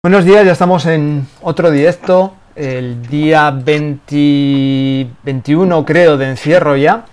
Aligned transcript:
Buenos 0.00 0.24
días, 0.24 0.46
ya 0.46 0.52
estamos 0.52 0.86
en 0.86 1.26
otro 1.42 1.72
directo, 1.72 2.36
el 2.54 3.04
día 3.08 3.50
21 3.50 5.84
creo 5.84 6.16
de 6.16 6.30
encierro 6.30 6.76
ya. 6.76 7.04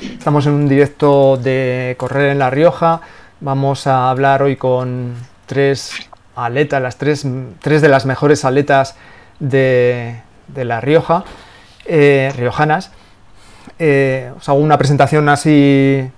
Estamos 0.00 0.46
en 0.46 0.54
un 0.54 0.66
directo 0.66 1.36
de 1.36 1.96
correr 1.98 2.30
en 2.30 2.38
La 2.38 2.48
Rioja. 2.48 3.02
Vamos 3.40 3.86
a 3.86 4.08
hablar 4.08 4.42
hoy 4.42 4.56
con 4.56 5.12
tres 5.44 5.92
aletas, 6.34 6.80
las 6.80 6.96
tres, 6.96 7.26
tres 7.60 7.82
de 7.82 7.90
las 7.90 8.06
mejores 8.06 8.46
aletas 8.46 8.96
de, 9.38 10.22
La 10.56 10.80
Rioja, 10.80 11.24
eh, 11.84 12.32
riojanas. 12.34 12.92
Eh, 13.78 14.32
os 14.38 14.48
hago 14.48 14.58
una 14.58 14.78
presentación 14.78 15.28
así 15.28 16.10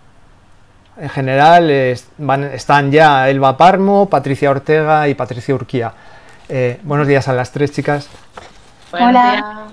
en 1.03 1.09
general 1.09 1.69
están 1.69 2.93
ya 2.93 3.29
Elba 3.29 3.57
Parmo, 3.57 4.09
Patricia 4.09 4.49
Ortega 4.49 5.09
y 5.09 5.15
Patricia 5.15 5.53
Urquía. 5.53 5.93
Eh, 6.49 6.79
buenos 6.85 7.09
días 7.09 7.27
a 7.27 7.33
las 7.33 7.51
tres 7.51 7.73
chicas. 7.73 8.09
Hola. 8.93 9.67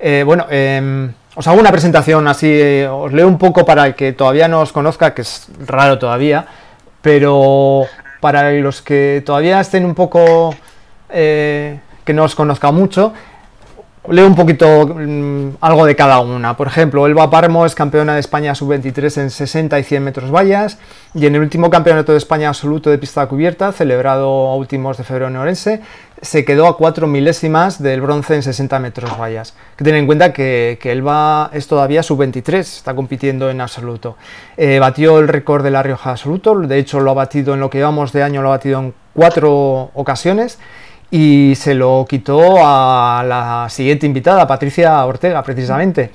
Eh, 0.00 0.24
bueno, 0.26 0.46
em, 0.50 1.12
os 1.36 1.46
hago 1.46 1.60
una 1.60 1.70
presentación 1.70 2.26
así, 2.26 2.82
os 2.90 3.12
leo 3.12 3.28
un 3.28 3.38
poco 3.38 3.64
para 3.64 3.86
el 3.86 3.94
que 3.94 4.12
todavía 4.12 4.48
no 4.48 4.62
os 4.62 4.72
conozca, 4.72 5.14
que 5.14 5.22
es 5.22 5.46
raro 5.64 5.96
todavía, 5.96 6.44
pero 7.00 7.86
para 8.18 8.50
los 8.50 8.82
que 8.82 9.22
todavía 9.24 9.60
estén 9.60 9.84
un 9.84 9.94
poco, 9.94 10.56
eh, 11.08 11.78
que 12.04 12.12
no 12.12 12.24
os 12.24 12.34
conozca 12.34 12.72
mucho, 12.72 13.12
Leo 14.06 14.26
un 14.26 14.34
poquito 14.34 14.86
mm, 14.86 15.56
algo 15.62 15.86
de 15.86 15.96
cada 15.96 16.20
una. 16.20 16.58
Por 16.58 16.66
ejemplo, 16.66 17.06
Elba 17.06 17.30
Parmo 17.30 17.64
es 17.64 17.74
campeona 17.74 18.12
de 18.12 18.20
España 18.20 18.54
sub-23 18.54 19.22
en 19.22 19.30
60 19.30 19.78
y 19.78 19.82
100 19.82 20.04
metros 20.04 20.30
vallas 20.30 20.76
y 21.14 21.24
en 21.24 21.34
el 21.34 21.40
último 21.40 21.70
campeonato 21.70 22.12
de 22.12 22.18
España 22.18 22.48
absoluto 22.48 22.90
de 22.90 22.98
pista 22.98 23.26
cubierta, 23.26 23.72
celebrado 23.72 24.48
a 24.48 24.56
últimos 24.56 24.98
de 24.98 25.04
febrero 25.04 25.28
en 25.28 25.36
Orense, 25.36 25.80
se 26.20 26.44
quedó 26.44 26.66
a 26.66 26.76
4 26.76 27.06
milésimas 27.06 27.82
del 27.82 28.02
bronce 28.02 28.34
en 28.34 28.42
60 28.42 28.78
metros 28.78 29.18
vallas. 29.18 29.54
que 29.74 29.84
tener 29.84 30.00
en 30.00 30.06
cuenta 30.06 30.34
que, 30.34 30.78
que 30.82 30.92
Elba 30.92 31.48
es 31.54 31.66
todavía 31.66 32.02
sub-23, 32.02 32.58
está 32.58 32.94
compitiendo 32.94 33.48
en 33.48 33.62
absoluto. 33.62 34.18
Eh, 34.58 34.80
batió 34.80 35.18
el 35.18 35.28
récord 35.28 35.64
de 35.64 35.70
La 35.70 35.82
Rioja 35.82 36.10
absoluto, 36.10 36.54
de 36.58 36.78
hecho 36.78 37.00
lo 37.00 37.10
ha 37.12 37.14
batido 37.14 37.54
en 37.54 37.60
lo 37.60 37.70
que 37.70 37.78
llevamos 37.78 38.12
de 38.12 38.22
año, 38.22 38.42
lo 38.42 38.48
ha 38.48 38.56
batido 38.56 38.80
en 38.80 38.94
cuatro 39.14 39.90
ocasiones 39.94 40.58
y 41.16 41.54
se 41.54 41.74
lo 41.74 42.04
quitó 42.08 42.56
a 42.58 43.22
la 43.24 43.68
siguiente 43.70 44.04
invitada, 44.04 44.48
Patricia 44.48 45.06
Ortega, 45.06 45.44
precisamente. 45.44 46.10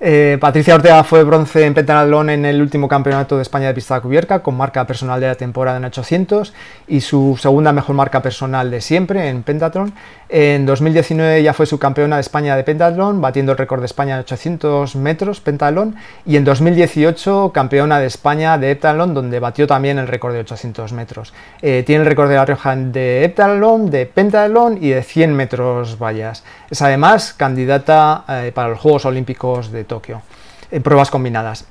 Eh, 0.00 0.36
Patricia 0.40 0.74
Ortega 0.74 1.04
fue 1.04 1.22
bronce 1.24 1.64
en 1.64 1.74
pentatlón 1.74 2.30
en 2.30 2.44
el 2.44 2.60
último 2.60 2.88
campeonato 2.88 3.36
de 3.36 3.42
España 3.42 3.68
de 3.68 3.74
pista 3.74 4.00
cubierta 4.00 4.40
con 4.40 4.56
marca 4.56 4.86
personal 4.86 5.20
de 5.20 5.28
la 5.28 5.34
temporada 5.34 5.76
en 5.76 5.84
800 5.84 6.52
y 6.88 7.00
su 7.00 7.38
segunda 7.40 7.72
mejor 7.72 7.94
marca 7.94 8.20
personal 8.20 8.70
de 8.70 8.80
siempre 8.80 9.28
en 9.28 9.42
pentatlón. 9.42 9.92
En 10.28 10.64
2019 10.66 11.42
ya 11.42 11.52
fue 11.52 11.66
subcampeona 11.66 12.16
de 12.16 12.22
España 12.22 12.56
de 12.56 12.64
pentatlón, 12.64 13.20
batiendo 13.20 13.52
el 13.52 13.58
récord 13.58 13.80
de 13.80 13.86
España 13.86 14.14
de 14.14 14.22
800 14.22 14.96
metros 14.96 15.40
pentatlón 15.40 15.96
y 16.24 16.36
en 16.36 16.44
2018 16.44 17.52
campeona 17.52 17.98
de 17.98 18.06
España 18.06 18.58
de 18.58 18.70
heptatlón 18.70 19.14
donde 19.14 19.40
batió 19.40 19.66
también 19.66 19.98
el 19.98 20.08
récord 20.08 20.32
de 20.32 20.40
800 20.40 20.92
metros. 20.92 21.32
Eh, 21.60 21.82
tiene 21.86 22.02
el 22.02 22.08
récord 22.08 22.28
de 22.28 22.36
la 22.36 22.44
Rioja 22.44 22.74
de 22.74 23.24
heptatlón, 23.24 23.90
de 23.90 24.06
pentatlón 24.06 24.78
y 24.80 24.90
de 24.90 25.02
100 25.02 25.34
metros 25.34 25.98
vallas. 25.98 26.44
Es 26.72 26.80
además 26.80 27.34
candidata 27.34 28.24
eh, 28.26 28.50
para 28.54 28.70
los 28.70 28.80
Juegos 28.80 29.04
Olímpicos 29.04 29.70
de 29.70 29.84
Tokio, 29.84 30.22
en 30.70 30.82
pruebas 30.82 31.10
combinadas. 31.10 31.66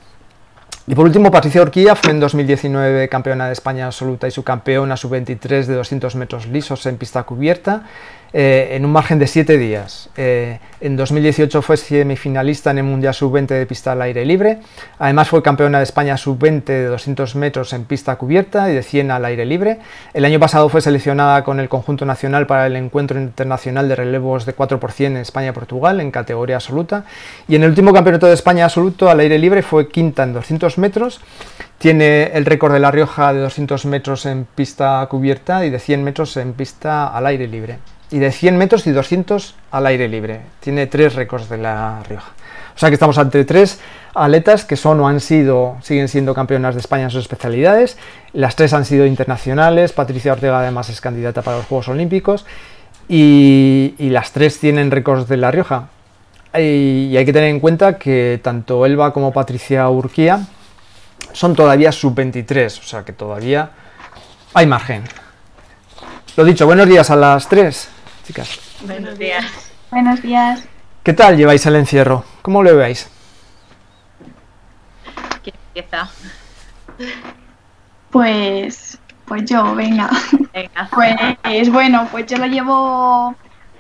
Y 0.86 0.94
por 0.94 1.06
último, 1.06 1.32
Patricia 1.32 1.64
Orquilla 1.64 1.96
fue 1.96 2.12
en 2.12 2.20
2019 2.20 3.10
campeona 3.10 3.48
de 3.48 3.54
España 3.54 3.88
absoluta 3.88 4.28
y 4.28 4.32
subcampeona 4.32 4.96
sub-23 4.96 5.66
de 5.66 5.74
200 5.74 6.16
metros 6.18 6.46
lisos 6.46 6.86
en 6.86 6.98
pista 6.98 7.24
cubierta. 7.24 7.82
Eh, 8.34 8.78
en 8.78 8.86
un 8.86 8.94
margen 8.94 9.20
de 9.20 9.28
7 9.28 9.58
días. 9.58 10.10
Eh, 10.16 10.60
en 10.80 10.96
2018 10.96 11.62
fue 11.62 11.76
semifinalista 11.76 12.72
en 12.72 12.78
el 12.78 12.86
Mundial 12.86 13.14
Sub-20 13.14 13.48
de 13.48 13.66
pista 13.66 13.92
al 13.92 14.02
aire 14.02 14.24
libre. 14.24 14.60
Además 15.00 15.28
fue 15.28 15.44
campeona 15.44 15.80
de 15.80 15.84
España 15.84 16.16
Sub-20 16.16 16.64
de 16.64 16.86
200 16.86 17.36
metros 17.36 17.74
en 17.74 17.84
pista 17.84 18.16
cubierta 18.16 18.72
y 18.72 18.74
de 18.74 18.84
100 18.84 19.12
al 19.12 19.26
aire 19.26 19.46
libre. 19.46 19.80
El 20.14 20.24
año 20.24 20.40
pasado 20.40 20.70
fue 20.70 20.80
seleccionada 20.80 21.44
con 21.44 21.60
el 21.60 21.68
conjunto 21.68 22.06
nacional 22.06 22.48
para 22.48 22.68
el 22.68 22.78
encuentro 22.78 23.20
internacional 23.20 23.90
de 23.90 23.98
relevos 23.98 24.46
de 24.46 24.54
4 24.54 24.80
en 25.00 25.18
España-Portugal 25.18 26.00
en 26.00 26.10
categoría 26.10 26.56
absoluta. 26.56 27.04
Y 27.50 27.56
en 27.56 27.64
el 27.64 27.70
último 27.70 27.92
campeonato 27.92 28.28
de 28.28 28.34
España 28.34 28.64
absoluto 28.64 29.10
al 29.10 29.20
aire 29.20 29.38
libre 29.40 29.62
fue 29.62 29.90
quinta 29.90 30.24
en 30.24 30.32
200 30.32 30.78
metros. 30.78 31.20
Tiene 31.80 32.32
el 32.34 32.46
récord 32.46 32.72
de 32.72 32.80
La 32.80 32.92
Rioja 32.92 33.34
de 33.34 33.42
200 33.42 33.86
metros 33.88 34.26
en 34.26 34.46
pista 34.46 35.06
cubierta 35.10 35.66
y 35.66 35.70
de 35.70 35.80
100 35.80 36.02
metros 36.02 36.38
en 36.38 36.54
pista 36.54 37.08
al 37.08 37.26
aire 37.26 37.48
libre 37.48 37.80
y 38.12 38.20
de 38.20 38.32
100 38.32 38.58
metros 38.58 38.86
y 38.88 38.92
200 38.92 39.56
al 39.72 39.86
aire 39.88 40.08
libre. 40.08 40.42
Tiene 40.60 40.86
tres 40.88 41.16
récords 41.16 41.50
de 41.50 41.58
La 41.58 42.04
Rioja. 42.08 42.32
O 42.76 42.80
sea 42.80 42.90
que 42.90 42.96
estamos 42.96 43.18
ante 43.18 43.44
tres 43.46 43.80
atletas 44.14 44.66
que 44.66 44.76
son 44.76 45.00
o 45.00 45.08
han 45.08 45.20
sido, 45.20 45.78
siguen 45.82 46.08
siendo 46.08 46.34
campeonas 46.34 46.76
de 46.76 46.82
España 46.82 47.06
en 47.06 47.10
sus 47.10 47.22
especialidades. 47.22 47.98
Las 48.34 48.56
tres 48.56 48.74
han 48.74 48.86
sido 48.86 49.06
internacionales. 49.06 49.94
Patricia 49.94 50.34
Ortega 50.34 50.60
además 50.60 50.90
es 50.90 51.00
candidata 51.00 51.42
para 51.42 51.58
los 51.58 51.66
Juegos 51.66 51.88
Olímpicos. 51.88 52.46
Y, 53.08 53.94
las 54.00 54.32
tres 54.32 54.60
tienen 54.60 54.92
récords 54.92 55.28
de 55.28 55.38
La 55.38 55.52
Rioja. 55.52 55.90
Y, 56.54 57.16
hay 57.16 57.26
que 57.26 57.34
tener 57.34 57.50
en 57.50 57.60
cuenta 57.60 57.98
que 57.98 58.40
tanto 58.44 58.86
Elba 58.86 59.14
como 59.14 59.32
Patricia 59.32 59.90
Urquía 59.90 60.48
son 61.34 61.56
todavía 61.56 61.92
sub-23. 61.92 62.80
O 62.80 62.84
sea 62.84 63.04
que 63.04 63.14
todavía 63.14 63.72
hay 64.54 64.66
margen. 64.66 65.04
Lo 66.38 66.46
dicho, 66.46 66.66
buenos 66.66 66.88
días 66.88 67.10
a 67.10 67.16
las 67.16 67.48
Buenos 68.86 69.18
días. 69.18 69.46
Buenos 69.90 70.22
días. 70.22 70.64
¿Qué 71.04 71.14
tal 71.14 71.36
lleváis 71.36 71.66
el 71.66 71.76
encierro? 71.76 72.24
¿Cómo 72.42 72.64
lo 72.64 72.76
veis? 72.78 73.10
¿Quién 75.44 75.56
empieza? 75.68 76.10
Pues, 78.10 79.00
pues 79.26 79.44
yo, 79.46 79.76
venga. 79.76 80.10
Venga. 80.54 80.90
Pues 81.44 81.70
bueno, 81.70 82.08
pues 82.12 82.26
yo 82.28 82.38
lo 82.38 82.46
llevo 82.46 83.36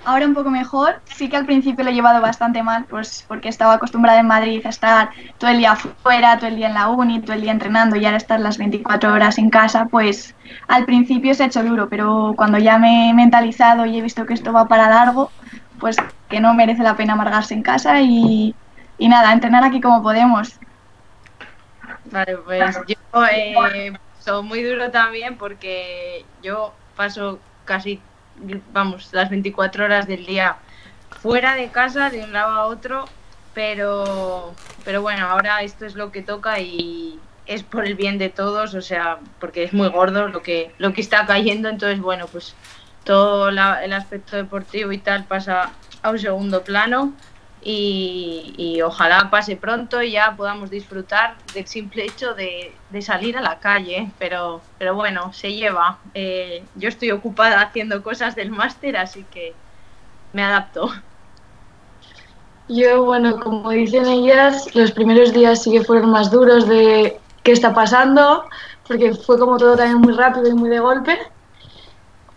ahora 0.06 0.26
un 0.26 0.34
poco 0.34 0.50
mejor. 0.50 1.02
Sí 1.06 1.30
que 1.30 1.38
al 1.38 1.46
principio 1.46 1.84
lo 1.84 1.92
he 1.92 1.94
llevado 1.94 2.22
bastante 2.22 2.64
mal, 2.64 2.86
pues 2.86 3.26
porque 3.28 3.50
estaba 3.50 3.74
acostumbrada 3.74 4.20
en 4.20 4.28
Madrid 4.28 4.66
a 4.66 4.70
estar 4.70 5.10
todo 5.38 5.52
el 5.52 5.58
día 5.58 5.76
fuera, 5.76 6.38
todo 6.38 6.48
el 6.48 6.56
día 6.56 6.68
en 6.68 6.74
la 6.74 6.88
uni, 6.90 7.22
todo 7.22 7.34
el 7.34 7.42
día 7.42 7.52
entrenando 7.52 7.96
y 7.96 8.06
ahora 8.06 8.18
estar 8.18 8.40
las 8.40 8.58
24 8.58 9.14
horas 9.14 9.38
en 9.38 9.50
casa, 9.50 9.86
pues 9.86 10.36
al 10.68 10.86
principio 10.86 11.34
se 11.34 11.44
ha 11.44 11.48
hecho 11.48 11.64
duro, 11.64 11.90
pero 11.90 12.34
cuando 12.36 12.58
ya 12.58 12.78
me 12.78 13.10
he 13.10 13.14
mentalizado 13.14 13.86
y 13.86 13.98
he 13.98 14.02
visto 14.02 14.26
que 14.26 14.34
esto 14.34 14.54
va 14.54 14.68
para 14.68 14.90
largo, 14.90 15.32
pues 15.80 15.98
que 16.30 16.40
no 16.40 16.54
merece 16.54 16.84
la 16.84 16.96
pena 16.96 17.14
amargarse 17.14 17.54
en 17.54 17.64
casa 17.64 18.02
y, 18.02 18.56
y 18.98 19.08
nada, 19.10 19.34
entrenar 19.34 19.64
aquí 19.64 19.82
como 19.82 20.02
podemos. 20.02 20.60
Vale, 22.06 22.38
pues 22.38 22.78
yo 22.88 23.26
eh, 23.26 23.94
soy 24.20 24.44
muy 24.44 24.64
duro 24.64 24.92
también 24.92 25.38
porque 25.38 26.26
yo 26.44 26.74
paso 26.96 27.40
casi 27.66 28.00
vamos, 28.74 29.10
las 29.12 29.30
24 29.30 29.86
horas 29.86 30.08
del 30.08 30.26
día 30.26 30.58
fuera 31.22 31.56
de 31.56 31.70
casa, 31.70 32.10
de 32.10 32.24
un 32.24 32.34
lado 32.34 32.52
a 32.52 32.66
otro, 32.66 33.06
pero, 33.54 34.54
pero 34.84 35.02
bueno, 35.02 35.28
ahora 35.28 35.62
esto 35.62 35.86
es 35.86 35.96
lo 35.96 36.12
que 36.12 36.22
toca 36.22 36.60
y 36.60 37.20
es 37.46 37.64
por 37.64 37.86
el 37.86 37.96
bien 37.96 38.18
de 38.18 38.30
todos, 38.30 38.74
o 38.76 38.82
sea, 38.82 39.20
porque 39.40 39.64
es 39.64 39.74
muy 39.74 39.90
gordo 39.90 40.28
lo 40.28 40.42
que, 40.42 40.74
lo 40.78 40.94
que 40.94 41.02
está 41.02 41.26
cayendo, 41.26 41.70
entonces 41.70 42.00
bueno, 42.00 42.28
pues 42.28 42.56
todo 43.04 43.50
el 43.50 43.94
aspecto 43.94 44.38
deportivo 44.38 44.92
y 44.92 45.00
tal 45.00 45.26
pasa 45.26 45.72
a 46.02 46.10
un 46.12 46.20
segundo 46.20 46.64
plano 46.64 47.14
y, 47.64 48.82
ojalá 48.84 49.30
pase 49.30 49.56
pronto 49.56 50.02
y 50.02 50.12
ya 50.12 50.36
podamos 50.36 50.70
disfrutar 50.70 51.36
del 51.54 51.68
simple 51.68 52.06
hecho 52.06 52.34
de, 52.34 52.74
salir 53.02 53.38
a 53.38 53.42
la 53.42 53.60
calle. 53.60 54.10
Pero, 54.18 54.62
pero 54.78 54.96
bueno, 54.96 55.32
se 55.34 55.54
lleva. 55.54 56.00
Eh, 56.14 56.64
yo 56.76 56.90
estoy 56.90 57.12
ocupada 57.12 57.62
haciendo 57.62 58.02
cosas 58.02 58.36
del 58.36 58.50
máster, 58.50 58.98
así 58.98 59.26
que 59.32 59.54
me 60.34 60.44
adapto. 60.44 60.92
Yo, 62.68 63.04
bueno, 63.04 63.40
como 63.40 63.70
dicen 63.72 64.06
ellas, 64.08 64.74
los 64.76 64.92
primeros 64.92 65.34
días 65.34 65.64
sí 65.64 65.72
que 65.72 65.84
fueron 65.84 66.12
más 66.12 66.32
duros 66.32 66.68
de 66.68 67.20
qué 67.44 67.52
está 67.52 67.74
pasando, 67.74 68.46
porque 68.88 69.14
fue 69.14 69.38
como 69.38 69.58
todo 69.58 69.76
también 69.76 70.00
muy 70.00 70.14
rápido 70.14 70.48
y 70.48 70.54
muy 70.54 70.70
de 70.70 70.80
golpe. 70.80 71.20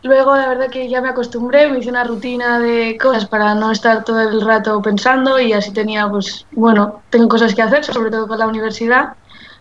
Luego, 0.04 0.36
la 0.36 0.48
verdad 0.48 0.68
que 0.68 0.86
ya 0.86 1.00
me 1.00 1.08
acostumbré, 1.08 1.66
me 1.66 1.78
hice 1.78 1.88
una 1.88 2.04
rutina 2.04 2.60
de 2.60 2.98
cosas 2.98 3.24
para 3.24 3.54
no 3.54 3.70
estar 3.72 4.04
todo 4.04 4.20
el 4.20 4.42
rato 4.42 4.82
pensando 4.82 5.40
y 5.40 5.54
así 5.54 5.72
tenía, 5.72 6.06
pues, 6.10 6.44
bueno, 6.52 7.00
tengo 7.08 7.26
cosas 7.26 7.54
que 7.54 7.62
hacer, 7.62 7.82
sobre 7.82 8.10
todo 8.10 8.28
con 8.28 8.38
la 8.38 8.46
universidad. 8.46 9.14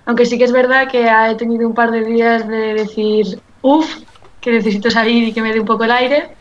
Aunque 0.06 0.26
sí 0.26 0.38
que 0.38 0.44
es 0.44 0.52
verdad 0.52 0.90
que 0.92 1.08
he 1.08 1.36
tenido 1.36 1.66
un 1.66 1.74
par 1.74 1.92
de 1.92 2.04
días 2.04 2.46
de 2.46 2.74
decir, 2.74 3.42
uff, 3.62 4.02
que 4.42 4.52
necesito 4.52 4.92
salir 4.92 5.30
y 5.30 5.32
que 5.32 5.42
me 5.42 5.54
dé 5.54 5.62
un 5.62 5.66
poco 5.66 5.86
el 5.86 5.92
aire. 5.92 6.36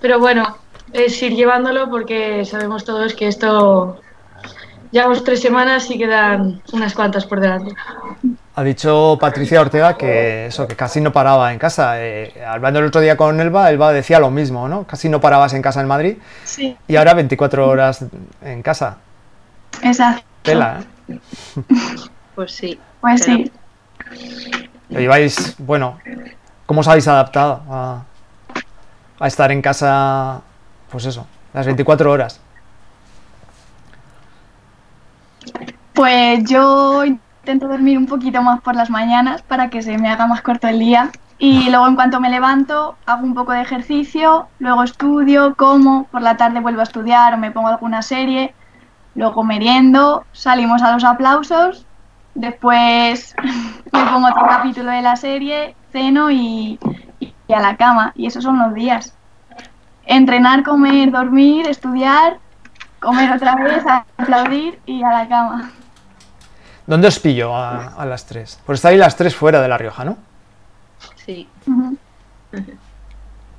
Pero 0.00 0.20
bueno, 0.20 0.58
es 0.92 1.20
ir 1.20 1.34
llevándolo 1.34 1.90
porque 1.90 2.44
sabemos 2.44 2.84
todos 2.84 3.12
que 3.12 3.26
esto 3.26 4.00
llevamos 4.92 5.24
tres 5.24 5.40
semanas 5.40 5.90
y 5.90 5.98
quedan 5.98 6.62
unas 6.72 6.94
cuantas 6.94 7.26
por 7.26 7.40
delante. 7.40 7.74
Ha 8.54 8.62
dicho 8.62 9.16
Patricia 9.18 9.62
Ortega 9.62 9.96
que 9.96 10.46
eso, 10.46 10.68
que 10.68 10.76
casi 10.76 11.00
no 11.00 11.10
paraba 11.10 11.52
en 11.54 11.58
casa. 11.58 11.94
Eh, 12.02 12.44
hablando 12.46 12.80
el 12.80 12.86
otro 12.86 13.00
día 13.00 13.16
con 13.16 13.40
Elba, 13.40 13.70
Elba 13.70 13.92
decía 13.92 14.18
lo 14.20 14.30
mismo, 14.30 14.68
¿no? 14.68 14.84
Casi 14.86 15.08
no 15.08 15.20
parabas 15.22 15.54
en 15.54 15.62
casa 15.62 15.80
en 15.80 15.86
Madrid. 15.86 16.18
Sí. 16.44 16.76
Y 16.86 16.96
ahora 16.96 17.14
24 17.14 17.66
horas 17.66 18.04
en 18.42 18.62
casa. 18.62 18.98
Exacto. 19.82 20.22
Tela, 20.42 20.84
¿eh? 21.08 21.18
Pues 22.34 22.52
sí. 22.52 22.78
Pues 23.00 23.22
pero- 23.24 23.38
sí. 23.38 23.52
Lo 24.90 25.00
lleváis, 25.00 25.54
bueno, 25.58 25.98
¿cómo 26.66 26.80
os 26.82 26.88
habéis 26.88 27.08
adaptado 27.08 27.62
a, 27.70 28.02
a 29.18 29.26
estar 29.26 29.50
en 29.50 29.62
casa, 29.62 30.42
pues 30.90 31.06
eso, 31.06 31.26
las 31.54 31.64
24 31.64 32.10
horas? 32.12 32.38
Pues 35.94 36.44
yo 36.44 37.04
intento 37.42 37.66
dormir 37.66 37.98
un 37.98 38.06
poquito 38.06 38.40
más 38.40 38.60
por 38.60 38.76
las 38.76 38.88
mañanas 38.88 39.42
para 39.42 39.68
que 39.68 39.82
se 39.82 39.98
me 39.98 40.08
haga 40.08 40.28
más 40.28 40.42
corto 40.42 40.68
el 40.68 40.78
día. 40.78 41.10
Y 41.38 41.68
luego 41.70 41.88
en 41.88 41.96
cuanto 41.96 42.20
me 42.20 42.30
levanto, 42.30 42.94
hago 43.04 43.24
un 43.24 43.34
poco 43.34 43.50
de 43.50 43.62
ejercicio, 43.62 44.46
luego 44.60 44.84
estudio, 44.84 45.56
como, 45.56 46.04
por 46.04 46.22
la 46.22 46.36
tarde 46.36 46.60
vuelvo 46.60 46.80
a 46.80 46.84
estudiar 46.84 47.34
o 47.34 47.38
me 47.38 47.50
pongo 47.50 47.66
alguna 47.66 48.00
serie, 48.00 48.54
luego 49.16 49.42
meriendo, 49.42 50.24
salimos 50.30 50.82
a 50.82 50.92
los 50.92 51.02
aplausos, 51.02 51.84
después 52.36 53.34
me 53.92 54.04
pongo 54.04 54.28
otro 54.28 54.46
capítulo 54.46 54.92
de 54.92 55.02
la 55.02 55.16
serie, 55.16 55.74
ceno 55.90 56.30
y, 56.30 56.78
y 57.18 57.52
a 57.52 57.58
la 57.58 57.76
cama. 57.76 58.12
Y 58.14 58.26
esos 58.26 58.44
son 58.44 58.60
los 58.60 58.72
días. 58.72 59.16
Entrenar, 60.06 60.62
comer, 60.62 61.10
dormir, 61.10 61.66
estudiar, 61.66 62.38
comer 63.00 63.32
otra 63.32 63.56
vez, 63.56 63.82
aplaudir 64.16 64.78
y 64.86 65.02
a 65.02 65.10
la 65.10 65.28
cama. 65.28 65.72
¿Dónde 66.86 67.08
os 67.08 67.18
pillo 67.18 67.54
a, 67.56 67.94
a 67.94 68.06
las 68.06 68.26
3? 68.26 68.60
Pues 68.66 68.78
estáis 68.78 68.98
las 68.98 69.16
3 69.16 69.34
fuera 69.34 69.60
de 69.62 69.68
La 69.68 69.78
Rioja, 69.78 70.04
¿no? 70.04 70.16
Sí. 71.24 71.48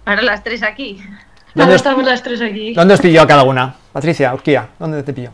Ahora 0.06 0.22
las 0.22 0.44
tres 0.44 0.64
aquí. 0.64 1.00
Ahora 1.02 1.24
¿Dónde 1.56 1.76
os, 1.76 1.82
estamos 1.82 2.04
las 2.06 2.22
tres 2.24 2.42
aquí. 2.42 2.74
¿Dónde 2.74 2.94
os 2.96 3.02
pillo 3.02 3.22
a 3.22 3.28
cada 3.28 3.44
una? 3.44 3.76
Patricia, 3.94 4.34
Urquía, 4.34 4.68
¿dónde 4.80 5.04
te 5.04 5.14
pillo? 5.14 5.32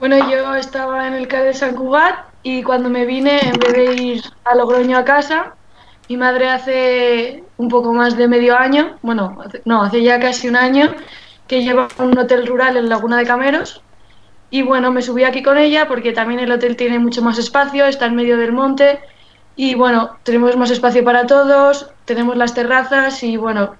Bueno, 0.00 0.16
yo 0.30 0.54
estaba 0.54 1.06
en 1.06 1.14
el 1.14 1.26
CAE 1.28 1.44
de 1.44 1.54
San 1.54 1.74
Cugat 1.74 2.14
y 2.42 2.62
cuando 2.62 2.88
me 2.88 3.04
vine, 3.04 3.40
en 3.40 3.58
vez 3.58 3.72
de 3.72 3.94
ir 3.94 4.22
a 4.44 4.54
Logroño 4.54 4.96
a 4.96 5.04
casa, 5.04 5.54
mi 6.08 6.16
madre 6.16 6.48
hace 6.50 7.44
un 7.56 7.68
poco 7.68 7.92
más 7.92 8.16
de 8.16 8.28
medio 8.28 8.56
año, 8.56 8.96
bueno, 9.02 9.36
hace- 9.44 9.60
no, 9.64 9.82
hace 9.82 10.02
ya 10.02 10.18
casi 10.20 10.48
un 10.48 10.56
año, 10.56 10.94
que 11.48 11.62
lleva 11.62 11.88
un 11.98 12.16
hotel 12.16 12.46
rural 12.46 12.76
en 12.76 12.88
Laguna 12.88 13.16
de 13.18 13.26
Cameros. 13.26 13.82
Y 14.50 14.62
bueno, 14.62 14.90
me 14.90 15.02
subí 15.02 15.24
aquí 15.24 15.42
con 15.42 15.58
ella 15.58 15.86
porque 15.88 16.12
también 16.12 16.40
el 16.40 16.50
hotel 16.50 16.76
tiene 16.76 16.98
mucho 16.98 17.22
más 17.22 17.38
espacio, 17.38 17.84
está 17.84 18.06
en 18.06 18.16
medio 18.16 18.36
del 18.36 18.52
monte. 18.52 18.98
Y 19.56 19.74
bueno, 19.74 20.16
tenemos 20.22 20.56
más 20.56 20.70
espacio 20.70 21.04
para 21.04 21.26
todos, 21.26 21.90
tenemos 22.04 22.36
las 22.36 22.54
terrazas 22.54 23.22
y 23.22 23.36
bueno, 23.36 23.74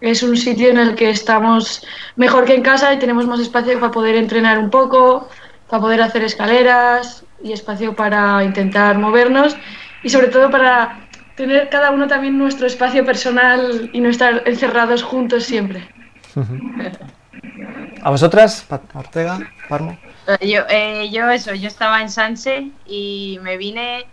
es 0.00 0.22
un 0.22 0.36
sitio 0.36 0.68
en 0.68 0.78
el 0.78 0.94
que 0.94 1.10
estamos 1.10 1.84
mejor 2.16 2.44
que 2.44 2.54
en 2.54 2.62
casa 2.62 2.92
y 2.92 2.98
tenemos 2.98 3.26
más 3.26 3.40
espacio 3.40 3.80
para 3.80 3.92
poder 3.92 4.16
entrenar 4.16 4.58
un 4.58 4.68
poco, 4.68 5.28
para 5.68 5.80
poder 5.80 6.02
hacer 6.02 6.22
escaleras 6.22 7.24
y 7.42 7.52
espacio 7.52 7.96
para 7.96 8.44
intentar 8.44 8.98
movernos 8.98 9.56
y 10.02 10.10
sobre 10.10 10.28
todo 10.28 10.50
para 10.50 11.08
tener 11.36 11.68
cada 11.70 11.90
uno 11.90 12.06
también 12.06 12.36
nuestro 12.38 12.66
espacio 12.66 13.04
personal 13.04 13.90
y 13.92 14.00
no 14.00 14.08
estar 14.08 14.42
encerrados 14.46 15.02
juntos 15.02 15.44
siempre. 15.44 15.88
¿A 18.02 18.10
vosotras, 18.10 18.66
Ortega, 18.94 19.38
Parmo? 19.68 19.96
Eh, 20.26 20.48
Yo, 20.48 20.62
eh, 20.68 21.10
yo 21.10 21.30
eso, 21.30 21.54
yo 21.54 21.68
estaba 21.68 22.00
en 22.00 22.10
Sanse 22.10 22.70
y 22.86 23.38
me 23.42 23.56
vine 23.56 24.06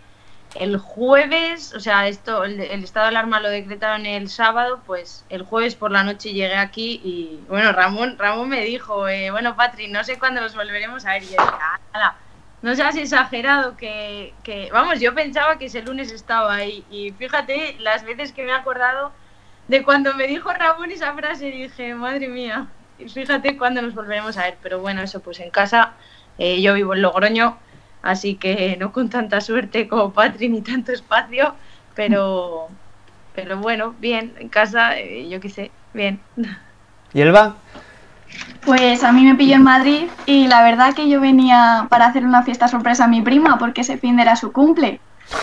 el 0.54 0.78
jueves, 0.78 1.72
o 1.74 1.80
sea, 1.80 2.08
esto, 2.08 2.44
el, 2.44 2.60
el 2.60 2.82
estado 2.84 3.06
de 3.06 3.10
alarma 3.10 3.40
lo 3.40 3.48
decretaron 3.50 4.06
el 4.06 4.28
sábado, 4.28 4.82
pues 4.86 5.24
el 5.28 5.42
jueves 5.44 5.76
por 5.76 5.92
la 5.92 6.02
noche 6.04 6.32
llegué 6.32 6.56
aquí 6.56 7.00
y 7.04 7.44
bueno, 7.48 7.72
Ramón, 7.72 8.18
Ramón 8.18 8.48
me 8.48 8.62
dijo, 8.64 9.06
eh, 9.08 9.30
bueno, 9.30 9.54
Patri, 9.56 9.88
no 9.88 10.02
sé 10.04 10.18
cuándo 10.18 10.40
nos 10.40 10.54
volveremos 10.56 11.06
a 11.06 11.12
ver. 11.12 11.22
Y 11.22 11.26
yo 11.26 11.32
dije, 11.32 11.44
"Ala, 11.92 12.16
no 12.62 12.74
seas 12.74 12.96
exagerado 12.96 13.76
que, 13.76 14.34
que, 14.42 14.70
vamos, 14.72 15.00
yo 15.00 15.14
pensaba 15.14 15.58
que 15.58 15.66
ese 15.66 15.82
lunes 15.82 16.10
estaba 16.12 16.54
ahí 16.56 16.84
y 16.90 17.12
fíjate 17.12 17.76
las 17.80 18.04
veces 18.04 18.32
que 18.32 18.42
me 18.44 18.50
he 18.50 18.54
acordado 18.54 19.12
de 19.68 19.84
cuando 19.84 20.14
me 20.14 20.26
dijo 20.26 20.52
Ramón 20.52 20.90
esa 20.90 21.14
frase 21.14 21.46
dije, 21.50 21.94
madre 21.94 22.28
mía, 22.28 22.66
y 23.04 23.08
fíjate 23.08 23.56
cuándo 23.56 23.82
nos 23.82 23.94
volveremos 23.94 24.36
a 24.36 24.42
ver. 24.42 24.56
Pero 24.62 24.80
bueno, 24.80 25.02
eso 25.02 25.20
pues 25.20 25.40
en 25.40 25.50
casa, 25.50 25.92
eh, 26.38 26.60
yo 26.60 26.74
vivo 26.74 26.94
en 26.94 27.02
Logroño, 27.02 27.56
así 28.02 28.36
que 28.36 28.76
no 28.78 28.92
con 28.92 29.10
tanta 29.10 29.40
suerte 29.40 29.88
como 29.88 30.12
Patri 30.12 30.48
ni 30.48 30.62
tanto 30.62 30.92
espacio, 30.92 31.54
pero, 31.94 32.68
pero 33.34 33.58
bueno, 33.58 33.94
bien, 34.00 34.34
en 34.38 34.48
casa, 34.48 34.98
eh, 34.98 35.28
yo 35.28 35.40
qué 35.40 35.50
sé, 35.50 35.70
bien. 35.92 36.20
¿Y 37.12 37.20
Elba? 37.20 37.56
Pues 38.64 39.02
a 39.02 39.12
mí 39.12 39.24
me 39.24 39.34
pilló 39.34 39.56
en 39.56 39.64
Madrid 39.64 40.06
y 40.26 40.46
la 40.46 40.62
verdad 40.62 40.94
que 40.94 41.08
yo 41.08 41.20
venía 41.20 41.86
para 41.88 42.06
hacer 42.06 42.24
una 42.24 42.42
fiesta 42.42 42.68
sorpresa 42.68 43.04
a 43.04 43.08
mi 43.08 43.22
prima 43.22 43.58
porque 43.58 43.80
ese 43.80 43.98
fin 43.98 44.16
de 44.16 44.22
era 44.22 44.36
su 44.36 44.52
cumple. 44.52 45.00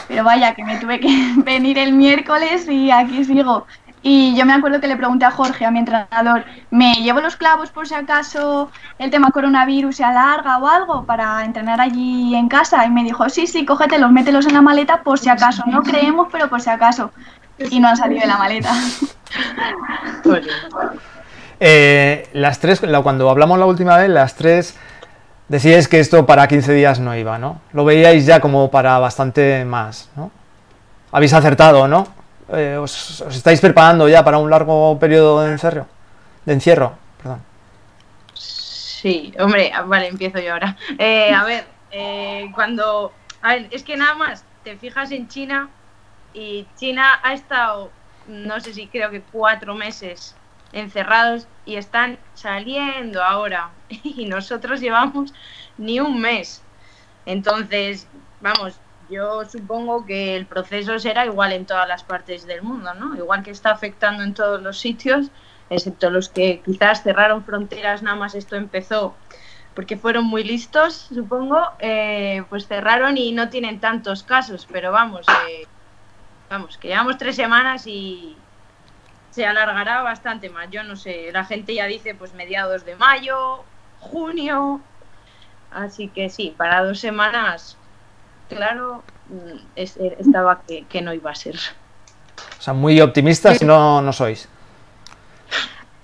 Pero 0.07 0.23
vaya, 0.23 0.53
que 0.53 0.63
me 0.63 0.77
tuve 0.77 0.99
que 0.99 1.33
venir 1.37 1.77
el 1.77 1.93
miércoles 1.93 2.67
y 2.69 2.91
aquí 2.91 3.23
sigo. 3.23 3.65
Y 4.09 4.33
yo 4.37 4.45
me 4.45 4.53
acuerdo 4.53 4.79
que 4.79 4.87
le 4.87 4.95
pregunté 4.95 5.25
a 5.25 5.31
Jorge, 5.31 5.65
a 5.65 5.71
mi 5.71 5.79
entrenador, 5.79 6.45
¿me 6.71 6.93
llevo 6.93 7.19
los 7.19 7.35
clavos 7.35 7.71
por 7.71 7.89
si 7.89 7.93
acaso 7.93 8.71
el 8.99 9.11
tema 9.11 9.31
coronavirus 9.31 9.97
se 9.97 10.03
alarga 10.05 10.59
o 10.59 10.67
algo 10.69 11.03
para 11.03 11.43
entrenar 11.43 11.81
allí 11.81 12.33
en 12.33 12.47
casa? 12.47 12.85
Y 12.85 12.89
me 12.89 13.03
dijo, 13.03 13.27
sí, 13.27 13.47
sí, 13.47 13.65
cógetelos, 13.65 14.09
mételos 14.09 14.47
en 14.47 14.53
la 14.53 14.61
maleta 14.61 15.03
por 15.03 15.19
si 15.19 15.27
acaso. 15.27 15.65
No 15.67 15.83
creemos, 15.83 16.29
pero 16.31 16.47
por 16.47 16.61
si 16.61 16.69
acaso. 16.69 17.11
Y 17.57 17.81
no 17.81 17.89
han 17.89 17.97
salido 17.97 18.21
de 18.21 18.27
la 18.27 18.37
maleta. 18.37 18.73
Eh, 21.59 22.29
las 22.33 22.59
tres, 22.59 22.79
cuando 23.01 23.31
hablamos 23.31 23.57
la 23.57 23.65
última 23.65 23.97
vez, 23.97 24.09
las 24.09 24.35
tres 24.35 24.77
decíais 25.47 25.87
que 25.87 25.99
esto 25.99 26.27
para 26.27 26.47
15 26.47 26.71
días 26.71 26.99
no 26.99 27.15
iba, 27.15 27.39
¿no? 27.39 27.61
Lo 27.73 27.83
veíais 27.83 28.27
ya 28.27 28.39
como 28.39 28.69
para 28.69 28.99
bastante 28.99 29.65
más, 29.65 30.11
¿no? 30.15 30.29
Habéis 31.11 31.33
acertado, 31.33 31.87
¿no? 31.87 32.16
Eh, 32.49 32.77
os, 32.77 33.21
estáis 33.21 33.59
preparando 33.59 34.07
ya 34.07 34.23
para 34.23 34.37
un 34.37 34.49
largo 34.49 34.97
periodo 34.99 35.41
de 35.41 35.51
encierro? 35.51 35.87
De 36.45 36.53
encierro, 36.53 36.97
perdón. 37.21 37.41
Sí, 38.33 39.33
hombre, 39.39 39.71
ah, 39.73 39.83
vale, 39.83 40.07
empiezo 40.07 40.39
yo 40.39 40.53
ahora. 40.53 40.75
Eh, 40.97 41.33
a 41.33 41.43
ver, 41.43 41.65
eh, 41.91 42.49
cuando... 42.55 43.13
A 43.41 43.53
ver, 43.53 43.67
es 43.71 43.83
que 43.83 43.97
nada 43.97 44.15
más 44.15 44.43
te 44.63 44.77
fijas 44.77 45.11
en 45.11 45.27
China 45.27 45.69
y 46.33 46.67
China 46.75 47.19
ha 47.23 47.33
estado, 47.33 47.91
no 48.27 48.59
sé 48.59 48.73
si 48.73 48.87
creo 48.87 49.11
que 49.11 49.21
cuatro 49.21 49.75
meses 49.75 50.35
encerrados 50.73 51.47
y 51.65 51.75
están 51.75 52.17
saliendo 52.33 53.23
ahora 53.23 53.69
y 53.89 54.25
nosotros 54.25 54.79
llevamos 54.79 55.33
ni 55.77 55.99
un 55.99 56.19
mes. 56.19 56.63
Entonces, 57.25 58.07
vamos, 58.41 58.79
yo 59.09 59.45
supongo 59.45 60.05
que 60.05 60.35
el 60.35 60.45
proceso 60.45 60.99
será 60.99 61.25
igual 61.25 61.53
en 61.53 61.65
todas 61.65 61.87
las 61.87 62.03
partes 62.03 62.45
del 62.45 62.61
mundo, 62.61 62.93
¿no? 62.93 63.15
Igual 63.15 63.43
que 63.43 63.51
está 63.51 63.71
afectando 63.71 64.23
en 64.23 64.33
todos 64.33 64.61
los 64.61 64.79
sitios, 64.79 65.31
excepto 65.69 66.09
los 66.09 66.29
que 66.29 66.61
quizás 66.63 67.03
cerraron 67.03 67.43
fronteras, 67.43 68.01
nada 68.03 68.17
más 68.17 68.35
esto 68.35 68.55
empezó 68.55 69.15
porque 69.77 69.95
fueron 69.95 70.25
muy 70.25 70.43
listos, 70.43 70.95
supongo, 71.13 71.63
eh, 71.77 72.43
pues 72.49 72.65
cerraron 72.65 73.15
y 73.15 73.31
no 73.31 73.49
tienen 73.49 73.79
tantos 73.79 74.23
casos, 74.23 74.67
pero 74.71 74.91
vamos, 74.91 75.23
eh, 75.47 75.67
vamos, 76.49 76.79
que 76.79 76.87
llevamos 76.87 77.19
tres 77.19 77.35
semanas 77.35 77.85
y 77.85 78.35
se 79.29 79.45
alargará 79.45 80.01
bastante 80.01 80.49
más. 80.49 80.71
Yo 80.71 80.83
no 80.83 80.95
sé, 80.95 81.29
la 81.31 81.45
gente 81.45 81.75
ya 81.75 81.85
dice 81.85 82.15
pues 82.15 82.33
mediados 82.33 82.85
de 82.85 82.95
mayo, 82.95 83.63
junio, 83.99 84.81
así 85.69 86.07
que 86.07 86.31
sí, 86.31 86.55
para 86.57 86.83
dos 86.83 86.99
semanas, 86.99 87.77
claro, 88.49 89.03
mm, 89.29 89.57
es- 89.75 89.97
estaba 89.97 90.61
que, 90.67 90.85
que 90.85 91.01
no 91.01 91.13
iba 91.13 91.31
a 91.31 91.35
ser. 91.35 91.55
O 92.59 92.61
sea, 92.61 92.73
muy 92.73 92.99
optimistas 93.01 93.61
no, 93.61 94.01
no 94.01 94.13
sois. 94.13 94.47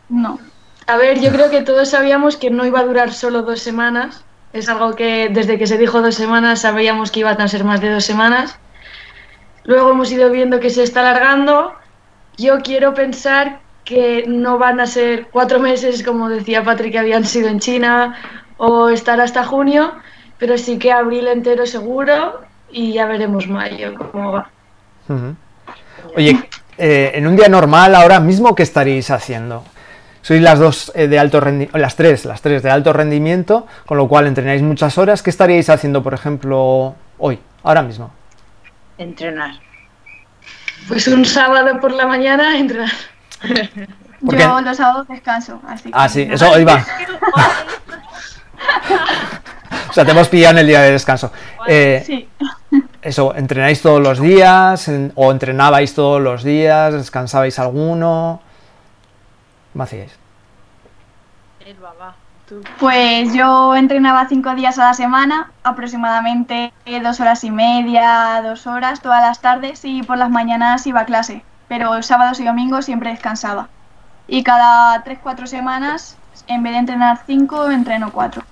No. 0.09 0.39
A 0.87 0.97
ver, 0.97 1.19
yo 1.19 1.31
creo 1.31 1.49
que 1.49 1.61
todos 1.61 1.89
sabíamos 1.89 2.35
que 2.37 2.49
no 2.49 2.65
iba 2.65 2.79
a 2.79 2.85
durar 2.85 3.13
solo 3.13 3.41
dos 3.43 3.61
semanas. 3.61 4.23
Es 4.51 4.69
algo 4.69 4.95
que 4.95 5.29
desde 5.31 5.57
que 5.57 5.65
se 5.67 5.77
dijo 5.77 6.01
dos 6.01 6.15
semanas 6.15 6.61
sabíamos 6.61 7.09
que 7.11 7.21
iban 7.21 7.39
a 7.41 7.47
ser 7.47 7.63
más 7.63 7.81
de 7.81 7.91
dos 7.91 8.03
semanas. 8.05 8.57
Luego 9.63 9.91
hemos 9.91 10.11
ido 10.11 10.29
viendo 10.29 10.59
que 10.59 10.69
se 10.69 10.83
está 10.83 10.99
alargando. 10.99 11.73
Yo 12.37 12.59
quiero 12.61 12.93
pensar 12.93 13.61
que 13.85 14.25
no 14.27 14.57
van 14.57 14.79
a 14.79 14.85
ser 14.87 15.27
cuatro 15.31 15.59
meses, 15.59 16.03
como 16.03 16.29
decía 16.29 16.63
Patrick, 16.63 16.91
que 16.93 16.99
habían 16.99 17.25
sido 17.25 17.47
en 17.49 17.59
China, 17.59 18.15
o 18.57 18.89
estar 18.89 19.19
hasta 19.21 19.43
junio, 19.43 19.93
pero 20.37 20.57
sí 20.57 20.77
que 20.77 20.91
abril 20.91 21.27
entero 21.27 21.65
seguro 21.65 22.41
y 22.71 22.93
ya 22.93 23.05
veremos 23.05 23.47
mayo 23.47 23.93
cómo 23.95 24.31
va. 24.31 24.49
Oye, 26.15 26.49
eh, 26.77 27.11
en 27.15 27.27
un 27.27 27.35
día 27.35 27.47
normal, 27.49 27.95
ahora 27.95 28.19
mismo, 28.19 28.55
¿qué 28.55 28.63
estaréis 28.63 29.11
haciendo? 29.11 29.63
Sois 30.21 30.41
las 30.41 30.57
dos 30.57 30.91
eh, 30.95 31.07
de 31.07 31.19
alto 31.19 31.39
rendimiento, 31.39 31.77
las 31.77 31.95
tres, 31.95 32.25
las 32.25 32.41
tres 32.41 32.63
de 32.63 32.71
alto 32.71 32.93
rendimiento, 32.93 33.67
con 33.85 33.97
lo 33.97 34.07
cual 34.07 34.25
entrenáis 34.27 34.61
muchas 34.61 34.97
horas. 34.97 35.21
¿Qué 35.21 35.29
estaríais 35.29 35.69
haciendo, 35.69 36.01
por 36.01 36.13
ejemplo, 36.13 36.95
hoy, 37.17 37.39
ahora 37.63 37.81
mismo? 37.81 38.11
entrenar. 38.97 39.55
Pues 40.87 41.07
un 41.07 41.25
sábado 41.25 41.79
por 41.79 41.91
la 41.91 42.05
mañana 42.07 42.57
entrenar. 42.57 42.91
¿Por 44.23 44.37
Yo 44.37 44.57
qué? 44.57 44.63
los 44.63 44.77
sábados 44.77 45.07
descanso, 45.07 45.61
así 45.67 45.85
que... 45.85 45.91
Ah, 45.93 46.07
sí, 46.07 46.27
eso 46.29 46.57
iba. 46.59 46.85
O 49.93 49.95
sea, 49.95 50.03
te 50.05 50.09
hemos 50.11 50.27
pillado 50.27 50.53
en 50.53 50.57
el 50.61 50.67
día 50.67 50.81
de 50.81 50.91
descanso. 50.91 51.31
Eh, 51.67 52.01
Sí. 52.03 52.27
Eso, 53.03 53.35
¿entrenáis 53.35 53.79
todos 53.83 54.01
los 54.01 54.19
días? 54.19 54.87
En- 54.87 55.11
¿O 55.13 55.31
entrenabais 55.31 55.93
todos 55.93 56.19
los 56.19 56.41
días? 56.43 56.93
¿Descansabais 56.93 57.59
alguno? 57.59 58.41
¿Cómo 59.71 59.83
hacíais? 59.83 60.11
Pues 62.79 63.33
yo 63.33 63.75
entrenaba 63.75 64.27
cinco 64.27 64.55
días 64.55 64.77
a 64.79 64.85
la 64.85 64.93
semana, 64.95 65.51
aproximadamente 65.63 66.73
dos 67.03 67.19
horas 67.19 67.43
y 67.43 67.51
media, 67.51 68.41
dos 68.43 68.65
horas 68.67 68.99
todas 69.01 69.21
las 69.21 69.39
tardes 69.41 69.85
y 69.85 70.01
por 70.03 70.17
las 70.17 70.29
mañanas 70.29 70.85
iba 70.87 71.01
a 71.01 71.05
clase, 71.05 71.43
pero 71.67 72.01
sábados 72.01 72.39
y 72.39 72.45
domingos 72.45 72.85
siempre 72.85 73.11
descansaba. 73.11 73.69
Y 74.27 74.43
cada 74.43 75.03
tres, 75.03 75.19
cuatro 75.21 75.45
semanas, 75.47 76.17
en 76.47 76.63
vez 76.63 76.73
de 76.73 76.79
entrenar 76.79 77.19
cinco, 77.27 77.69
entreno 77.69 78.11
cuatro. 78.11 78.43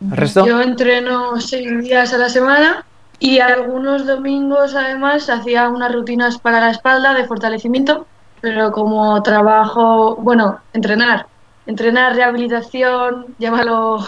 ¿El 0.00 0.16
resto? 0.16 0.46
Yo 0.46 0.60
entreno 0.60 1.40
seis 1.40 1.82
días 1.82 2.12
a 2.12 2.18
la 2.18 2.28
semana 2.28 2.84
y 3.18 3.38
algunos 3.38 4.06
domingos 4.06 4.74
además 4.74 5.28
hacía 5.28 5.68
unas 5.68 5.92
rutinas 5.92 6.38
para 6.38 6.60
la 6.60 6.70
espalda 6.70 7.12
de 7.14 7.26
fortalecimiento, 7.26 8.06
pero 8.40 8.72
como 8.72 9.22
trabajo, 9.22 10.16
bueno, 10.16 10.60
entrenar, 10.72 11.26
entrenar 11.66 12.16
rehabilitación, 12.16 13.34
llámalo 13.38 14.06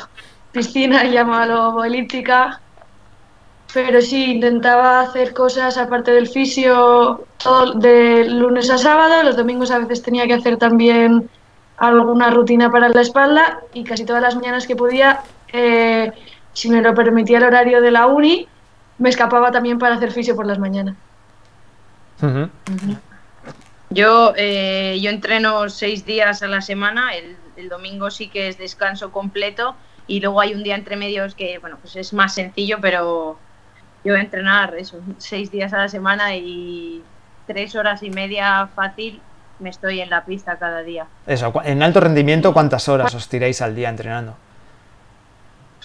piscina, 0.50 1.04
llámalo 1.10 1.84
elíptica, 1.84 2.60
pero 3.74 4.00
sí 4.00 4.32
intentaba 4.32 5.00
hacer 5.00 5.32
cosas 5.34 5.76
aparte 5.78 6.12
del 6.12 6.28
fisio 6.28 7.24
todo 7.42 7.72
de 7.74 8.24
lunes 8.28 8.70
a 8.70 8.78
sábado, 8.78 9.22
los 9.22 9.36
domingos 9.36 9.70
a 9.70 9.78
veces 9.78 10.02
tenía 10.02 10.26
que 10.26 10.34
hacer 10.34 10.56
también 10.56 11.28
alguna 11.78 12.30
rutina 12.30 12.70
para 12.70 12.88
la 12.88 13.00
espalda 13.00 13.60
y 13.72 13.82
casi 13.82 14.04
todas 14.04 14.22
las 14.22 14.36
mañanas 14.36 14.66
que 14.66 14.76
podía, 14.76 15.20
eh, 15.52 16.12
si 16.52 16.70
me 16.70 16.82
lo 16.82 16.94
permitía 16.94 17.38
el 17.38 17.44
horario 17.44 17.80
de 17.80 17.90
la 17.90 18.06
uni, 18.06 18.48
me 18.98 19.08
escapaba 19.08 19.50
también 19.50 19.78
para 19.78 19.94
hacer 19.96 20.12
fisio 20.12 20.36
por 20.36 20.46
las 20.46 20.58
mañanas. 20.58 20.94
Yo, 23.90 24.32
eh, 24.36 24.98
yo 25.00 25.10
entreno 25.10 25.68
seis 25.68 26.06
días 26.06 26.42
a 26.42 26.46
la 26.46 26.60
semana, 26.60 27.14
el, 27.14 27.36
el 27.56 27.68
domingo 27.68 28.10
sí 28.10 28.28
que 28.28 28.48
es 28.48 28.58
descanso 28.58 29.10
completo 29.10 29.74
y 30.06 30.20
luego 30.20 30.40
hay 30.40 30.54
un 30.54 30.62
día 30.62 30.74
entre 30.74 30.96
medios 30.96 31.34
que, 31.34 31.58
bueno, 31.58 31.78
pues 31.80 31.96
es 31.96 32.12
más 32.12 32.34
sencillo, 32.34 32.78
pero 32.80 33.38
yo 34.04 34.16
entrenar 34.16 34.74
eso, 34.76 34.98
seis 35.18 35.50
días 35.50 35.72
a 35.72 35.78
la 35.78 35.88
semana 35.88 36.34
y 36.36 37.02
tres 37.46 37.74
horas 37.74 38.02
y 38.02 38.10
media 38.10 38.68
fácil 38.74 39.20
me 39.58 39.70
estoy 39.70 40.00
en 40.00 40.10
la 40.10 40.24
pista 40.24 40.56
cada 40.56 40.82
día. 40.82 41.06
Eso, 41.26 41.52
en 41.64 41.82
alto 41.82 42.00
rendimiento, 42.00 42.52
¿cuántas 42.52 42.88
horas 42.88 43.14
os 43.14 43.28
tiráis 43.28 43.62
al 43.62 43.74
día 43.74 43.88
entrenando? 43.88 44.36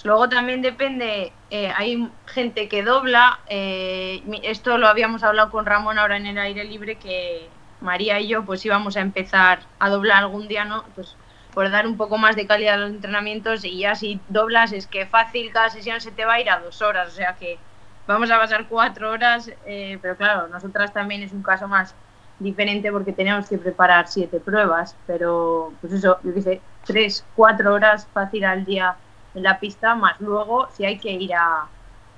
Luego 0.08 0.30
también 0.30 0.62
depende, 0.62 1.34
eh, 1.50 1.70
hay 1.76 2.10
gente 2.28 2.70
que 2.70 2.82
dobla, 2.82 3.40
eh, 3.50 4.24
esto 4.44 4.78
lo 4.78 4.88
habíamos 4.88 5.22
hablado 5.22 5.52
con 5.52 5.66
Ramón 5.66 6.00
ahora 6.00 6.16
en 6.16 6.28
el 6.28 6.38
aire 6.38 6.64
libre, 6.64 6.96
que 6.96 7.50
María 7.82 8.18
y 8.22 8.30
yo 8.30 8.46
pues 8.46 8.66
íbamos 8.66 8.96
a 8.96 9.02
empezar 9.02 9.60
a 9.80 9.90
doblar 9.90 10.20
algún 10.20 10.48
día, 10.48 10.64
¿no? 10.64 10.86
Pues 10.96 11.18
por 11.54 11.70
dar 11.70 11.86
un 11.86 11.98
poco 11.98 12.18
más 12.18 12.38
de 12.38 12.48
calidad 12.48 12.76
a 12.76 12.78
los 12.78 12.92
entrenamientos 12.92 13.66
y 13.66 13.80
ya 13.80 13.96
si 13.96 14.18
doblas 14.30 14.72
es 14.72 14.88
que 14.88 15.06
fácil 15.06 15.52
cada 15.52 15.70
sesión 15.72 16.00
se 16.00 16.12
te 16.12 16.24
va 16.24 16.36
a 16.36 16.40
ir 16.40 16.50
a 16.50 16.62
dos 16.62 16.82
horas, 16.82 17.10
o 17.10 17.12
sea 17.12 17.36
que 17.36 17.60
vamos 18.08 18.32
a 18.32 18.40
pasar 18.40 18.70
cuatro 18.70 19.12
horas, 19.12 19.52
eh, 19.66 20.00
pero 20.02 20.16
claro, 20.16 20.48
nosotras 20.48 20.94
también 20.94 21.22
es 21.22 21.34
un 21.34 21.44
caso 21.44 21.68
más 21.68 21.94
diferente 22.40 22.94
porque 22.94 23.12
tenemos 23.12 23.50
que 23.50 23.58
preparar 23.58 24.08
siete 24.08 24.40
pruebas, 24.40 24.96
pero 25.06 25.74
pues 25.82 25.92
eso, 25.92 26.18
yo 26.24 26.34
qué 26.34 26.42
sé, 26.42 26.62
tres, 26.86 27.26
cuatro 27.36 27.74
horas 27.74 28.08
fácil 28.14 28.46
al 28.46 28.64
día 28.64 28.96
en 29.38 29.44
la 29.44 29.60
pista, 29.60 29.96
más 29.96 30.20
luego 30.20 30.68
si 30.76 30.84
hay 30.86 30.98
que 30.98 31.12
ir 31.12 31.34
a, 31.34 31.66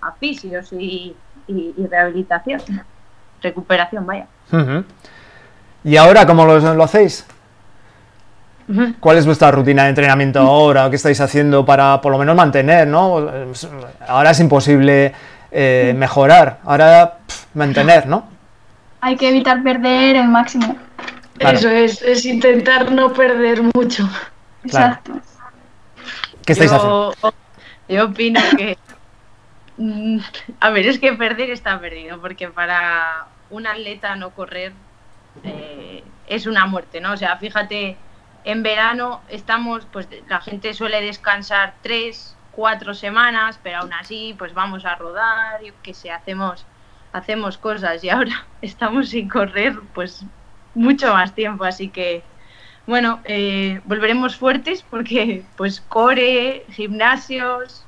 a 0.02 0.12
fisios 0.14 0.72
y, 0.74 1.14
y- 1.48 1.74
y 1.78 1.88
rehabilitación, 1.88 2.62
recuperación, 3.42 4.06
vaya. 4.06 4.26
¿Y 5.84 5.96
ahora 5.98 6.26
cómo 6.26 6.46
lo, 6.46 6.60
lo 6.74 6.84
hacéis? 6.84 7.26
¿Cuál 9.00 9.18
es 9.18 9.26
vuestra 9.26 9.50
rutina 9.50 9.84
de 9.84 9.90
entrenamiento 9.90 10.40
ahora? 10.40 10.90
¿Qué 10.92 10.96
estáis 10.98 11.20
haciendo 11.22 11.66
para 11.66 12.00
por 12.02 12.12
lo 12.12 12.20
menos 12.20 12.36
mantener, 12.36 12.88
no? 12.88 13.28
Ahora 14.08 14.30
es 14.30 14.40
imposible 14.40 15.12
eh, 15.52 15.96
mejorar, 15.98 16.60
ahora 16.64 17.18
mantener, 17.56 18.06
¿no? 18.06 18.26
Hay 19.02 19.18
que 19.18 19.30
evitar 19.30 19.64
perder 19.64 20.18
el 20.18 20.28
máximo. 20.28 20.76
Claro. 21.40 21.58
Eso 21.58 21.70
es, 21.70 22.02
es 22.04 22.26
intentar 22.26 22.92
no 22.92 23.12
perder 23.12 23.64
mucho. 23.74 24.08
Claro. 24.70 24.94
Exacto. 24.94 25.14
¿Qué 26.50 26.54
estáis 26.54 26.72
haciendo? 26.72 27.14
yo, 27.22 27.34
yo 27.88 28.06
opino 28.06 28.40
que. 28.58 28.78
mm, 29.78 30.20
A 30.60 30.70
ver, 30.72 30.88
es 30.88 31.00
que 31.00 31.14
perder 31.14 31.52
está 31.52 31.80
perdido, 31.80 32.20
porque 32.20 32.50
para 32.50 33.28
un 33.52 33.68
atleta 33.68 34.16
no 34.16 34.32
correr 34.32 34.74
eh, 35.44 36.04
es 36.28 36.48
una 36.48 36.66
muerte, 36.66 37.02
¿no? 37.02 37.14
O 37.14 37.18
sea, 37.18 37.38
fíjate, 37.38 37.98
en 38.44 38.64
verano 38.64 39.22
estamos, 39.30 39.86
pues 39.92 40.08
la 40.28 40.42
gente 40.42 40.74
suele 40.74 41.02
descansar 41.02 41.76
tres, 41.82 42.36
cuatro 42.52 42.94
semanas, 42.94 43.60
pero 43.62 43.80
aún 43.80 43.94
así, 43.94 44.36
pues 44.38 44.54
vamos 44.54 44.86
a 44.86 44.96
rodar, 44.96 45.62
yo 45.64 45.74
qué 45.84 45.94
sé, 45.94 46.12
hacemos, 46.12 46.66
hacemos 47.14 47.58
cosas 47.58 48.04
y 48.04 48.10
ahora 48.10 48.46
estamos 48.62 49.10
sin 49.10 49.30
correr, 49.30 49.80
pues 49.94 50.26
mucho 50.74 51.14
más 51.14 51.34
tiempo, 51.36 51.64
así 51.64 51.90
que 51.90 52.24
bueno, 52.90 53.20
eh, 53.26 53.80
volveremos 53.86 54.36
fuertes 54.36 54.84
porque 54.90 55.44
pues 55.56 55.80
core, 55.80 56.66
gimnasios, 56.72 57.86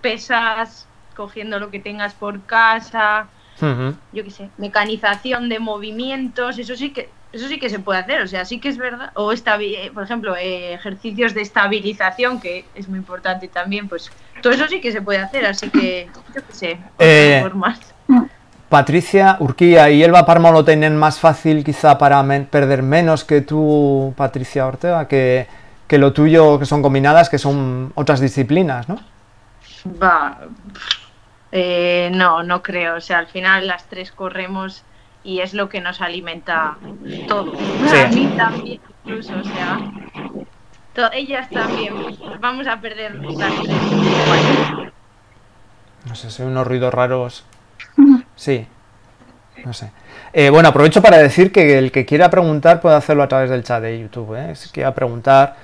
pesas, 0.00 0.88
cogiendo 1.14 1.58
lo 1.58 1.70
que 1.70 1.78
tengas 1.78 2.14
por 2.14 2.40
casa, 2.46 3.28
yo 4.12 4.24
qué 4.24 4.30
sé, 4.30 4.48
mecanización 4.56 5.48
de 5.48 5.58
movimientos, 5.58 6.58
eso 6.58 6.74
sí 6.76 6.90
que 6.90 7.10
eso 7.30 7.46
sí 7.46 7.58
que 7.58 7.68
se 7.68 7.78
puede 7.78 8.00
hacer, 8.00 8.22
o 8.22 8.26
sea, 8.26 8.46
sí 8.46 8.58
que 8.58 8.70
es 8.70 8.78
verdad, 8.78 9.12
o 9.14 9.32
eh, 9.32 9.90
por 9.92 10.02
ejemplo, 10.02 10.34
eh, 10.34 10.72
ejercicios 10.72 11.34
de 11.34 11.42
estabilización 11.42 12.40
que 12.40 12.64
es 12.74 12.88
muy 12.88 12.98
importante 12.98 13.48
también, 13.48 13.86
pues 13.86 14.10
todo 14.42 14.54
eso 14.54 14.66
sí 14.66 14.80
que 14.80 14.92
se 14.92 15.02
puede 15.02 15.18
hacer, 15.18 15.44
así 15.44 15.68
que 15.68 16.08
yo 16.34 16.42
qué 16.46 16.54
sé, 16.54 16.78
Eh, 16.98 17.38
formas. 17.42 17.80
Patricia 18.68 19.36
Urquía 19.40 19.88
y 19.90 20.02
Elba 20.02 20.26
Parma 20.26 20.50
lo 20.50 20.64
tienen 20.64 20.96
más 20.96 21.18
fácil 21.18 21.64
quizá 21.64 21.96
para 21.96 22.22
men- 22.22 22.46
perder 22.46 22.82
menos 22.82 23.24
que 23.24 23.40
tú, 23.40 24.12
Patricia 24.16 24.66
Ortega, 24.66 25.08
que, 25.08 25.46
que 25.86 25.96
lo 25.98 26.12
tuyo 26.12 26.58
que 26.58 26.66
son 26.66 26.82
combinadas, 26.82 27.30
que 27.30 27.38
son 27.38 27.92
otras 27.94 28.20
disciplinas, 28.20 28.88
¿no? 28.88 28.98
Va, 30.02 30.38
eh, 31.50 32.10
no, 32.12 32.42
no 32.42 32.62
creo. 32.62 32.96
O 32.96 33.00
sea, 33.00 33.18
al 33.18 33.26
final 33.28 33.66
las 33.66 33.84
tres 33.86 34.12
corremos 34.12 34.82
y 35.24 35.40
es 35.40 35.54
lo 35.54 35.68
que 35.70 35.80
nos 35.80 36.00
alimenta 36.02 36.76
todo. 37.26 37.52
Sí. 37.88 37.96
A 37.96 38.08
mí 38.08 38.26
también, 38.36 38.80
incluso, 39.04 39.32
o 39.38 39.44
sea, 39.44 39.78
to- 40.94 41.12
ellas 41.12 41.48
también. 41.48 41.94
Vamos 42.40 42.66
a 42.66 42.78
perder 42.82 43.14
las 43.14 43.52
tres. 43.62 43.76
No 46.06 46.14
sé, 46.14 46.30
son 46.30 46.48
unos 46.48 46.66
ruidos 46.66 46.92
raros. 46.92 47.44
Sí, 48.38 48.66
no 49.64 49.72
sé. 49.74 49.90
Eh, 50.32 50.48
bueno, 50.48 50.68
aprovecho 50.68 51.02
para 51.02 51.18
decir 51.18 51.50
que 51.50 51.76
el 51.76 51.90
que 51.90 52.06
quiera 52.06 52.30
preguntar 52.30 52.80
puede 52.80 52.96
hacerlo 52.96 53.24
a 53.24 53.28
través 53.28 53.50
del 53.50 53.64
chat 53.64 53.82
de 53.82 53.98
YouTube. 53.98 54.34
¿eh? 54.36 54.54
Si 54.54 54.70
quiera 54.70 54.94
preguntar 54.94 55.56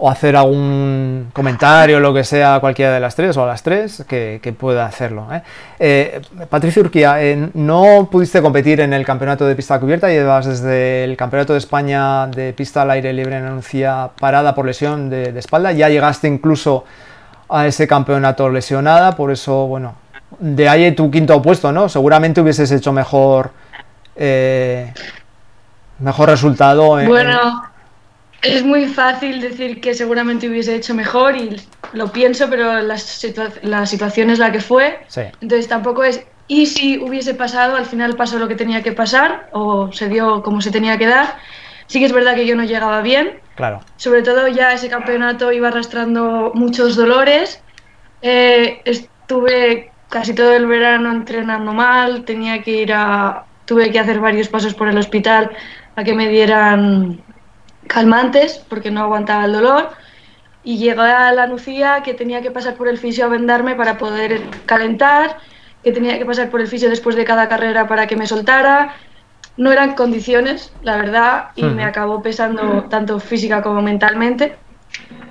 o 0.00 0.10
hacer 0.10 0.34
algún 0.34 1.28
comentario, 1.32 2.00
lo 2.00 2.14
que 2.14 2.24
sea, 2.24 2.58
cualquiera 2.58 2.92
de 2.92 3.00
las 3.00 3.14
tres 3.14 3.36
o 3.36 3.44
a 3.44 3.46
las 3.46 3.62
tres, 3.62 4.04
que, 4.08 4.54
pueda 4.58 4.86
hacerlo. 4.86 5.28
¿eh? 5.30 5.42
Eh, 5.78 6.20
Patricia 6.48 6.80
Urquía, 6.80 7.22
eh, 7.22 7.50
no 7.52 8.08
pudiste 8.10 8.40
competir 8.40 8.80
en 8.80 8.94
el 8.94 9.04
campeonato 9.04 9.46
de 9.46 9.54
pista 9.54 9.78
cubierta, 9.78 10.08
llevas 10.08 10.46
desde 10.46 11.04
el 11.04 11.16
campeonato 11.18 11.52
de 11.52 11.58
España 11.58 12.26
de 12.28 12.54
pista 12.54 12.82
al 12.82 12.90
aire 12.92 13.12
libre 13.12 13.36
en 13.36 13.44
Anuncia 13.44 14.10
parada 14.18 14.54
por 14.54 14.64
lesión 14.64 15.10
de 15.10 15.38
espalda, 15.38 15.72
ya 15.72 15.90
llegaste 15.90 16.28
incluso 16.28 16.84
a 17.50 17.66
ese 17.66 17.86
campeonato 17.86 18.48
lesionada, 18.48 19.16
por 19.16 19.30
eso, 19.30 19.66
bueno, 19.66 19.94
de 20.38 20.68
ahí 20.68 20.92
tu 20.94 21.10
quinto 21.10 21.40
puesto, 21.42 21.72
¿no? 21.72 21.88
Seguramente 21.88 22.40
hubieses 22.40 22.70
hecho 22.70 22.92
mejor 22.92 23.50
eh, 24.16 24.92
mejor 25.98 26.28
resultado 26.28 26.98
en, 27.00 27.08
Bueno, 27.08 27.62
es 28.42 28.62
muy 28.64 28.86
fácil 28.86 29.40
decir 29.40 29.80
que 29.80 29.94
seguramente 29.94 30.48
hubiese 30.48 30.74
hecho 30.74 30.94
mejor 30.94 31.36
y 31.36 31.60
lo 31.92 32.08
pienso, 32.12 32.48
pero 32.48 32.80
la, 32.80 32.94
situa- 32.94 33.52
la 33.62 33.84
situación 33.86 34.30
es 34.30 34.38
la 34.38 34.52
que 34.52 34.60
fue. 34.60 35.00
Sí. 35.08 35.22
Entonces 35.40 35.68
tampoco 35.68 36.04
es. 36.04 36.22
Y 36.48 36.66
si 36.66 36.98
hubiese 36.98 37.34
pasado, 37.34 37.76
al 37.76 37.86
final 37.86 38.16
pasó 38.16 38.38
lo 38.38 38.48
que 38.48 38.56
tenía 38.56 38.82
que 38.82 38.92
pasar 38.92 39.48
o 39.52 39.92
se 39.92 40.08
dio 40.08 40.42
como 40.42 40.60
se 40.60 40.70
tenía 40.70 40.98
que 40.98 41.06
dar. 41.06 41.36
Sí 41.86 41.98
que 41.98 42.06
es 42.06 42.12
verdad 42.12 42.34
que 42.34 42.46
yo 42.46 42.54
no 42.56 42.62
llegaba 42.64 43.00
bien, 43.02 43.40
claro. 43.56 43.80
sobre 43.96 44.22
todo 44.22 44.46
ya 44.48 44.72
ese 44.72 44.88
campeonato 44.88 45.50
iba 45.52 45.68
arrastrando 45.68 46.52
muchos 46.54 46.94
dolores. 46.96 47.60
Eh, 48.22 48.80
estuve 48.84 49.90
casi 50.10 50.34
todo 50.34 50.52
el 50.52 50.66
verano 50.66 51.10
entrenando 51.10 51.72
mal, 51.72 52.24
tenía 52.24 52.62
que 52.62 52.72
ir 52.72 52.92
a, 52.92 53.44
tuve 53.64 53.90
que 53.90 53.98
hacer 53.98 54.20
varios 54.20 54.48
pasos 54.48 54.74
por 54.74 54.88
el 54.88 54.98
hospital 54.98 55.50
a 55.96 56.04
que 56.04 56.12
me 56.14 56.28
dieran 56.28 57.22
calmantes 57.86 58.58
porque 58.68 58.90
no 58.90 59.00
aguantaba 59.00 59.46
el 59.46 59.52
dolor 59.52 59.90
y 60.62 60.76
llegué 60.76 61.00
a 61.00 61.32
la 61.32 61.46
Lucía 61.46 62.02
que 62.04 62.14
tenía 62.14 62.42
que 62.42 62.50
pasar 62.50 62.74
por 62.74 62.88
el 62.88 62.98
fisio 62.98 63.24
a 63.24 63.28
vendarme 63.28 63.74
para 63.76 63.96
poder 63.96 64.42
calentar, 64.66 65.38
que 65.82 65.92
tenía 65.92 66.18
que 66.18 66.26
pasar 66.26 66.50
por 66.50 66.60
el 66.60 66.66
fisio 66.66 66.90
después 66.90 67.16
de 67.16 67.24
cada 67.24 67.48
carrera 67.48 67.88
para 67.88 68.06
que 68.06 68.16
me 68.16 68.26
soltara. 68.26 68.94
No 69.56 69.72
eran 69.72 69.94
condiciones, 69.94 70.72
la 70.82 70.96
verdad, 70.96 71.48
y 71.54 71.64
me 71.64 71.84
acabó 71.84 72.22
pesando 72.22 72.84
tanto 72.84 73.18
física 73.20 73.62
como 73.62 73.82
mentalmente. 73.82 74.56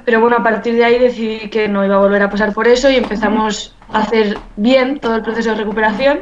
Pero 0.10 0.22
bueno, 0.22 0.38
a 0.38 0.44
partir 0.44 0.74
de 0.74 0.84
ahí 0.84 0.98
decidí 0.98 1.51
que 1.51 1.68
no 1.68 1.86
iba 1.86 1.94
a 1.94 2.00
volver 2.00 2.24
a 2.24 2.32
pasar 2.32 2.51
por 2.51 2.68
eso 2.68 2.89
y 2.89 2.96
empezamos 2.96 3.75
a 3.94 4.00
hacer 4.00 4.39
bien 4.56 5.00
todo 5.00 5.13
el 5.13 5.22
proceso 5.22 5.51
de 5.51 5.58
recuperación, 5.58 6.22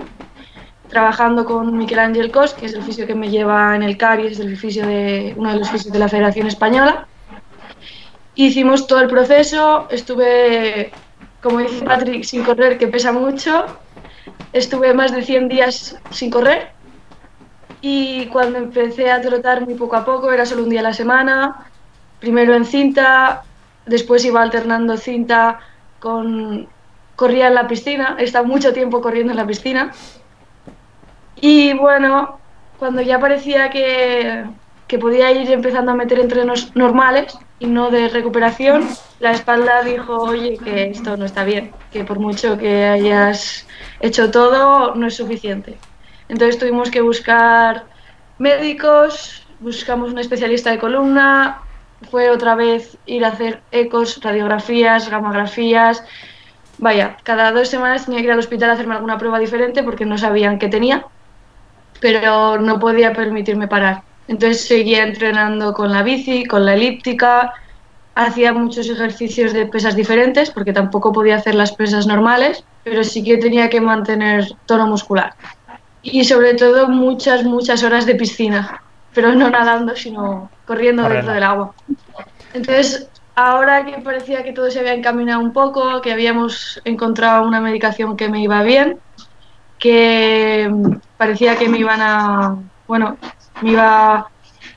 trabajando 0.89 1.45
con 1.45 1.77
Miquel 1.77 1.99
Ángel 1.99 2.29
Cos, 2.29 2.53
que 2.53 2.65
es 2.65 2.73
el 2.73 2.83
fisio 2.83 3.07
que 3.07 3.15
me 3.15 3.29
lleva 3.29 3.77
en 3.77 3.83
el 3.83 3.95
CAR 3.95 4.19
y 4.19 4.27
es 4.27 4.41
el 4.41 4.57
fisio 4.57 4.85
de, 4.85 5.33
uno 5.37 5.53
de 5.53 5.59
los 5.59 5.69
fisios 5.69 5.93
de 5.93 5.99
la 5.99 6.09
Federación 6.09 6.47
Española. 6.47 7.07
Hicimos 8.35 8.87
todo 8.87 8.99
el 8.99 9.07
proceso, 9.07 9.87
estuve, 9.89 10.91
como 11.41 11.59
dice 11.59 11.85
Patrick, 11.85 12.25
sin 12.25 12.43
correr, 12.43 12.77
que 12.77 12.87
pesa 12.89 13.13
mucho. 13.13 13.67
Estuve 14.51 14.93
más 14.93 15.13
de 15.13 15.21
100 15.21 15.47
días 15.47 15.97
sin 16.09 16.29
correr 16.29 16.71
y 17.79 18.25
cuando 18.25 18.57
empecé 18.59 19.11
a 19.11 19.21
trotar 19.21 19.63
muy 19.63 19.75
poco 19.75 19.95
a 19.95 20.03
poco, 20.03 20.29
era 20.33 20.45
solo 20.45 20.63
un 20.63 20.69
día 20.71 20.81
a 20.81 20.83
la 20.83 20.93
semana, 20.93 21.69
primero 22.19 22.53
en 22.53 22.65
cinta, 22.65 23.45
después 23.87 24.23
iba 24.25 24.41
alternando 24.41 24.97
cinta 24.97 25.59
con... 25.99 26.67
corría 27.15 27.47
en 27.47 27.55
la 27.55 27.67
piscina, 27.67 28.15
he 28.19 28.23
estado 28.23 28.45
mucho 28.45 28.73
tiempo 28.73 29.01
corriendo 29.01 29.31
en 29.31 29.37
la 29.37 29.47
piscina. 29.47 29.91
Y 31.39 31.73
bueno, 31.73 32.39
cuando 32.79 33.01
ya 33.01 33.19
parecía 33.19 33.69
que, 33.69 34.45
que 34.87 34.99
podía 34.99 35.31
ir 35.31 35.51
empezando 35.51 35.91
a 35.91 35.95
meter 35.95 36.19
entrenos 36.19 36.75
normales 36.75 37.37
y 37.59 37.67
no 37.67 37.89
de 37.89 38.07
recuperación, 38.09 38.87
la 39.19 39.31
espalda 39.31 39.81
dijo, 39.83 40.15
oye, 40.15 40.57
que 40.57 40.89
esto 40.91 41.17
no 41.17 41.25
está 41.25 41.43
bien, 41.43 41.71
que 41.91 42.03
por 42.03 42.19
mucho 42.19 42.57
que 42.57 42.85
hayas 42.85 43.67
hecho 43.99 44.29
todo, 44.31 44.95
no 44.95 45.07
es 45.07 45.15
suficiente. 45.15 45.77
Entonces 46.29 46.59
tuvimos 46.59 46.91
que 46.91 47.01
buscar 47.01 47.85
médicos, 48.37 49.47
buscamos 49.59 50.11
un 50.11 50.19
especialista 50.19 50.71
de 50.71 50.77
columna, 50.77 51.61
fue 52.09 52.29
otra 52.29 52.55
vez 52.55 52.97
ir 53.05 53.25
a 53.25 53.29
hacer 53.29 53.61
ecos, 53.71 54.19
radiografías, 54.21 55.09
gamografías. 55.09 56.03
Vaya, 56.77 57.17
cada 57.23 57.51
dos 57.51 57.69
semanas 57.69 58.05
tenía 58.05 58.19
que 58.19 58.25
ir 58.25 58.31
al 58.31 58.39
hospital 58.39 58.69
a 58.69 58.73
hacerme 58.73 58.95
alguna 58.95 59.17
prueba 59.17 59.39
diferente 59.39 59.83
porque 59.83 60.05
no 60.05 60.17
sabían 60.17 60.59
qué 60.59 60.67
tenía, 60.67 61.05
pero 61.99 62.59
no 62.59 62.79
podía 62.79 63.13
permitirme 63.13 63.67
parar. 63.67 64.03
Entonces 64.27 64.67
seguía 64.67 65.03
entrenando 65.03 65.73
con 65.73 65.91
la 65.91 66.03
bici, 66.03 66.45
con 66.45 66.65
la 66.65 66.75
elíptica, 66.75 67.53
hacía 68.13 68.53
muchos 68.53 68.89
ejercicios 68.89 69.53
de 69.53 69.65
pesas 69.65 69.95
diferentes 69.95 70.49
porque 70.51 70.73
tampoco 70.73 71.11
podía 71.11 71.35
hacer 71.35 71.55
las 71.55 71.71
pesas 71.73 72.07
normales, 72.07 72.63
pero 72.83 73.03
sí 73.03 73.23
que 73.23 73.37
tenía 73.37 73.69
que 73.69 73.81
mantener 73.81 74.45
tono 74.65 74.87
muscular. 74.87 75.33
Y 76.01 76.23
sobre 76.25 76.53
todo 76.53 76.87
muchas, 76.87 77.43
muchas 77.43 77.83
horas 77.83 78.05
de 78.05 78.15
piscina, 78.15 78.81
pero 79.13 79.33
no 79.33 79.49
nadando, 79.49 79.95
sino 79.95 80.49
corriendo 80.65 81.07
dentro 81.07 81.33
del 81.33 81.43
agua. 81.43 81.73
Entonces, 82.53 83.09
ahora 83.35 83.85
que 83.85 83.99
parecía 83.99 84.43
que 84.43 84.53
todo 84.53 84.69
se 84.71 84.79
había 84.79 84.93
encaminado 84.93 85.39
un 85.39 85.53
poco, 85.53 86.01
que 86.01 86.11
habíamos 86.11 86.81
encontrado 86.85 87.45
una 87.45 87.61
medicación 87.61 88.17
que 88.17 88.29
me 88.29 88.41
iba 88.41 88.63
bien, 88.63 88.99
que 89.79 90.71
parecía 91.17 91.55
que 91.55 91.69
me 91.69 91.77
iban 91.77 92.01
a, 92.01 92.57
bueno, 92.87 93.17
me 93.61 93.71
iba 93.71 94.27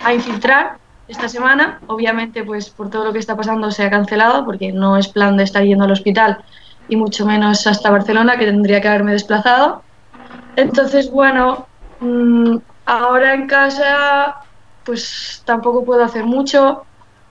a 0.01 0.15
infiltrar 0.15 0.77
esta 1.09 1.29
semana. 1.29 1.81
Obviamente, 1.87 2.45
pues 2.45 2.71
por 2.71 2.91
todo 2.91 3.05
lo 3.05 3.13
que 3.13 3.19
está 3.19 3.37
pasando 3.37 3.71
se 3.71 3.85
ha 3.85 3.91
cancelado 3.91 4.45
porque 4.45 4.73
no 4.73 4.97
es 4.97 5.09
plan 5.09 5.37
de 5.37 5.45
estar 5.45 5.65
yendo 5.65 5.85
al 5.85 5.93
hospital 5.93 6.39
y 6.89 6.97
mucho 6.97 7.25
menos 7.25 7.67
hasta 7.67 7.91
Barcelona, 7.91 8.37
que 8.37 8.47
tendría 8.47 8.81
que 8.81 8.89
haberme 8.89 9.13
desplazado. 9.13 9.83
Entonces, 10.57 11.11
bueno, 11.11 11.67
mm, 12.01 12.57
ahora 12.91 13.35
en 13.35 13.47
casa 13.47 14.37
pues 14.85 15.43
tampoco 15.45 15.85
puedo 15.85 16.03
hacer 16.03 16.25
mucho. 16.25 16.85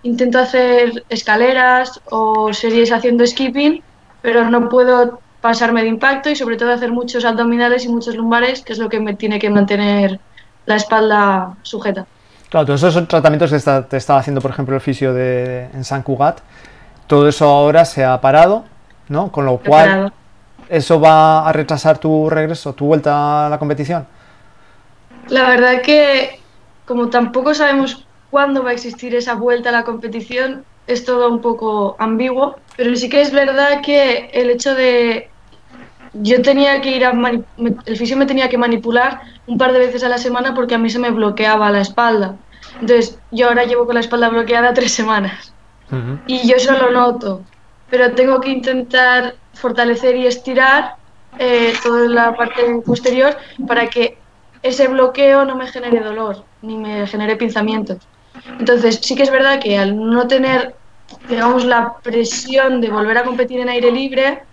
Intento 0.04 0.40
hacer 0.40 1.04
escaleras 1.10 2.00
o 2.10 2.54
series 2.54 2.92
haciendo 2.92 3.26
skipping, 3.28 3.84
pero 4.22 4.50
no 4.50 4.70
puedo 4.70 5.20
pasarme 5.42 5.82
de 5.82 5.90
impacto 5.90 6.30
y 6.30 6.36
sobre 6.36 6.56
todo 6.56 6.72
hacer 6.72 6.92
muchos 6.92 7.26
abdominales 7.26 7.84
y 7.86 7.90
muchos 7.90 8.16
lumbares, 8.16 8.62
que 8.62 8.74
es 8.74 8.80
lo 8.80 8.88
que 8.88 9.00
me 9.00 9.16
tiene 9.16 9.40
que 9.40 9.50
mantener 9.50 10.20
la 10.66 10.76
espalda 10.76 11.58
sujeta. 11.64 12.06
Claro, 12.50 12.66
todos 12.66 12.84
esos 12.84 13.08
tratamientos 13.08 13.52
que 13.52 13.84
te 13.90 13.98
estaba 13.98 14.20
haciendo, 14.20 14.42
por 14.42 14.52
ejemplo, 14.52 14.76
el 14.76 14.82
fisio 14.82 15.14
de, 15.14 15.66
en 15.74 15.84
San 15.84 16.02
Cugat, 16.02 16.40
todo 17.08 17.28
eso 17.28 17.46
ahora 17.46 17.84
se 17.86 18.06
ha 18.06 18.20
parado, 18.22 18.64
¿no? 19.10 19.32
Con 19.32 19.46
lo 19.46 19.58
cual, 19.58 20.12
¿Eso 20.70 21.02
va 21.02 21.50
a 21.50 21.52
retrasar 21.52 21.98
tu 21.98 22.30
regreso, 22.30 22.74
tu 22.74 22.86
vuelta 22.86 23.48
a 23.48 23.50
la 23.50 23.58
competición? 23.58 24.06
La 25.30 25.48
verdad 25.50 25.82
que 25.82 26.40
como 26.86 27.10
tampoco 27.10 27.54
sabemos 27.54 28.06
cuándo 28.32 28.64
va 28.64 28.72
a 28.72 28.74
existir 28.74 29.14
esa 29.16 29.36
vuelta 29.36 29.70
a 29.70 29.72
la 29.72 29.84
competición, 29.84 30.66
es 30.88 31.06
todo 31.06 31.30
un 31.30 31.40
poco 31.40 31.96
ambiguo, 32.00 32.56
pero 32.76 32.96
sí 32.96 33.10
que 33.10 33.22
es 33.22 33.32
verdad 33.32 33.82
que 33.82 34.32
el 34.34 34.50
hecho 34.50 34.74
de 34.74 35.30
yo 36.14 36.42
tenía 36.42 36.82
que 36.82 36.96
ir 36.96 37.06
a 37.06 37.14
el 37.86 37.98
fisio 37.98 38.18
me 38.18 38.26
tenía 38.26 38.50
que 38.50 38.58
manipular 38.58 39.22
un 39.46 39.58
par 39.58 39.72
de 39.72 39.80
veces 39.80 40.04
a 40.04 40.10
la 40.10 40.18
semana 40.18 40.56
porque 40.56 40.76
a 40.76 40.80
mí 40.80 40.90
se 40.90 40.98
me 40.98 41.12
bloqueaba 41.12 41.72
la 41.72 41.82
espalda. 41.82 42.36
Entonces, 42.82 43.20
yo 43.32 43.48
ahora 43.48 43.66
llevo 43.66 43.86
con 43.86 43.96
la 43.96 44.02
espalda 44.02 44.30
bloqueada 44.30 44.74
tres 44.74 44.92
semanas. 44.92 45.54
Y 46.28 46.48
yo 46.48 46.56
eso 46.56 46.74
lo 46.74 46.92
noto, 46.92 47.42
pero 47.90 48.12
tengo 48.14 48.40
que 48.42 48.50
intentar 48.50 49.36
fortalecer 49.54 50.16
y 50.16 50.28
estirar 50.28 50.96
eh, 51.40 51.74
toda 51.82 52.08
la 52.08 52.36
parte 52.36 52.64
posterior 52.86 53.36
para 53.68 53.88
que 53.88 54.19
ese 54.62 54.88
bloqueo 54.88 55.46
no 55.46 55.56
me 55.56 55.68
genere 55.68 56.00
dolor 56.02 56.44
ni 56.62 56.78
me 56.78 57.08
genere 57.08 57.36
pinzamientos. 57.36 57.98
Entonces, 58.60 59.00
sí 59.02 59.16
que 59.16 59.24
es 59.24 59.32
verdad 59.32 59.60
que 59.60 59.78
al 59.78 59.98
no 59.98 60.28
tener, 60.28 60.76
digamos, 61.28 61.66
la 61.66 61.96
presión 62.02 62.82
de 62.82 62.90
volver 62.90 63.18
a 63.18 63.24
competir 63.24 63.60
en 63.60 63.70
aire 63.70 63.92
libre, 63.92 64.44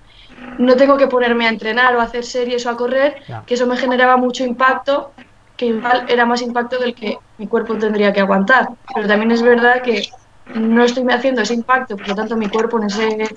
no 0.59 0.77
tengo 0.77 0.97
que 0.97 1.07
ponerme 1.07 1.47
a 1.47 1.51
entrenar 1.51 1.97
o 1.97 2.01
a 2.01 2.05
hacer 2.05 2.25
series 2.25 2.67
o 2.67 2.71
a 2.71 2.77
correr, 2.77 3.17
que 3.47 3.55
eso 3.55 3.67
me 3.67 3.77
generaba 3.77 4.17
mucho 4.17 4.45
impacto, 4.45 5.13
que 5.57 5.67
igual 5.67 6.05
era 6.09 6.27
más 6.27 6.43
impacto 6.43 6.79
del 6.79 6.95
que 6.95 7.19
mi 7.39 7.47
cuerpo 7.47 7.77
tendría 7.77 8.13
que 8.13 8.21
aguantar. 8.21 8.69
Pero 8.95 9.09
también 9.09 9.33
es 9.33 9.43
verdad 9.43 9.83
que 9.83 10.05
no 10.55 10.85
estoy 10.85 11.05
haciendo 11.11 11.43
ese 11.43 11.55
impacto, 11.55 11.97
por 11.97 12.09
lo 12.09 12.15
tanto 12.15 12.37
mi 12.37 12.49
cuerpo 12.49 12.79
en 12.79 12.85
ese 12.85 13.29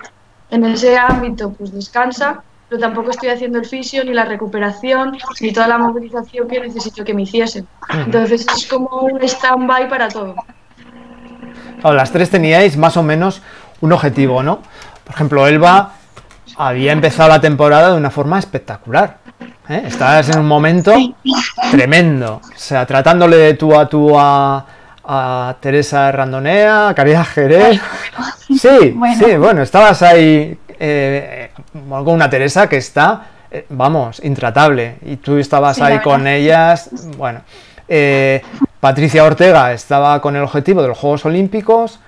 en 0.50 0.64
ese 0.64 0.98
ámbito 0.98 1.52
pues 1.52 1.72
descansa, 1.72 2.42
pero 2.70 2.80
tampoco 2.80 3.10
estoy 3.10 3.30
haciendo 3.30 3.58
el 3.58 3.66
fisio, 3.66 4.04
ni 4.04 4.14
la 4.14 4.24
recuperación, 4.24 5.18
ni 5.40 5.52
toda 5.52 5.66
la 5.66 5.76
movilización 5.76 6.46
que 6.46 6.60
necesito 6.60 7.04
que 7.04 7.12
me 7.12 7.22
hiciesen. 7.22 7.66
Entonces 7.92 8.46
es 8.56 8.66
como 8.68 8.88
un 9.00 9.20
stand-by 9.20 9.88
para 9.88 10.06
todo. 10.08 10.36
las 11.82 12.12
tres 12.12 12.30
teníais 12.30 12.76
más 12.76 12.96
o 12.96 13.02
menos 13.02 13.42
un 13.80 13.92
objetivo, 13.92 14.44
¿no? 14.44 14.60
Por 15.04 15.16
ejemplo, 15.16 15.48
Elba 15.48 15.94
había 16.56 16.92
empezado 16.92 17.28
la 17.28 17.40
temporada 17.40 17.90
de 17.90 17.96
una 17.96 18.10
forma 18.10 18.38
espectacular. 18.38 19.18
¿eh? 19.68 19.82
Estabas 19.86 20.28
en 20.28 20.38
un 20.38 20.46
momento 20.46 20.94
tremendo. 21.72 22.40
O 22.44 22.52
sea, 22.58 22.86
tratándole 22.86 23.36
de 23.36 23.54
tú 23.54 23.76
a 23.76 23.88
tú 23.88 24.16
a, 24.16 24.64
a 25.02 25.56
Teresa 25.58 26.12
Randonea, 26.12 26.90
a 26.90 26.94
Caridad 26.94 27.26
Jerez. 27.26 27.80
Sí, 28.46 28.94
sí, 29.18 29.36
bueno, 29.36 29.62
estabas 29.62 30.02
ahí 30.02 30.56
eh, 30.80 31.50
con 31.88 32.08
una 32.08 32.30
Teresa 32.30 32.66
que 32.66 32.78
está, 32.78 33.26
eh, 33.50 33.66
vamos, 33.68 34.20
intratable. 34.24 34.96
Y 35.02 35.16
tú 35.16 35.36
estabas 35.36 35.80
ahí 35.80 35.98
con 36.00 36.26
ellas. 36.26 36.88
Bueno, 37.18 37.42
eh, 37.86 38.42
Patricia 38.80 39.24
Ortega 39.24 39.72
estaba 39.72 40.20
con 40.22 40.36
el 40.36 40.42
objetivo 40.42 40.80
de 40.80 40.88
los 40.88 40.98
Juegos 40.98 41.26
Olímpicos. 41.26 42.00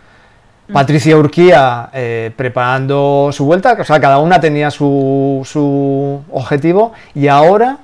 Mm. 0.68 0.72
Patricia 0.72 1.16
Urquía 1.18 1.90
preparando 2.34 3.28
su 3.32 3.44
vuelta, 3.44 3.76
o 3.78 3.84
sea, 3.84 4.00
cada 4.00 4.18
una 4.18 4.40
tenía 4.40 4.70
su, 4.70 5.42
su 5.44 6.22
objetivo 6.30 6.92
y 7.14 7.28
ahora 7.28 7.78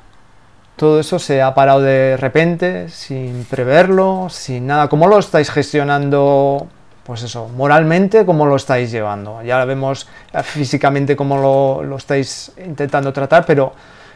todo 0.76 1.00
eso 1.00 1.18
se 1.18 1.42
ha 1.42 1.52
parado 1.54 1.80
de 1.82 2.16
repente, 2.16 2.88
sin 2.88 3.44
preverlo, 3.50 4.28
sin 4.30 4.68
nada. 4.68 4.88
¿Cómo 4.88 5.08
lo 5.08 5.18
estáis 5.18 5.50
gestionando? 5.50 6.68
Pues 7.08 7.22
eso, 7.22 7.48
moralmente, 7.56 8.26
¿cómo 8.26 8.44
lo 8.44 8.54
estáis 8.54 8.90
llevando? 8.90 9.42
Ya 9.42 9.64
vemos 9.64 10.06
físicamente 10.44 11.16
cómo 11.16 11.38
lo, 11.38 11.82
lo 11.82 11.96
estáis 11.96 12.52
intentando 12.62 13.14
tratar, 13.14 13.46
pero 13.46 13.72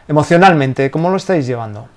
emocionalmente, 0.07 0.91
¿cómo 0.91 1.09
lo 1.09 1.17
estáis 1.17 1.47
llevando? 1.47 1.89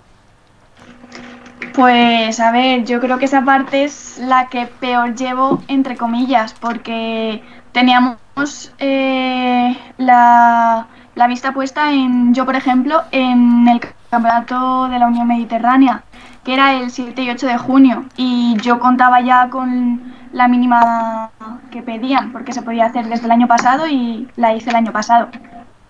Pues 1.74 2.40
a 2.40 2.50
ver, 2.54 2.86
yo 2.86 3.02
creo 3.02 3.20
que 3.20 3.26
esa 3.26 3.44
parte 3.44 3.84
es 3.84 4.20
la 4.20 4.48
que 4.48 4.68
peor 4.68 5.16
llevo, 5.16 5.62
entre 5.68 5.98
comillas, 5.98 6.54
porque 6.54 7.44
teníamos 7.74 8.72
eh, 8.80 9.78
la 9.98 10.88
la 11.16 11.28
vista 11.28 11.54
puesta 11.54 11.92
en, 11.92 12.34
yo 12.34 12.46
por 12.46 12.56
ejemplo, 12.56 13.02
en 13.12 13.68
el 13.68 13.82
campeonato 14.10 14.88
de 14.90 15.00
la 15.00 15.08
Unión 15.08 15.28
Mediterránea, 15.28 16.04
que 16.46 16.54
era 16.54 16.76
el 16.76 16.92
7 16.92 17.24
y 17.24 17.30
8 17.32 17.48
de 17.48 17.58
junio, 17.58 18.06
y 18.16 18.56
yo 18.62 18.80
contaba 18.80 19.20
ya 19.20 19.50
con 19.50 20.14
la 20.32 20.48
mínima 20.48 21.32
que 21.72 21.82
pedían, 21.82 22.32
porque 22.32 22.54
se 22.54 22.62
podía 22.62 22.86
hacer 22.86 23.08
desde 23.10 23.26
el 23.26 23.32
año 23.32 23.48
pasado 23.48 23.88
y 23.88 24.30
la 24.36 24.54
hice 24.54 24.70
el 24.70 24.76
año 24.76 24.92
pasado. 24.92 25.30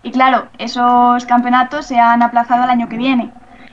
Y 0.01 0.11
claro, 0.11 0.47
esos 0.57 1.25
campeonatos 1.25 1.85
se 1.85 1.99
han 1.99 2.23
aplazado 2.23 2.63
al 2.63 2.69
año 2.69 2.87
que 2.87 2.97
viene, 2.97 3.31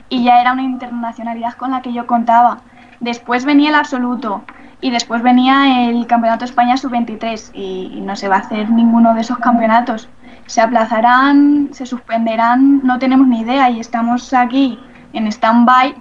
y 0.09 0.25
ya 0.25 0.41
era 0.41 0.51
una 0.51 0.63
internacionalidad 0.63 1.53
con 1.53 1.71
la 1.71 1.81
que 1.81 1.93
yo 1.93 2.05
contaba. 2.05 2.57
Después 2.99 3.45
venía 3.45 3.69
el 3.69 3.75
absoluto, 3.75 4.43
y 4.81 4.89
después 4.91 5.21
venía 5.21 5.87
el 5.87 6.05
Campeonato 6.07 6.43
España 6.43 6.75
Sub-23 6.75 7.51
y 7.53 8.01
no 8.01 8.17
se 8.17 8.27
va 8.27 8.35
a 8.35 8.39
hacer 8.39 8.69
ninguno 8.69 9.13
de 9.13 9.21
esos 9.21 9.37
campeonatos. 9.37 10.09
Se 10.45 10.59
aplazarán, 10.59 11.69
se 11.71 11.85
suspenderán, 11.85 12.81
no 12.83 12.99
tenemos 12.99 13.25
ni 13.27 13.39
idea 13.39 13.69
y 13.69 13.79
estamos 13.79 14.33
aquí 14.33 14.77
en 15.13 15.27
stand-by 15.27 15.95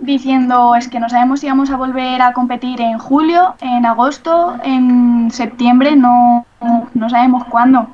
diciendo 0.00 0.74
es 0.74 0.88
que 0.88 1.00
no 1.00 1.08
sabemos 1.08 1.40
si 1.40 1.48
vamos 1.48 1.70
a 1.70 1.76
volver 1.76 2.22
a 2.22 2.32
competir 2.32 2.80
en 2.80 2.98
julio, 2.98 3.54
en 3.60 3.86
agosto, 3.86 4.56
en 4.62 5.30
septiembre, 5.30 5.96
no, 5.96 6.46
no 6.94 7.10
sabemos 7.10 7.44
cuándo. 7.44 7.88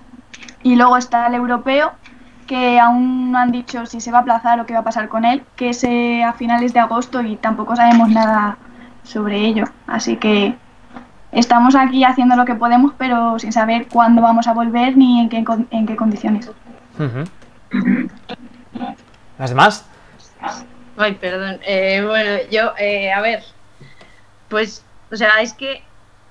Y 0.63 0.77
luego 0.77 0.97
está 0.97 1.27
el 1.27 1.35
europeo, 1.35 1.93
que 2.47 2.79
aún 2.81 3.33
no 3.33 3.39
han 3.39 3.53
dicho 3.53 3.87
si 3.87 4.01
se 4.01 4.11
va 4.11 4.19
a 4.19 4.21
aplazar 4.23 4.61
o 4.61 4.67
qué 4.67 4.75
va 4.75 4.81
a 4.81 4.85
pasar 4.85 5.09
con 5.09 5.25
él, 5.25 5.43
que 5.57 5.71
es 5.71 5.85
eh, 5.85 6.23
a 6.25 6.33
finales 6.33 6.73
de 6.73 6.81
agosto 6.81 7.21
y 7.23 7.37
tampoco 7.37 7.77
sabemos 7.77 8.09
nada 8.09 8.57
sobre 9.03 9.45
ello. 9.45 9.65
Así 9.87 10.17
que 10.17 10.57
estamos 11.33 11.75
aquí 11.75 12.05
haciendo 12.05 12.37
lo 12.37 12.45
que 12.45 12.55
podemos, 12.55 12.93
pero 12.97 13.39
sin 13.39 13.53
saber 13.53 13.89
cuándo 13.89 14.23
vamos 14.23 14.47
a 14.47 14.53
volver 14.53 14.97
ni 14.97 15.21
en 15.21 15.29
qué, 15.29 15.45
en 15.71 15.87
qué 15.87 15.97
condiciones. 15.97 16.51
¿Las 19.39 19.51
demás? 19.51 19.87
Ay, 20.97 21.15
perdón. 21.15 21.61
Eh, 21.67 22.03
bueno, 22.05 22.49
yo, 22.51 22.73
eh, 22.79 23.13
a 23.13 23.21
ver, 23.21 23.45
pues, 24.49 24.85
o 25.11 25.17
sea, 25.17 25.41
es 25.41 25.53
que 25.53 25.83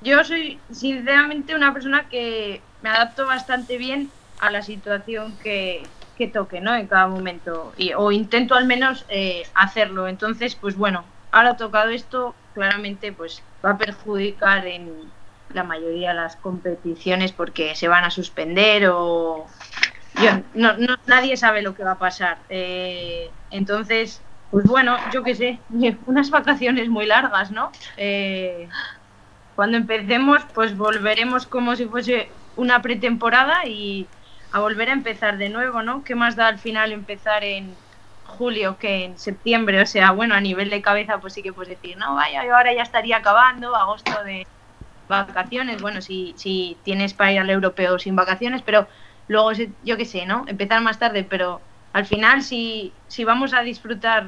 yo 0.01 0.23
soy 0.23 0.59
sinceramente 0.71 1.55
una 1.55 1.73
persona 1.73 2.07
que 2.09 2.61
me 2.81 2.89
adapto 2.89 3.25
bastante 3.25 3.77
bien 3.77 4.11
a 4.39 4.51
la 4.51 4.61
situación 4.61 5.37
que, 5.37 5.83
que 6.15 6.27
toque, 6.27 6.61
¿no? 6.61 6.75
En 6.75 6.87
cada 6.87 7.07
momento. 7.07 7.73
Y, 7.77 7.93
o 7.93 8.11
intento 8.11 8.55
al 8.55 8.65
menos 8.65 9.05
eh, 9.09 9.43
hacerlo. 9.53 10.07
Entonces, 10.07 10.55
pues 10.55 10.75
bueno, 10.75 11.03
ahora 11.31 11.57
tocado 11.57 11.89
esto, 11.89 12.35
claramente 12.53 13.11
pues 13.11 13.43
va 13.63 13.71
a 13.71 13.77
perjudicar 13.77 14.65
en 14.65 15.11
la 15.53 15.63
mayoría 15.63 16.09
de 16.09 16.15
las 16.15 16.35
competiciones 16.37 17.31
porque 17.31 17.75
se 17.75 17.87
van 17.87 18.03
a 18.03 18.09
suspender 18.11 18.89
o 18.91 19.45
no, 20.53 20.75
nadie 21.07 21.37
sabe 21.37 21.61
lo 21.61 21.75
que 21.75 21.83
va 21.83 21.91
a 21.91 21.99
pasar. 21.99 22.37
Eh, 22.49 23.29
entonces, 23.51 24.21
pues 24.55 24.67
bueno, 24.67 24.95
yo 25.11 25.21
qué 25.21 25.35
sé, 25.35 25.59
unas 26.05 26.29
vacaciones 26.29 26.87
muy 26.87 27.05
largas, 27.05 27.51
¿no? 27.51 27.73
Eh, 27.97 28.69
cuando 29.53 29.75
empecemos, 29.75 30.43
pues 30.53 30.77
volveremos 30.77 31.45
como 31.45 31.75
si 31.75 31.87
fuese 31.87 32.29
una 32.55 32.81
pretemporada 32.81 33.65
y 33.65 34.07
a 34.53 34.61
volver 34.61 34.87
a 34.87 34.93
empezar 34.93 35.37
de 35.37 35.49
nuevo, 35.49 35.83
¿no? 35.83 36.05
¿Qué 36.05 36.15
más 36.15 36.37
da 36.37 36.47
al 36.47 36.57
final 36.57 36.93
empezar 36.93 37.43
en, 37.43 37.75
julio 38.23 38.77
que 38.77 39.03
en 39.03 39.19
septiembre, 39.19 39.81
o 39.81 39.85
sea, 39.85 40.11
bueno, 40.11 40.35
a 40.35 40.39
nivel 40.39 40.69
de 40.69 40.81
cabeza 40.81 41.17
pues 41.17 41.33
sí 41.33 41.43
que 41.43 41.51
puedes 41.51 41.69
decir, 41.69 41.97
no, 41.97 42.15
vaya, 42.15 42.45
yo 42.45 42.55
ahora 42.55 42.73
ya 42.73 42.83
estaría 42.83 43.17
acabando, 43.17 43.75
agosto 43.75 44.23
de 44.23 44.47
vacaciones, 45.09 45.81
bueno, 45.81 46.01
si, 46.01 46.33
si 46.37 46.77
tienes 46.83 47.13
para 47.13 47.33
ir 47.33 47.39
al 47.39 47.49
europeo 47.49 47.99
sin 47.99 48.15
vacaciones, 48.15 48.61
pero 48.61 48.87
luego, 49.27 49.51
yo 49.83 49.97
qué 49.97 50.05
sé, 50.05 50.25
¿no? 50.25 50.45
Empezar 50.47 50.81
más 50.81 50.97
tarde, 50.97 51.25
pero 51.25 51.59
al 51.95 52.05
final 52.05 52.41
si, 52.41 52.91
si 53.07 53.23
vamos 53.23 53.53
a 53.53 53.61
disfrutar 53.61 54.25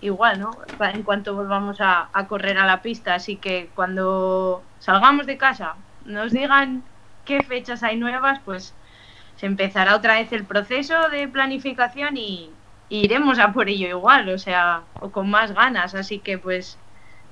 igual, 0.00 0.40
¿no? 0.40 0.50
En 0.80 1.04
cuanto 1.04 1.32
volvamos 1.32 1.80
a, 1.80 2.08
a 2.12 2.26
correr 2.26 2.58
a 2.58 2.66
la 2.66 2.82
pista, 2.82 3.14
así 3.14 3.36
que 3.36 3.70
cuando 3.76 4.64
salgamos 4.80 5.24
de 5.24 5.36
casa, 5.36 5.76
nos 6.04 6.32
digan 6.32 6.82
qué 7.24 7.44
fechas 7.44 7.84
hay 7.84 7.96
nuevas, 7.96 8.40
pues 8.44 8.74
se 9.36 9.46
empezará 9.46 9.94
otra 9.94 10.14
vez 10.14 10.32
el 10.32 10.44
proceso 10.44 11.08
de 11.10 11.28
planificación 11.28 12.16
y, 12.16 12.50
iremos 12.88 13.38
a 13.38 13.52
por 13.52 13.68
ello 13.68 13.86
igual, 13.86 14.28
o 14.30 14.38
sea, 14.38 14.82
o 14.98 15.10
con 15.10 15.30
más 15.30 15.52
ganas, 15.52 15.94
así 15.94 16.18
que 16.18 16.36
pues 16.36 16.78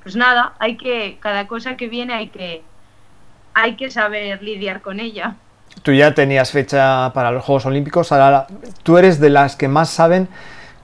pues 0.04 0.14
nada, 0.14 0.52
hay 0.60 0.76
que 0.76 1.18
cada 1.18 1.48
cosa 1.48 1.76
que 1.76 1.88
viene 1.88 2.14
hay 2.14 2.28
que 2.28 2.62
hay 3.52 3.74
que 3.74 3.90
saber 3.90 4.44
lidiar 4.44 4.80
con 4.80 5.00
ella. 5.00 5.34
Tú 5.82 5.92
ya 5.92 6.14
tenías 6.14 6.50
fecha 6.50 7.12
para 7.12 7.30
los 7.30 7.44
Juegos 7.44 7.66
Olímpicos, 7.66 8.10
ahora 8.12 8.46
tú 8.82 8.98
eres 8.98 9.20
de 9.20 9.30
las 9.30 9.56
que 9.56 9.68
más 9.68 9.90
saben 9.90 10.28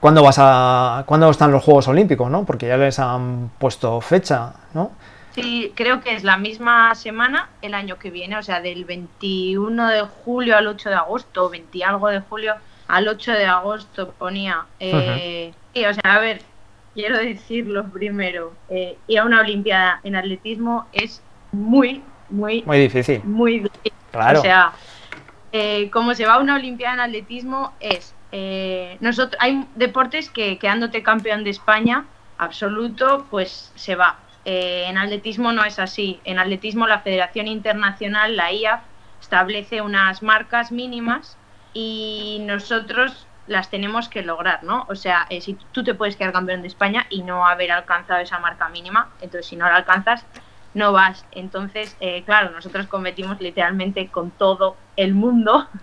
cuándo 0.01 0.23
vas 0.23 0.37
a 0.39 1.05
cuándo 1.07 1.31
están 1.31 1.53
los 1.53 1.63
Juegos 1.63 1.89
Olímpicos, 1.89 2.31
¿no? 2.31 2.45
Porque 2.45 2.67
ya 2.67 2.77
les 2.77 2.99
han 2.99 3.51
puesto 3.59 4.01
fecha, 4.01 4.53
¿no? 4.75 4.93
Sí, 5.35 5.73
creo 5.75 6.03
que 6.03 6.15
es 6.15 6.25
la 6.25 6.37
misma 6.37 6.95
semana 6.95 7.49
el 7.63 7.75
año 7.75 7.99
que 7.99 8.11
viene, 8.11 8.37
o 8.37 8.43
sea, 8.43 8.61
del 8.61 8.85
21 8.85 9.89
de 9.89 10.03
julio 10.03 10.57
al 10.57 10.67
8 10.67 10.91
de 10.91 10.95
agosto, 10.95 11.49
20 11.49 11.85
algo 11.85 12.09
de 12.09 12.21
julio 12.21 12.55
al 12.89 13.09
8 13.09 13.33
de 13.33 13.47
agosto 13.47 14.13
ponía. 14.19 14.67
Eh, 14.79 15.53
o 15.75 15.95
sea, 15.95 16.17
a 16.17 16.19
ver, 16.19 16.43
quiero 16.95 17.19
decirlo 17.19 17.85
primero, 17.89 18.53
eh, 18.69 18.99
ir 19.07 19.19
a 19.19 19.25
una 19.25 19.41
Olimpiada 19.41 20.01
en 20.05 20.17
atletismo 20.17 20.87
es 20.93 21.23
muy, 21.53 22.03
muy, 22.29 22.63
muy 22.67 22.79
difícil. 22.79 23.23
Muy 23.25 23.61
difícil. 23.61 23.93
O 24.39 24.43
sea, 24.43 24.73
eh, 25.53 25.91
como 25.91 26.15
se 26.15 26.27
va 26.27 26.39
una 26.39 26.57
Olimpiada 26.57 26.95
en 26.95 27.01
atletismo 27.01 27.73
es, 27.81 28.15
eh, 28.33 28.97
nosotros, 29.01 29.37
hay 29.41 29.67
deportes 29.75 30.31
que 30.31 30.59
quedándote 30.59 31.03
campeón 31.03 31.45
de 31.45 31.51
España 31.51 32.05
absoluto, 32.39 33.27
pues 33.31 33.73
se 33.75 33.95
va. 33.95 34.19
en 34.45 34.99
atletismo 34.99 35.53
no 35.53 35.65
es 35.65 35.79
así. 35.79 36.21
En 36.25 36.41
atletismo 36.41 36.89
la 36.89 36.99
Federación 36.99 37.47
Internacional, 37.47 38.37
la 38.37 38.53
IAF, 38.53 38.81
establece 39.21 39.81
unas 39.81 40.23
marcas 40.23 40.73
mínimas 40.73 41.39
y 41.73 42.43
nosotros 42.43 43.27
las 43.47 43.71
tenemos 43.71 44.09
que 44.09 44.23
lograr, 44.23 44.63
¿no? 44.63 44.87
O 44.89 44.95
sea, 44.95 45.27
eh, 45.31 45.41
si 45.41 45.55
tú 45.73 45.83
te 45.83 45.95
puedes 45.95 46.17
quedar 46.17 46.33
campeón 46.33 46.63
de 46.63 46.69
España 46.69 47.07
y 47.11 47.23
no 47.23 47.47
haber 47.47 47.73
alcanzado 47.73 48.21
esa 48.21 48.39
marca 48.39 48.69
mínima, 48.69 49.11
entonces 49.21 49.47
si 49.47 49.57
no 49.57 49.67
la 49.67 49.77
alcanzas, 49.77 50.25
no 50.75 50.93
vas. 50.93 51.27
Entonces, 51.33 51.97
eh, 52.01 52.25
claro, 52.25 52.51
nosotros 52.51 52.87
competimos 52.87 53.41
literalmente 53.41 54.11
con 54.11 54.31
todo 54.33 54.77
el 54.97 55.15
mundo. 55.15 55.69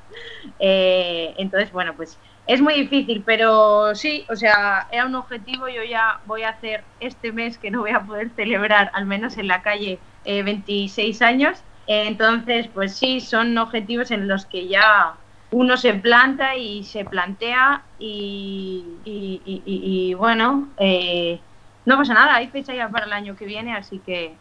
Eh, 0.62 1.36
entonces, 1.38 1.72
bueno, 1.72 1.96
pues 1.96 2.18
es 2.46 2.62
muy 2.62 2.74
difícil, 2.74 3.24
pero 3.26 3.94
sí, 3.96 4.26
o 4.30 4.36
sea, 4.36 4.88
era 4.92 5.06
un 5.06 5.16
objetivo. 5.16 5.70
Yo 5.70 5.84
ya 5.84 6.22
voy 6.26 6.44
a 6.44 6.50
hacer 6.50 6.84
este 7.00 7.32
mes 7.32 7.58
que 7.58 7.72
no 7.72 7.82
voy 7.82 7.92
a 7.92 8.06
poder 8.06 8.32
celebrar, 8.36 8.90
al 8.94 9.06
menos 9.06 9.38
en 9.38 9.48
la 9.48 9.62
calle, 9.62 10.00
26 10.26 11.22
años. 11.22 11.64
entonces, 11.88 12.68
pues 12.74 12.98
sí, 12.98 13.22
son 13.22 13.58
objetivos 13.58 14.12
en 14.12 14.28
los 14.28 14.46
que 14.46 14.68
ya 14.68 15.16
uno 15.52 15.78
se 15.78 15.94
planta 15.96 16.56
y 16.56 16.84
se 16.84 17.06
plantea 17.06 17.84
y, 17.98 18.86
y, 19.04 20.14
bueno, 20.14 20.70
eh, 20.78 21.40
no 21.86 21.98
pasa 21.98 22.14
nada, 22.14 22.36
hay 22.36 22.48
fecha 22.50 22.74
ya 22.74 22.90
para 22.90 23.06
el 23.06 23.14
año 23.14 23.36
que 23.36 23.46
viene, 23.46 23.76
así 23.76 24.00
que 24.00 24.38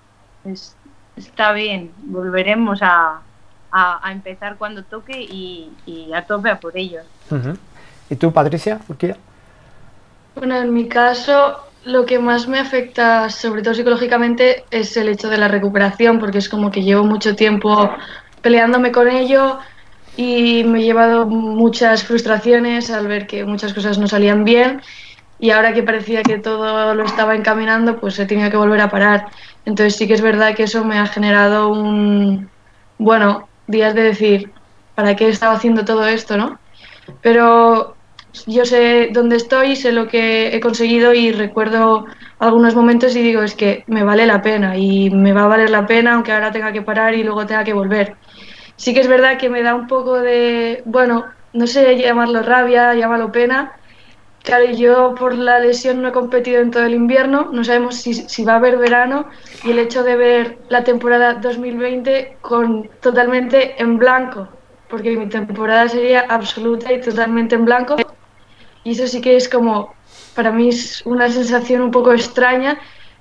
está 1.17 1.53
bien, 1.53 1.93
volveremos 2.05 2.81
a, 2.83 3.21
a, 3.71 4.13
empezar 4.13 4.57
cuando 4.57 4.85
toque 4.85 5.21
y, 5.21 5.71
a 6.15 6.23
tope 6.23 6.51
a 6.51 6.61
por 6.61 6.77
ello. 6.77 7.01
¿Y 8.11 8.17
tú, 8.17 8.33
Patricia? 8.33 8.81
Bueno, 10.35 10.57
en 10.57 10.73
mi 10.73 10.89
caso, 10.89 11.59
lo 11.85 12.07
que 12.07 12.19
más 12.19 12.49
me 12.49 12.59
afecta, 12.59 13.31
sobre 13.31 13.63
todo 13.63 13.75
psicológicamente, 13.75 14.65
es 14.71 14.97
el 14.97 15.09
hecho 15.09 15.29
de 15.29 15.39
la 15.39 15.49
recuperación, 15.49 16.19
porque 16.19 16.39
es 16.39 16.49
como 16.49 16.71
que 16.71 16.83
llevo 16.83 17.05
mucho 17.05 17.35
tiempo 17.35 17.91
peleándome 18.41 18.93
con 18.93 19.09
ello 19.09 19.59
y 20.17 20.65
me 20.65 20.81
he 20.81 20.85
llevado 20.85 21.27
muchas 21.27 22.05
frustraciones 22.05 22.91
al 22.91 23.07
ver 23.07 23.27
que 23.27 23.45
muchas 23.45 23.75
cosas 23.75 23.99
no 23.99 24.07
salían 24.07 24.45
bien 24.45 24.81
y 25.39 25.51
ahora 25.51 25.73
que 25.73 25.83
parecía 25.83 26.23
que 26.23 26.39
todo 26.39 26.95
lo 26.95 27.05
estaba 27.05 27.37
encaminando, 27.37 28.01
pues 28.01 28.19
he 28.19 28.27
tenido 28.27 28.51
que 28.51 28.57
volver 28.57 28.81
a 28.81 28.91
parar. 28.91 29.27
Entonces 29.69 29.97
sí 29.97 30.07
que 30.09 30.15
es 30.15 30.23
verdad 30.23 30.55
que 30.57 30.65
eso 30.65 30.85
me 30.85 30.99
ha 30.99 31.07
generado 31.07 31.69
un, 31.69 32.51
bueno, 32.99 33.49
días 33.67 33.95
de 33.95 34.03
decir, 34.03 34.53
¿para 34.95 35.15
qué 35.17 35.29
estaba 35.29 35.55
haciendo 35.55 35.85
todo 35.85 36.07
esto, 36.07 36.37
no? 36.37 36.59
Pero 37.23 37.97
yo 38.47 38.65
sé 38.65 39.11
dónde 39.13 39.37
estoy, 39.37 39.77
sé 39.77 39.93
lo 39.93 40.09
que 40.09 40.55
he 40.55 40.61
conseguido 40.61 41.15
y 41.15 41.33
recuerdo 41.33 42.07
algunos 42.39 42.75
momentos 42.75 43.17
y 43.17 43.23
digo, 43.23 43.43
es 43.43 43.55
que 43.55 43.85
me 43.87 44.05
vale 44.05 44.27
la 44.27 44.43
pena 44.43 44.77
y 44.77 45.11
me 45.11 45.33
va 45.33 45.45
a 45.45 45.49
valer 45.49 45.71
la 45.71 45.87
pena 45.87 46.15
aunque 46.15 46.33
ahora 46.33 46.53
tenga 46.53 46.73
que 46.73 46.83
parar 46.83 47.15
y 47.15 47.25
luego 47.25 47.47
tenga 47.47 47.65
que 47.65 47.73
volver 47.73 48.17
sí 48.79 48.95
que 48.95 49.01
es 49.01 49.09
verdad 49.09 49.39
que 49.39 49.51
me 49.51 49.63
da 49.63 49.75
un 49.75 49.87
poco 49.87 50.21
de, 50.21 50.83
bueno, 50.87 51.25
no 51.53 51.67
sé 51.67 51.99
llamarlo 51.99 52.43
rabia, 52.43 52.95
llamarlo 52.95 53.31
pena. 53.33 53.73
Claro, 54.49 54.65
yo 54.65 55.15
por 55.15 55.37
la 55.37 55.61
lesión 55.61 56.01
no 56.01 56.09
he 56.09 56.13
competido 56.13 56.63
en 56.63 56.71
todo 56.71 56.85
el 56.85 56.95
invierno, 56.95 57.51
no 57.53 57.63
sabemos 57.65 57.97
si, 57.97 58.45
va 58.45 58.55
a 58.55 58.57
haber 58.57 58.79
verano 58.79 59.29
y 59.63 59.73
el 59.73 59.79
hecho 59.79 60.03
de 60.03 60.17
ver 60.17 60.59
la 60.71 60.85
temporada 60.85 61.35
2020 61.35 62.39
con 62.41 62.89
totalmente 63.03 63.81
en 63.81 63.99
blanco 63.99 64.49
porque 64.89 65.17
mi 65.17 65.29
temporada 65.29 65.87
sería 65.89 66.21
absoluta 66.29 66.91
y 66.91 67.01
totalmente 67.03 67.57
en 67.57 67.67
blanco. 67.67 67.97
Y 68.85 68.93
eso 68.93 69.07
sí 69.07 69.21
que 69.21 69.37
es 69.37 69.51
como, 69.51 69.95
para 70.35 70.51
mí 70.51 70.71
es 70.71 71.05
una 71.05 71.29
sensación 71.29 71.83
un 71.83 71.91
poco 71.91 72.15
extraña 72.15 72.79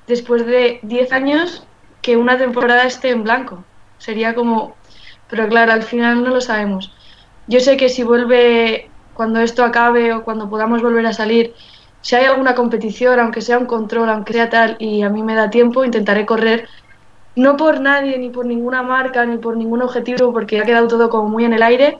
después 0.07 0.45
de 0.45 0.79
10 0.83 1.11
años 1.11 1.67
que 2.01 2.15
una 2.15 2.37
temporada 2.37 2.85
esté 2.85 3.09
en 3.09 3.23
blanco. 3.23 3.65
Sería 3.97 4.33
como, 4.33 4.77
pero 5.29 5.47
claro, 5.49 5.73
al 5.73 5.83
final 5.83 6.23
no 6.23 6.29
lo 6.29 6.39
sabemos. 6.39 6.93
Yo 7.47 7.59
sé 7.59 7.75
que 7.75 7.89
si 7.89 8.03
vuelve, 8.03 8.89
cuando 9.17 9.39
esto 9.41 9.65
acabe 9.65 10.13
o 10.13 10.23
cuando 10.23 10.49
podamos 10.49 10.81
volver 10.81 11.05
a 11.07 11.11
salir, 11.11 11.53
si 12.01 12.15
hay 12.15 12.25
alguna 12.25 12.53
competición, 12.53 13.19
aunque 13.19 13.41
sea 13.41 13.57
un 13.57 13.65
control, 13.65 14.09
aunque 14.09 14.31
sea 14.31 14.49
tal, 14.49 14.77
y 14.79 15.01
a 15.01 15.09
mí 15.09 15.23
me 15.23 15.33
da 15.35 15.49
tiempo, 15.49 15.83
intentaré 15.83 16.25
correr 16.25 16.69
no 17.35 17.57
por 17.57 17.81
nadie, 17.81 18.17
ni 18.17 18.29
por 18.29 18.45
ninguna 18.45 18.81
marca, 18.83 19.25
ni 19.25 19.37
por 19.37 19.57
ningún 19.57 19.81
objetivo, 19.81 20.31
porque 20.31 20.59
ha 20.59 20.65
quedado 20.65 20.87
todo 20.87 21.09
como 21.09 21.29
muy 21.29 21.45
en 21.45 21.53
el 21.53 21.63
aire. 21.63 21.97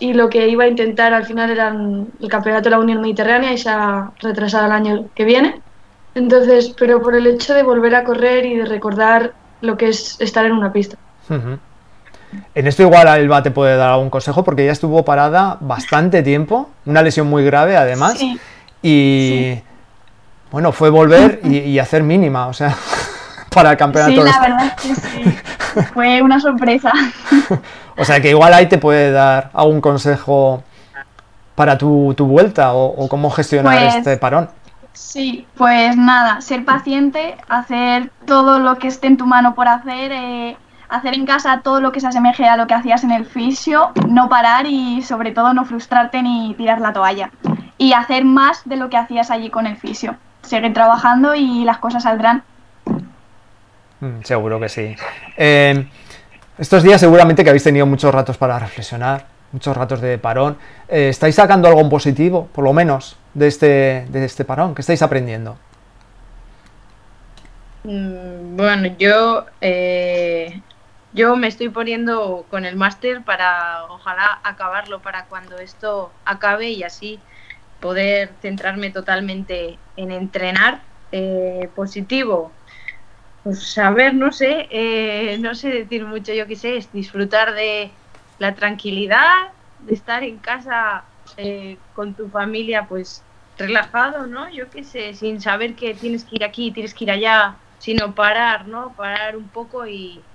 Y 0.00 0.12
lo 0.12 0.28
que 0.28 0.48
iba 0.48 0.64
a 0.64 0.68
intentar 0.68 1.14
al 1.14 1.24
final 1.24 1.50
era 1.50 1.68
el 1.68 2.28
campeonato 2.28 2.64
de 2.64 2.70
la 2.70 2.80
Unión 2.80 3.00
Mediterránea 3.00 3.52
y 3.52 3.58
se 3.58 3.70
ha 3.70 4.12
retrasado 4.20 4.66
el 4.66 4.72
año 4.72 5.08
que 5.14 5.24
viene. 5.24 5.62
Entonces, 6.14 6.74
pero 6.78 7.00
por 7.00 7.14
el 7.14 7.26
hecho 7.26 7.54
de 7.54 7.62
volver 7.62 7.94
a 7.94 8.04
correr 8.04 8.44
y 8.44 8.56
de 8.56 8.66
recordar 8.66 9.32
lo 9.62 9.78
que 9.78 9.88
es 9.88 10.20
estar 10.20 10.44
en 10.44 10.52
una 10.52 10.72
pista. 10.72 10.98
En 12.54 12.66
esto 12.66 12.82
igual 12.82 13.08
Alba 13.08 13.42
te 13.42 13.50
puede 13.50 13.76
dar 13.76 13.90
algún 13.90 14.10
consejo 14.10 14.44
porque 14.44 14.62
ella 14.62 14.72
estuvo 14.72 15.04
parada 15.04 15.58
bastante 15.60 16.22
tiempo, 16.22 16.70
una 16.84 17.02
lesión 17.02 17.26
muy 17.28 17.44
grave 17.44 17.76
además. 17.76 18.18
Y 18.82 19.60
bueno, 20.50 20.72
fue 20.72 20.90
volver 20.90 21.40
y, 21.44 21.58
y 21.58 21.78
hacer 21.78 22.02
mínima, 22.02 22.46
o 22.46 22.52
sea, 22.52 22.74
para 23.50 23.72
el 23.72 23.76
campeonato. 23.76 24.12
Sí, 24.12 24.28
la 24.28 24.40
verdad 24.40 24.66
es 24.66 24.82
que 24.82 24.94
sí. 24.94 25.38
Fue 25.94 26.22
una 26.22 26.40
sorpresa. 26.40 26.92
o 27.96 28.04
sea 28.04 28.20
que 28.20 28.30
igual 28.30 28.54
ahí 28.54 28.66
te 28.66 28.78
puede 28.78 29.10
dar 29.10 29.50
algún 29.52 29.80
consejo 29.80 30.62
para 31.54 31.78
tu, 31.78 32.14
vuelta 32.18 32.74
o, 32.74 33.08
cómo 33.08 33.30
gestionar 33.30 33.78
pues 33.78 33.96
este 33.96 34.16
parón. 34.18 34.50
Sí, 34.92 35.46
pues 35.56 35.96
nada, 35.96 36.40
ser 36.40 36.64
paciente, 36.64 37.36
hacer 37.48 38.10
todo 38.26 38.58
lo 38.58 38.76
que 38.78 38.88
esté 38.88 39.06
en 39.06 39.16
tu 39.16 39.26
mano 39.26 39.54
por 39.54 39.68
hacer, 39.68 40.12
eh, 40.12 40.56
hacer 40.88 41.14
en 41.14 41.26
casa 41.26 41.60
todo 41.62 41.80
lo 41.80 41.92
que 41.92 42.00
se 42.00 42.06
asemeje 42.06 42.46
a 42.46 42.56
lo 42.56 42.66
que 42.66 42.74
hacías 42.74 43.04
en 43.04 43.12
el 43.12 43.26
fisio, 43.26 43.90
no 44.08 44.28
parar 44.28 44.66
y 44.66 45.02
sobre 45.02 45.32
todo 45.32 45.54
no 45.54 45.64
frustrarte 45.64 46.22
ni 46.22 46.54
tirar 46.54 46.80
la 46.80 46.92
toalla. 46.92 47.30
Y 47.78 47.92
hacer 47.92 48.24
más 48.24 48.62
de 48.64 48.76
lo 48.76 48.88
que 48.88 48.96
hacías 48.96 49.30
allí 49.30 49.50
con 49.50 49.66
el 49.66 49.76
fisio. 49.76 50.16
Seguir 50.42 50.72
trabajando 50.72 51.34
y 51.34 51.64
las 51.64 51.78
cosas 51.78 52.04
saldrán. 52.04 52.42
Mm, 54.00 54.22
seguro 54.22 54.60
que 54.60 54.68
sí. 54.68 54.96
Eh, 55.36 55.88
estos 56.58 56.82
días 56.82 57.00
seguramente 57.00 57.44
que 57.44 57.50
habéis 57.50 57.64
tenido 57.64 57.86
muchos 57.86 58.14
ratos 58.14 58.38
para 58.38 58.58
reflexionar, 58.58 59.26
muchos 59.52 59.76
ratos 59.76 60.00
de 60.00 60.18
parón. 60.18 60.56
Eh, 60.88 61.08
¿Estáis 61.08 61.34
sacando 61.34 61.68
algo 61.68 61.88
positivo, 61.88 62.48
por 62.52 62.64
lo 62.64 62.72
menos, 62.72 63.16
de 63.34 63.48
este, 63.48 64.06
de 64.08 64.24
este 64.24 64.44
parón? 64.44 64.74
¿Qué 64.74 64.80
estáis 64.80 65.02
aprendiendo? 65.02 65.58
Mm, 67.84 68.56
bueno, 68.56 68.88
yo, 68.98 69.46
eh, 69.60 70.60
yo 71.16 71.36
me 71.36 71.48
estoy 71.48 71.70
poniendo 71.70 72.46
con 72.50 72.64
el 72.64 72.76
máster 72.76 73.24
para 73.24 73.84
ojalá 73.86 74.40
acabarlo 74.44 75.02
para 75.02 75.28
cuando 75.28 75.58
esto 75.58 76.20
acabe 76.24 76.70
y 76.70 76.82
así 76.82 77.24
poder 77.80 78.38
centrarme 78.40 78.90
totalmente 78.90 79.80
en 79.96 80.10
entrenar 80.10 80.84
positivo 81.74 82.56
pues 83.42 83.78
a 83.78 83.90
ver, 83.92 84.14
no 84.14 84.32
sé, 84.32 84.68
eh, 84.70 85.38
no 85.38 85.54
sé 85.54 85.70
decir 85.70 86.04
mucho, 86.04 86.32
yo 86.34 86.46
qué 86.48 86.56
sé, 86.56 86.76
es 86.78 86.92
disfrutar 86.92 87.54
de 87.54 88.00
la 88.38 88.54
tranquilidad, 88.56 89.54
de 89.78 89.94
estar 89.94 90.24
en 90.24 90.40
casa 90.40 91.10
eh, 91.36 91.80
con 91.92 92.16
tu 92.16 92.28
familia, 92.30 92.88
pues 92.88 93.24
relajado, 93.56 94.26
¿no? 94.26 94.50
Yo 94.50 94.70
qué 94.70 94.82
sé, 94.84 95.14
sin 95.14 95.40
saber 95.40 95.76
que 95.76 95.94
tienes 95.94 96.24
que 96.24 96.36
ir 96.36 96.44
aquí, 96.44 96.72
tienes 96.72 96.94
que 96.94 97.04
ir 97.04 97.10
allá, 97.12 97.62
sino 97.78 98.14
parar, 98.16 98.66
¿no? 98.68 98.96
Parar 98.96 99.36
un 99.36 99.50
poco 99.50 99.86
y, 99.86 100.28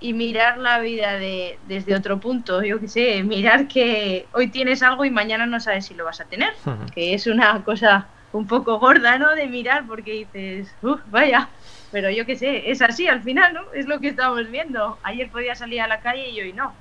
y 0.00 0.14
mirar 0.14 0.58
la 0.58 0.80
vida 0.80 1.18
de, 1.18 1.58
desde 1.68 1.94
otro 1.94 2.18
punto, 2.18 2.62
yo 2.62 2.80
qué 2.80 2.88
sé, 2.88 3.22
mirar 3.22 3.68
que 3.68 4.26
hoy 4.32 4.48
tienes 4.48 4.82
algo 4.82 5.04
y 5.04 5.10
mañana 5.10 5.46
no 5.46 5.60
sabes 5.60 5.86
si 5.86 5.94
lo 5.94 6.06
vas 6.06 6.20
a 6.20 6.24
tener, 6.24 6.54
que 6.94 7.14
es 7.14 7.26
una 7.26 7.62
cosa 7.64 8.08
un 8.32 8.46
poco 8.46 8.78
gorda, 8.78 9.18
¿no? 9.18 9.34
De 9.34 9.46
mirar 9.46 9.86
porque 9.86 10.12
dices, 10.12 10.74
uff, 10.82 11.00
vaya, 11.10 11.48
pero 11.92 12.10
yo 12.10 12.24
qué 12.24 12.36
sé, 12.36 12.70
es 12.70 12.80
así 12.80 13.08
al 13.08 13.22
final, 13.22 13.52
¿no? 13.52 13.60
Es 13.74 13.86
lo 13.86 14.00
que 14.00 14.08
estamos 14.08 14.50
viendo. 14.50 14.98
Ayer 15.02 15.30
podía 15.30 15.54
salir 15.54 15.82
a 15.82 15.88
la 15.88 16.00
calle 16.00 16.30
y 16.30 16.40
hoy 16.40 16.52
no. 16.52 16.72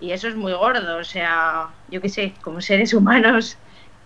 Y 0.00 0.10
eso 0.10 0.28
es 0.28 0.34
muy 0.34 0.52
gordo, 0.52 0.98
o 0.98 1.04
sea, 1.04 1.68
yo 1.88 2.00
qué 2.00 2.08
sé, 2.08 2.34
como 2.42 2.60
seres 2.60 2.92
humanos, 2.92 3.56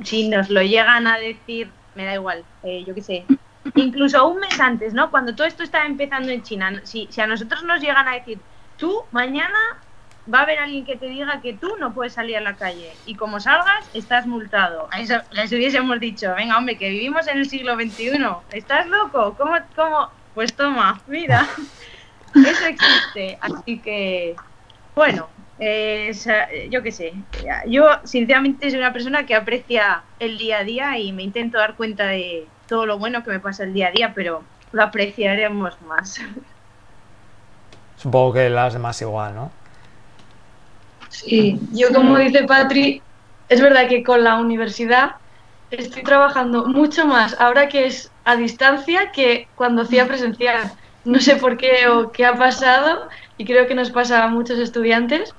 si 0.05 0.29
nos 0.29 0.51
lo 0.51 0.63
llegan 0.63 1.07
a 1.07 1.19
decir, 1.19 1.71
me 1.95 2.05
da 2.05 2.15
igual, 2.15 2.45
eh, 2.63 2.85
yo 2.87 2.95
qué 2.95 3.01
sé, 3.03 3.27
incluso 3.75 4.27
un 4.29 4.41
mes 4.41 4.59
antes, 4.61 4.95
¿no? 4.95 5.11
Cuando 5.11 5.35
todo 5.35 5.47
esto 5.47 5.63
estaba 5.63 5.87
empezando 5.87 6.31
en 6.31 6.43
China, 6.43 6.81
si, 6.85 7.09
a 7.21 7.27
nosotros 7.27 7.65
nos 7.65 7.81
llegan 7.81 8.09
a 8.09 8.15
decir, 8.15 8.39
tú 8.77 9.05
mañana 9.11 9.59
va 10.33 10.41
a 10.41 10.43
haber 10.43 10.59
alguien 10.59 10.85
que 10.85 10.97
te 10.97 11.07
diga 11.07 11.41
que 11.41 11.53
tú 11.53 11.77
no 11.79 11.95
puedes 11.95 12.15
salir 12.15 12.37
a 12.37 12.41
la 12.41 12.57
calle 12.57 12.93
y 13.07 13.15
como 13.15 13.39
salgas 13.41 13.89
estás 13.95 14.27
multado. 14.27 14.89
A 14.91 15.01
eso 15.01 15.21
les 15.31 15.53
hubiésemos 15.53 16.01
dicho, 16.01 16.35
venga 16.35 16.59
hombre, 16.59 16.77
que 16.77 16.91
vivimos 16.91 17.29
en 17.29 17.39
el 17.39 17.49
siglo 17.49 17.75
XXI, 17.75 18.13
¿estás 18.53 18.87
loco? 18.89 19.35
¿Cómo, 19.39 19.57
cómo, 19.75 20.11
pues 20.35 20.55
toma, 20.55 21.01
mira, 21.07 21.47
eso 22.35 22.67
existe. 22.67 23.39
Así 23.41 23.79
que, 23.79 24.37
bueno, 24.95 25.29
eh, 25.59 26.11
yo 26.71 26.83
qué 26.83 26.93
sé, 26.93 27.15
yo 27.69 27.87
sinceramente 28.05 28.69
soy 28.69 28.81
una 28.81 28.93
persona 28.93 29.25
que 29.27 29.35
aprecia 29.35 30.03
el 30.19 30.39
día 30.39 30.59
a 30.59 30.65
día 30.65 30.99
y 30.99 31.13
me 31.13 31.23
intento 31.23 31.59
dar 31.59 31.77
cuenta 31.77 32.07
de 32.07 32.49
todo 32.69 32.87
lo 32.87 32.99
bueno 32.99 33.23
que 33.23 33.31
me 33.31 33.41
pasa 33.41 33.65
el 33.65 33.73
día 33.73 33.89
a 33.89 33.91
día, 33.91 34.13
pero 34.15 34.43
lo 34.73 34.83
apreciaremos 34.83 35.81
más. 35.83 36.21
Supongo 37.97 38.35
que 38.35 38.51
las 38.51 38.75
demás 38.75 39.01
igual, 39.01 39.35
¿no? 39.35 39.51
Sí, 41.09 41.59
yo 41.73 41.93
como 41.95 42.19
dice 42.19 42.45
Patri, 42.45 43.01
es 43.49 43.61
verdad 43.61 43.89
que 43.89 44.03
con 44.03 44.23
la 44.23 44.37
universidad 44.37 45.17
estoy 45.71 46.03
trabajando 46.03 46.67
mucho 46.67 47.07
más 47.07 47.41
ahora 47.41 47.69
que 47.69 47.87
es 47.87 48.11
a 48.25 48.37
distancia 48.37 49.13
que 49.13 49.49
cuando 49.57 49.83
hacía 49.83 50.07
presencial. 50.07 50.73
No 51.05 51.21
sé 51.21 51.37
por 51.37 51.57
qué 51.57 51.89
o 51.89 52.11
qué 52.11 52.27
ha 52.27 52.35
pasado 52.35 53.09
y 53.39 53.45
creo 53.45 53.67
que 53.67 53.75
nos 53.75 53.91
pasa 53.91 54.25
a 54.25 54.29
muchos 54.29 54.59
estudiantes 54.59 55.35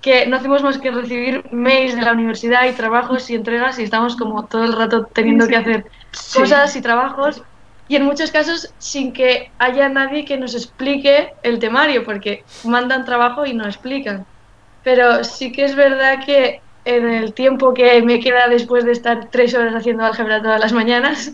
que 0.00 0.26
no 0.26 0.36
hacemos 0.36 0.62
más 0.62 0.78
que 0.78 0.90
recibir 0.90 1.44
mails 1.52 1.94
de 1.94 2.02
la 2.02 2.12
universidad 2.12 2.66
y 2.66 2.72
trabajos 2.72 3.30
y 3.30 3.36
entregas 3.36 3.78
y 3.78 3.84
estamos 3.84 4.16
como 4.16 4.44
todo 4.46 4.64
el 4.64 4.72
rato 4.72 5.04
teniendo 5.04 5.46
que 5.46 5.56
hacer 5.56 5.86
cosas 6.34 6.76
y 6.76 6.82
trabajos 6.82 7.42
y 7.88 7.96
en 7.96 8.04
muchos 8.04 8.30
casos 8.30 8.72
sin 8.78 9.12
que 9.12 9.50
haya 9.58 9.88
nadie 9.88 10.24
que 10.24 10.38
nos 10.38 10.54
explique 10.54 11.34
el 11.42 11.58
temario 11.58 12.04
porque 12.04 12.44
mandan 12.64 13.04
trabajo 13.04 13.44
y 13.44 13.54
no 13.54 13.66
explican. 13.66 14.24
Pero 14.82 15.24
sí 15.24 15.52
que 15.52 15.64
es 15.64 15.74
verdad 15.74 16.24
que 16.24 16.60
en 16.84 17.08
el 17.08 17.34
tiempo 17.34 17.74
que 17.74 18.02
me 18.02 18.20
queda 18.20 18.48
después 18.48 18.84
de 18.84 18.92
estar 18.92 19.28
tres 19.30 19.54
horas 19.54 19.74
haciendo 19.74 20.04
álgebra 20.04 20.42
todas 20.42 20.60
las 20.60 20.72
mañanas, 20.72 21.32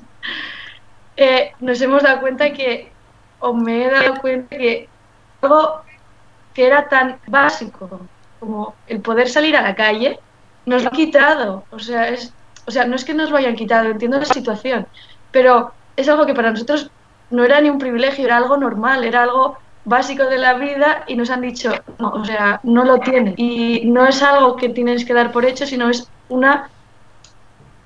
eh, 1.16 1.52
nos 1.60 1.80
hemos 1.80 2.02
dado 2.02 2.20
cuenta 2.20 2.52
que, 2.52 2.90
o 3.38 3.54
me 3.54 3.84
he 3.84 3.90
dado 3.90 4.16
cuenta 4.20 4.56
que 4.56 4.88
algo 5.40 5.82
que 6.54 6.66
era 6.66 6.88
tan 6.88 7.18
básico 7.26 8.00
como 8.40 8.74
el 8.86 9.00
poder 9.00 9.28
salir 9.28 9.56
a 9.56 9.62
la 9.62 9.74
calle, 9.74 10.18
nos 10.66 10.82
lo 10.82 10.90
han 10.90 10.96
quitado. 10.96 11.64
O 11.70 11.78
sea, 11.78 12.08
es, 12.08 12.32
o 12.68 12.70
sea, 12.70 12.84
no 12.84 12.96
es 12.96 13.04
que 13.06 13.14
nos 13.14 13.30
lo 13.30 13.38
hayan 13.38 13.56
quitado, 13.56 13.88
entiendo 13.88 14.18
la 14.18 14.26
situación, 14.26 14.86
pero 15.32 15.72
es 15.96 16.06
algo 16.06 16.26
que 16.26 16.34
para 16.34 16.50
nosotros 16.50 16.90
no 17.30 17.42
era 17.42 17.62
ni 17.62 17.70
un 17.70 17.78
privilegio, 17.78 18.26
era 18.26 18.36
algo 18.36 18.58
normal, 18.58 19.04
era 19.04 19.22
algo 19.22 19.56
básico 19.86 20.24
de 20.24 20.36
la 20.36 20.52
vida 20.52 21.04
y 21.06 21.16
nos 21.16 21.30
han 21.30 21.40
dicho, 21.40 21.72
no, 21.98 22.10
o 22.10 22.24
sea, 22.26 22.60
no 22.64 22.84
lo 22.84 22.98
tienes. 22.98 23.34
Y 23.38 23.86
no 23.86 24.06
es 24.06 24.22
algo 24.22 24.56
que 24.56 24.68
tienes 24.68 25.06
que 25.06 25.14
dar 25.14 25.32
por 25.32 25.46
hecho, 25.46 25.64
sino 25.64 25.88
es 25.88 26.10
una 26.28 26.68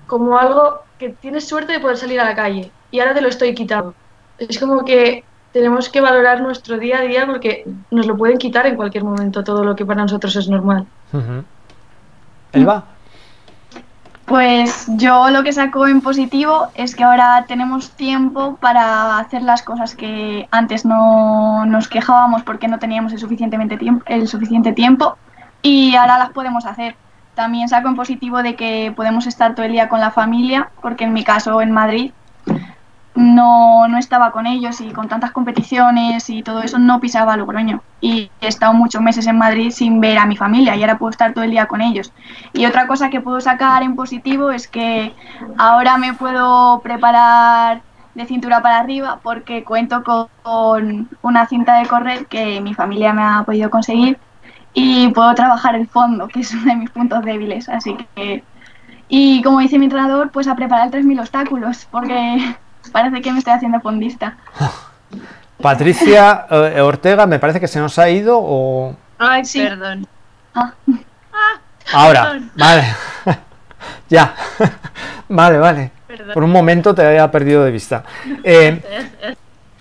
como 0.09 0.37
algo 0.37 0.81
que 0.99 1.11
tienes 1.11 1.47
suerte 1.47 1.75
de 1.75 1.81
poder 1.81 1.97
salir 1.97 2.21
a 2.21 2.25
la 2.25 2.35
calle 2.35 2.73
y 2.91 2.99
ahora 2.99 3.15
te 3.15 3.21
lo 3.21 3.29
estoy 3.29 3.55
quitando. 3.55 3.95
Es 4.37 4.59
como 4.59 4.85
que 4.85 5.23
tenemos 5.53 5.89
que 5.89 6.01
valorar 6.01 6.41
nuestro 6.41 6.77
día 6.77 6.99
a 6.99 7.03
día 7.03 7.25
porque 7.25 7.65
nos 7.93 8.07
lo 8.07 8.17
pueden 8.17 8.39
quitar 8.39 8.67
en 8.67 8.75
cualquier 8.75 9.05
momento 9.05 9.45
todo 9.45 9.63
lo 9.63 9.77
que 9.77 9.87
para 9.87 10.03
nosotros 10.03 10.35
es 10.35 10.49
normal. 10.49 10.87
Elba. 12.53 12.92
Pues 14.33 14.87
yo 14.89 15.29
lo 15.29 15.43
que 15.43 15.53
saco 15.53 15.87
en 15.87 16.01
positivo 16.01 16.69
es 16.75 16.97
que 16.97 17.05
ahora 17.05 17.45
tenemos 17.47 17.91
tiempo 17.91 18.57
para 18.57 19.19
hacer 19.19 19.43
las 19.43 19.63
cosas 19.63 19.95
que 19.95 20.49
antes 20.51 20.87
no 20.87 21.67
nos 21.67 21.87
quejábamos 21.87 22.43
porque 22.43 22.67
no 22.67 22.79
teníamos 22.79 23.13
el, 23.13 23.19
suficientemente 23.19 23.77
tiempo, 23.77 24.03
el 24.07 24.27
suficiente 24.27 24.73
tiempo 24.73 25.19
y 25.61 25.97
ahora 25.97 26.19
las 26.19 26.31
podemos 26.31 26.65
hacer. 26.65 26.97
También 27.35 27.69
saco 27.69 27.89
en 27.89 27.95
positivo 27.95 28.43
de 28.43 28.57
que 28.57 28.91
podemos 28.97 29.27
estar 29.27 29.55
todo 29.55 29.67
el 29.67 29.73
día 29.73 29.91
con 29.91 30.01
la 30.01 30.11
familia, 30.11 30.71
porque 30.81 31.05
en 31.05 31.13
mi 31.13 31.25
caso 31.25 31.61
en 31.61 31.71
Madrid 31.71 32.13
no, 33.15 33.89
no 33.89 33.99
estaba 33.99 34.31
con 34.31 34.47
ellos 34.47 34.81
y 34.81 34.91
con 34.91 35.09
tantas 35.09 35.33
competiciones 35.33 36.31
y 36.31 36.43
todo 36.43 36.63
eso 36.63 36.79
no 36.79 37.01
pisaba 37.01 37.37
Logroño. 37.37 37.83
Y 38.01 38.31
he 38.41 38.49
estado 38.49 38.73
muchos 38.73 39.03
meses 39.03 39.27
en 39.27 39.39
Madrid 39.39 39.71
sin 39.71 40.01
ver 40.01 40.19
a 40.19 40.27
mi 40.27 40.37
familia 40.37 40.77
y 40.77 40.83
ahora 40.83 40.99
puedo 40.99 41.11
estar 41.11 41.35
todo 41.35 41.45
el 41.45 41.51
día 41.51 41.67
con 41.67 41.83
ellos. 41.83 42.13
Y 42.53 42.67
otra 42.67 42.87
cosa 42.87 43.11
que 43.11 43.21
puedo 43.21 43.41
sacar 43.41 43.83
en 43.83 43.97
positivo 43.97 44.51
es 44.51 44.67
que 44.67 45.15
ahora 45.59 45.99
me 45.99 46.15
puedo 46.15 46.81
preparar 46.81 47.83
de 48.15 48.27
cintura 48.27 48.61
para 48.63 48.79
arriba 48.79 49.21
porque 49.23 49.65
cuento 49.65 50.03
con 50.43 51.09
una 51.23 51.47
cinta 51.47 51.79
de 51.79 51.87
correr 51.87 52.27
que 52.27 52.61
mi 52.61 52.75
familia 52.75 53.13
me 53.13 53.23
ha 53.23 53.43
podido 53.45 53.71
conseguir 53.71 54.19
y 54.75 55.09
puedo 55.09 55.35
trabajar 55.35 55.75
el 55.75 55.87
fondo, 55.87 56.29
que 56.29 56.41
es 56.41 56.53
uno 56.55 56.65
de 56.65 56.77
mis 56.77 56.91
puntos 56.91 57.25
débiles. 57.25 57.69
Así 57.69 57.97
que, 58.15 58.43
y 59.09 59.43
como 59.43 59.61
dice 59.61 59.79
mi 59.79 59.87
entrenador, 59.87 60.31
pues 60.31 60.49
a 60.49 60.57
preparar 60.57 60.91
3.000 60.91 61.21
obstáculos 61.21 61.87
porque 61.91 62.57
parece 62.91 63.21
que 63.23 63.33
me 63.33 63.39
estoy 63.39 63.55
haciendo 63.55 63.81
fondista. 63.81 64.37
Patricia 65.61 66.47
eh, 66.51 66.81
Ortega, 66.81 67.27
me 67.27 67.39
parece 67.39 67.61
que 67.61 67.69
se 67.69 67.79
nos 67.79 67.99
ha 67.99 68.11
ido 68.11 68.39
o... 68.41 68.97
Ay, 69.19 69.43
perdón. 69.55 70.07
Ah. 70.55 70.73
Ahora, 71.93 72.41
vale. 72.57 72.85
ya. 74.09 74.35
vale, 75.29 75.59
vale. 75.59 75.91
Por 76.35 76.43
un 76.43 76.51
momento 76.51 76.95
te 76.95 77.07
había 77.07 77.31
perdido 77.31 77.65
de 77.65 77.71
vista. 77.71 78.05
Eh, 78.43 78.81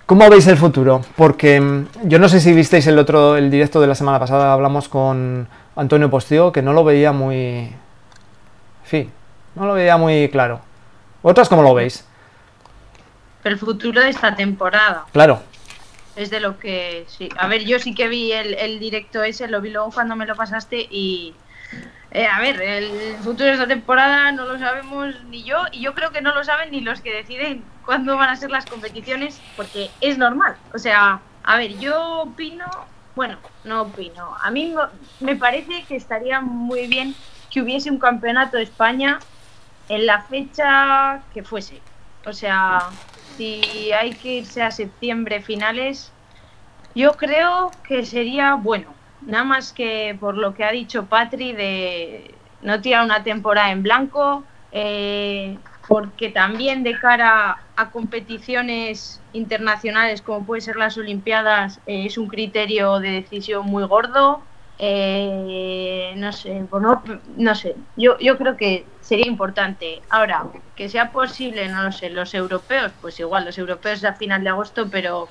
¿Cómo 0.06 0.28
veis 0.28 0.46
el 0.46 0.56
futuro? 0.56 1.02
Porque 1.16 1.60
mm, 1.60 1.86
yo 2.04 2.18
no 2.18 2.28
sé 2.28 2.40
si 2.40 2.52
visteis 2.52 2.86
el 2.86 2.98
otro, 2.98 3.36
el 3.36 3.50
directo 3.50 3.80
de 3.80 3.86
la 3.86 3.94
semana 3.94 4.18
pasada, 4.18 4.52
hablamos 4.52 4.88
con 4.88 5.48
Antonio 5.76 6.10
Postío, 6.10 6.52
que 6.52 6.62
no 6.62 6.72
lo 6.72 6.84
veía 6.84 7.12
muy... 7.12 7.72
Sí, 8.84 9.08
no 9.54 9.66
lo 9.66 9.74
veía 9.74 9.96
muy 9.96 10.28
claro. 10.28 10.60
¿Otras 11.22 11.48
cómo 11.48 11.62
lo 11.62 11.74
veis? 11.74 12.04
El 13.44 13.58
futuro 13.58 14.00
de 14.00 14.10
esta 14.10 14.34
temporada. 14.34 15.06
Claro. 15.12 15.42
Es 16.16 16.30
de 16.30 16.40
lo 16.40 16.58
que... 16.58 17.06
Sí. 17.08 17.28
A 17.38 17.46
ver, 17.46 17.64
yo 17.64 17.78
sí 17.78 17.94
que 17.94 18.08
vi 18.08 18.32
el, 18.32 18.54
el 18.54 18.78
directo 18.78 19.22
ese, 19.22 19.48
lo 19.48 19.60
vi 19.60 19.70
luego 19.70 19.90
cuando 19.90 20.14
me 20.14 20.26
lo 20.26 20.36
pasaste 20.36 20.86
y 20.90 21.34
eh, 22.14 22.26
a 22.26 22.40
ver, 22.40 22.60
el 22.60 23.16
futuro 23.22 23.46
de 23.46 23.52
esta 23.52 23.66
temporada 23.66 24.30
no 24.32 24.44
lo 24.44 24.58
sabemos 24.58 25.14
ni 25.24 25.44
yo 25.44 25.64
y 25.72 25.80
yo 25.80 25.94
creo 25.94 26.10
que 26.10 26.20
no 26.20 26.34
lo 26.34 26.44
saben 26.44 26.70
ni 26.70 26.82
los 26.82 27.00
que 27.00 27.10
deciden 27.10 27.64
cuándo 27.86 28.18
van 28.18 28.28
a 28.28 28.36
ser 28.36 28.50
las 28.50 28.66
competiciones 28.66 29.40
porque 29.56 29.90
es 30.02 30.18
normal. 30.18 30.56
O 30.74 30.78
sea, 30.78 31.20
a 31.42 31.56
ver, 31.56 31.78
yo 31.78 32.20
opino, 32.20 32.66
bueno, 33.14 33.38
no 33.64 33.82
opino. 33.82 34.36
A 34.42 34.50
mí 34.50 34.74
me 35.20 35.36
parece 35.36 35.84
que 35.84 35.96
estaría 35.96 36.42
muy 36.42 36.86
bien 36.86 37.14
que 37.50 37.62
hubiese 37.62 37.90
un 37.90 37.98
campeonato 37.98 38.58
de 38.58 38.64
España 38.64 39.18
en 39.88 40.04
la 40.04 40.20
fecha 40.22 41.22
que 41.32 41.42
fuese. 41.42 41.80
O 42.26 42.32
sea, 42.34 42.90
si 43.36 43.92
hay 43.92 44.14
que 44.14 44.34
irse 44.34 44.62
a 44.62 44.70
septiembre 44.70 45.40
finales, 45.42 46.12
yo 46.94 47.16
creo 47.16 47.72
que 47.84 48.04
sería 48.04 48.54
bueno 48.54 48.94
Nada 49.26 49.44
más 49.44 49.72
que 49.72 50.16
por 50.18 50.36
lo 50.36 50.52
que 50.52 50.64
ha 50.64 50.72
dicho 50.72 51.06
Patri 51.06 51.52
de 51.52 52.34
no 52.60 52.80
tirar 52.80 53.04
una 53.04 53.22
temporada 53.22 53.70
en 53.70 53.82
blanco, 53.82 54.44
eh, 54.72 55.58
porque 55.86 56.30
también 56.30 56.82
de 56.82 56.98
cara 56.98 57.58
a 57.76 57.90
competiciones 57.90 59.20
internacionales 59.32 60.22
como 60.22 60.44
pueden 60.44 60.62
ser 60.62 60.76
las 60.76 60.96
Olimpiadas 60.98 61.78
eh, 61.86 62.06
es 62.06 62.18
un 62.18 62.28
criterio 62.28 62.98
de 62.98 63.10
decisión 63.10 63.66
muy 63.66 63.84
gordo. 63.84 64.42
Eh, 64.84 66.12
no 66.16 66.32
sé, 66.32 66.66
no, 67.36 67.54
sé. 67.54 67.76
Yo, 67.96 68.18
yo 68.18 68.36
creo 68.36 68.56
que 68.56 68.84
sería 69.00 69.28
importante. 69.28 70.02
Ahora, 70.10 70.46
que 70.74 70.88
sea 70.88 71.12
posible, 71.12 71.68
no 71.68 71.84
lo 71.84 71.92
sé, 71.92 72.10
los 72.10 72.34
europeos, 72.34 72.90
pues 73.00 73.20
igual, 73.20 73.44
los 73.44 73.56
europeos 73.58 74.04
a 74.04 74.14
final 74.14 74.42
de 74.42 74.50
agosto, 74.50 74.88
pero 74.90 75.28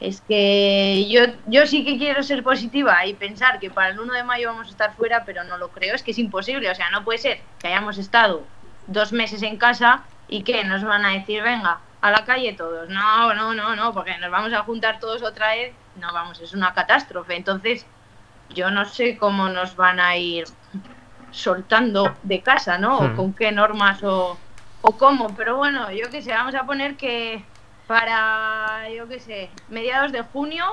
es 0.00 0.20
que 0.20 1.06
yo, 1.08 1.22
yo 1.46 1.66
sí 1.66 1.82
que 1.82 1.96
quiero 1.96 2.22
ser 2.22 2.42
positiva 2.42 3.06
y 3.06 3.14
pensar 3.14 3.58
que 3.58 3.70
para 3.70 3.88
el 3.88 4.00
1 4.00 4.12
de 4.12 4.24
mayo 4.24 4.48
vamos 4.48 4.68
a 4.68 4.70
estar 4.70 4.94
fuera, 4.96 5.24
pero 5.24 5.44
no 5.44 5.56
lo 5.56 5.68
creo, 5.68 5.94
es 5.94 6.02
que 6.02 6.10
es 6.10 6.18
imposible, 6.18 6.70
o 6.70 6.74
sea, 6.74 6.90
no 6.90 7.04
puede 7.04 7.18
ser 7.20 7.40
que 7.58 7.68
hayamos 7.68 7.96
estado 7.96 8.42
dos 8.86 9.12
meses 9.12 9.42
en 9.42 9.56
casa 9.56 10.02
y 10.28 10.42
que 10.42 10.62
nos 10.64 10.84
van 10.84 11.06
a 11.06 11.14
decir, 11.14 11.42
venga, 11.42 11.80
a 12.02 12.10
la 12.10 12.26
calle 12.26 12.52
todos. 12.52 12.90
No, 12.90 13.32
no, 13.32 13.54
no, 13.54 13.74
no, 13.74 13.94
porque 13.94 14.18
nos 14.18 14.30
vamos 14.30 14.52
a 14.52 14.62
juntar 14.62 15.00
todos 15.00 15.22
otra 15.22 15.54
vez. 15.54 15.72
No, 15.96 16.12
vamos, 16.12 16.38
es 16.40 16.52
una 16.52 16.74
catástrofe. 16.74 17.34
Entonces, 17.34 17.86
yo 18.48 18.70
no 18.70 18.84
sé 18.84 19.16
cómo 19.16 19.48
nos 19.48 19.76
van 19.76 20.00
a 20.00 20.16
ir 20.16 20.44
soltando 21.30 22.18
de 22.22 22.42
casa, 22.42 22.78
¿no? 22.78 23.04
O 23.04 23.12
Hmm. 23.12 23.16
con 23.16 23.34
qué 23.34 23.52
normas 23.52 24.02
o, 24.02 24.40
o 24.80 24.96
cómo. 24.98 25.34
Pero 25.36 25.56
bueno, 25.56 25.90
yo 25.92 26.10
qué 26.10 26.22
sé, 26.22 26.30
vamos 26.32 26.54
a 26.54 26.66
poner 26.66 26.96
que 26.96 27.44
para, 27.86 28.88
yo 28.94 29.08
qué 29.08 29.20
sé, 29.20 29.50
mediados 29.68 30.12
de 30.12 30.22
junio 30.22 30.64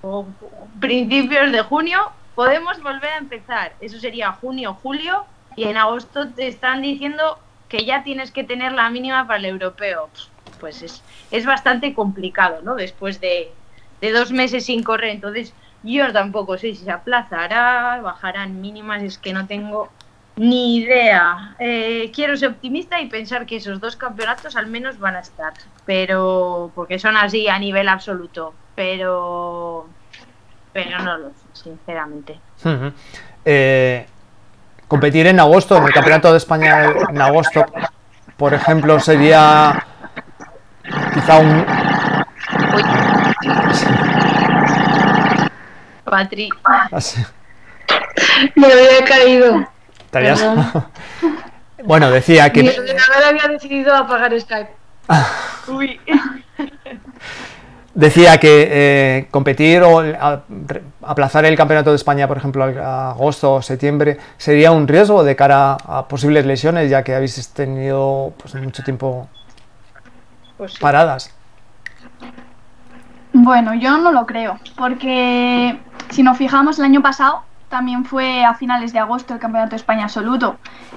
o 0.00 0.34
principios 0.80 1.52
de 1.52 1.62
junio 1.62 1.98
podemos 2.34 2.80
volver 2.82 3.10
a 3.10 3.18
empezar. 3.18 3.76
Eso 3.80 3.98
sería 3.98 4.32
junio, 4.32 4.74
julio 4.74 5.26
y 5.56 5.64
en 5.64 5.76
agosto 5.76 6.32
te 6.34 6.46
están 6.48 6.82
diciendo 6.82 7.38
que 7.68 7.84
ya 7.84 8.02
tienes 8.04 8.30
que 8.32 8.44
tener 8.44 8.72
la 8.72 8.90
mínima 8.90 9.26
para 9.26 9.38
el 9.40 9.46
europeo. 9.46 10.10
Pues 10.58 10.82
es, 10.82 11.04
es 11.30 11.46
bastante 11.46 11.94
complicado, 11.94 12.62
¿no? 12.62 12.74
Después 12.74 13.20
de, 13.20 13.56
de 14.00 14.12
dos 14.12 14.32
meses 14.32 14.66
sin 14.66 14.82
correr. 14.82 15.10
Entonces 15.10 15.54
yo 15.82 16.12
tampoco 16.12 16.58
sé 16.58 16.74
si 16.74 16.84
se 16.84 16.90
aplazará, 16.90 18.00
bajarán 18.02 18.60
mínimas, 18.60 19.02
es 19.02 19.18
que 19.18 19.32
no 19.32 19.46
tengo 19.46 19.88
ni 20.36 20.76
idea. 20.76 21.56
Eh, 21.58 22.10
quiero 22.14 22.36
ser 22.36 22.50
optimista 22.50 23.00
y 23.00 23.08
pensar 23.08 23.46
que 23.46 23.56
esos 23.56 23.80
dos 23.80 23.96
campeonatos 23.96 24.56
al 24.56 24.66
menos 24.66 24.98
van 24.98 25.16
a 25.16 25.20
estar, 25.20 25.52
pero 25.84 26.70
porque 26.74 26.98
son 26.98 27.16
así 27.16 27.48
a 27.48 27.58
nivel 27.58 27.88
absoluto, 27.88 28.54
pero 28.74 29.88
pero 30.72 30.98
no 31.00 31.18
lo 31.18 31.28
sé, 31.30 31.64
sinceramente. 31.64 32.38
Eh, 33.44 34.06
competir 34.86 35.26
en 35.26 35.40
agosto, 35.40 35.76
en 35.76 35.84
el 35.84 35.92
Campeonato 35.92 36.30
de 36.30 36.38
España 36.38 36.92
en 37.08 37.20
agosto, 37.20 37.64
por 38.36 38.54
ejemplo, 38.54 39.00
sería 39.00 39.84
quizá 41.14 41.38
un... 41.38 41.66
Uy. 42.74 44.04
Patri, 46.10 46.48
así, 46.92 47.22
Me 48.56 48.66
había 48.66 49.04
caído. 49.04 49.66
bueno, 51.84 52.10
decía 52.10 52.44
Mi 52.46 52.50
que... 52.52 52.78
ordenador 52.78 53.24
había 53.28 53.48
decidido 53.48 53.94
apagar 53.94 54.38
Skype. 54.40 54.70
uy, 55.68 56.00
Decía 57.94 58.38
que 58.38 58.68
eh, 58.70 59.28
competir 59.30 59.82
o 59.82 59.98
a- 60.00 60.42
re- 60.48 60.82
aplazar 61.02 61.44
el 61.46 61.56
Campeonato 61.56 61.90
de 61.90 61.96
España, 61.96 62.28
por 62.28 62.36
ejemplo, 62.36 62.62
a 62.64 63.10
agosto 63.10 63.54
o 63.54 63.62
septiembre, 63.62 64.18
sería 64.36 64.70
un 64.70 64.86
riesgo 64.86 65.24
de 65.24 65.34
cara 65.34 65.72
a 65.84 66.06
posibles 66.06 66.46
lesiones, 66.46 66.90
ya 66.90 67.02
que 67.02 67.14
habéis 67.14 67.48
tenido 67.52 68.32
pues, 68.40 68.54
mucho 68.54 68.84
tiempo 68.84 69.28
pues 70.56 70.72
sí. 70.74 70.78
paradas. 70.80 71.34
Bueno, 73.40 73.72
yo 73.74 73.98
no 73.98 74.10
lo 74.10 74.26
creo, 74.26 74.58
porque 74.76 75.80
si 76.10 76.24
nos 76.24 76.36
fijamos 76.36 76.78
el 76.80 76.86
año 76.86 77.02
pasado 77.02 77.44
también 77.68 78.04
fue 78.04 78.44
a 78.44 78.54
finales 78.54 78.92
de 78.92 78.98
agosto 78.98 79.32
el 79.34 79.38
Campeonato 79.38 79.70
de 79.70 79.76
España 79.76 80.04
absoluto 80.04 80.56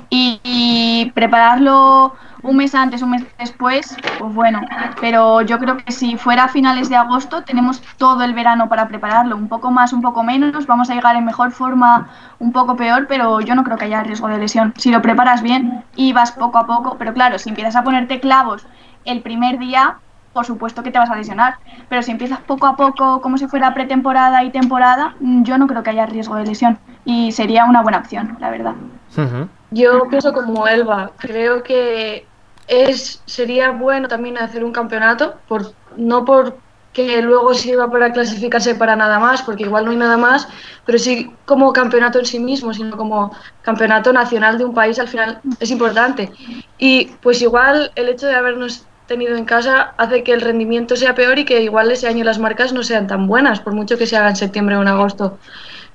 y, 0.09 0.39
y 0.43 1.11
prepararlo 1.13 2.15
un 2.41 2.57
mes 2.57 2.73
antes, 2.73 3.03
un 3.03 3.11
mes 3.11 3.25
después, 3.37 3.95
pues 4.17 4.33
bueno, 4.33 4.61
pero 4.99 5.41
yo 5.41 5.59
creo 5.59 5.77
que 5.77 5.91
si 5.91 6.17
fuera 6.17 6.45
a 6.45 6.47
finales 6.47 6.89
de 6.89 6.95
agosto 6.95 7.43
tenemos 7.43 7.83
todo 7.97 8.23
el 8.23 8.33
verano 8.33 8.67
para 8.69 8.87
prepararlo, 8.87 9.35
un 9.35 9.47
poco 9.47 9.69
más, 9.69 9.93
un 9.93 10.01
poco 10.01 10.23
menos, 10.23 10.65
vamos 10.65 10.89
a 10.89 10.95
llegar 10.95 11.15
en 11.15 11.25
mejor 11.25 11.51
forma, 11.51 12.09
un 12.39 12.51
poco 12.51 12.75
peor, 12.75 13.05
pero 13.07 13.41
yo 13.41 13.53
no 13.53 13.63
creo 13.63 13.77
que 13.77 13.85
haya 13.85 14.01
riesgo 14.01 14.29
de 14.29 14.39
lesión. 14.39 14.73
Si 14.77 14.89
lo 14.89 15.03
preparas 15.03 15.43
bien 15.43 15.83
y 15.95 16.13
vas 16.13 16.31
poco 16.31 16.57
a 16.57 16.65
poco, 16.65 16.95
pero 16.97 17.13
claro, 17.13 17.37
si 17.37 17.49
empiezas 17.49 17.75
a 17.75 17.83
ponerte 17.83 18.19
clavos 18.19 18.65
el 19.05 19.21
primer 19.21 19.59
día, 19.59 19.99
por 20.33 20.45
supuesto 20.45 20.83
que 20.83 20.91
te 20.91 20.99
vas 20.99 21.09
a 21.09 21.15
lesionar, 21.15 21.55
pero 21.89 22.01
si 22.01 22.11
empiezas 22.11 22.39
poco 22.39 22.65
a 22.67 22.75
poco 22.75 23.21
como 23.21 23.37
si 23.37 23.47
fuera 23.47 23.73
pretemporada 23.73 24.43
y 24.43 24.51
temporada, 24.51 25.15
mm, 25.19 25.43
yo 25.43 25.57
no 25.57 25.67
creo 25.67 25.83
que 25.83 25.89
haya 25.89 26.05
riesgo 26.05 26.35
de 26.35 26.45
lesión 26.45 26.79
y 27.05 27.31
sería 27.31 27.65
una 27.65 27.81
buena 27.81 27.99
opción, 27.99 28.37
la 28.39 28.49
verdad. 28.49 28.73
Yo 29.71 30.07
pienso 30.09 30.33
como 30.33 30.67
Elba, 30.67 31.11
creo 31.17 31.63
que 31.63 32.25
es 32.67 33.21
sería 33.25 33.71
bueno 33.71 34.07
también 34.07 34.37
hacer 34.37 34.63
un 34.63 34.71
campeonato, 34.71 35.35
por, 35.47 35.73
no 35.97 36.23
porque 36.23 37.21
luego 37.21 37.53
sirva 37.53 37.91
para 37.91 38.13
clasificarse 38.13 38.75
para 38.75 38.95
nada 38.95 39.19
más, 39.19 39.41
porque 39.41 39.63
igual 39.63 39.85
no 39.85 39.91
hay 39.91 39.97
nada 39.97 40.17
más, 40.17 40.47
pero 40.85 40.97
sí 40.97 41.33
como 41.45 41.73
campeonato 41.73 42.19
en 42.19 42.25
sí 42.25 42.39
mismo, 42.39 42.73
sino 42.73 42.95
como 42.95 43.35
campeonato 43.61 44.13
nacional 44.13 44.57
de 44.57 44.65
un 44.65 44.73
país 44.73 44.99
al 44.99 45.09
final 45.09 45.41
es 45.59 45.71
importante. 45.71 46.31
Y 46.77 47.11
pues 47.21 47.41
igual 47.41 47.91
el 47.95 48.09
hecho 48.09 48.27
de 48.27 48.35
habernos 48.35 48.85
tenido 49.11 49.35
en 49.35 49.43
casa 49.43 49.93
hace 49.97 50.23
que 50.23 50.31
el 50.31 50.39
rendimiento 50.39 50.95
sea 50.95 51.15
peor 51.15 51.37
y 51.37 51.43
que 51.43 51.61
igual 51.61 51.91
ese 51.91 52.07
año 52.07 52.23
las 52.23 52.39
marcas 52.39 52.71
no 52.71 52.81
sean 52.81 53.07
tan 53.07 53.27
buenas, 53.27 53.59
por 53.59 53.73
mucho 53.73 53.97
que 53.97 54.07
se 54.07 54.15
haga 54.15 54.29
en 54.29 54.37
septiembre 54.37 54.77
o 54.77 54.81
en 54.81 54.87
agosto. 54.87 55.37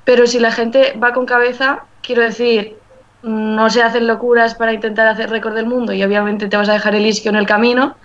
Pero 0.05 0.27
si 0.27 0.39
la 0.39 0.53
gente 0.53 0.93
va 1.03 1.15
con 1.15 1.25
cabeza, 1.25 1.85
quiero 2.03 2.21
decir, 2.21 2.77
no 3.23 3.71
se 3.71 3.83
hacen 3.83 4.07
locuras 4.07 4.55
para 4.55 4.75
intentar 4.75 5.07
hacer 5.09 5.31
récord 5.31 5.55
del 5.55 5.65
mundo 5.65 5.95
y 5.95 6.05
obviamente 6.05 6.47
te 6.49 6.59
vas 6.59 6.69
a 6.69 6.75
dejar 6.75 6.95
el 6.95 7.07
isquio 7.07 7.31
en 7.31 7.37
el 7.37 7.47
camino, 7.47 7.97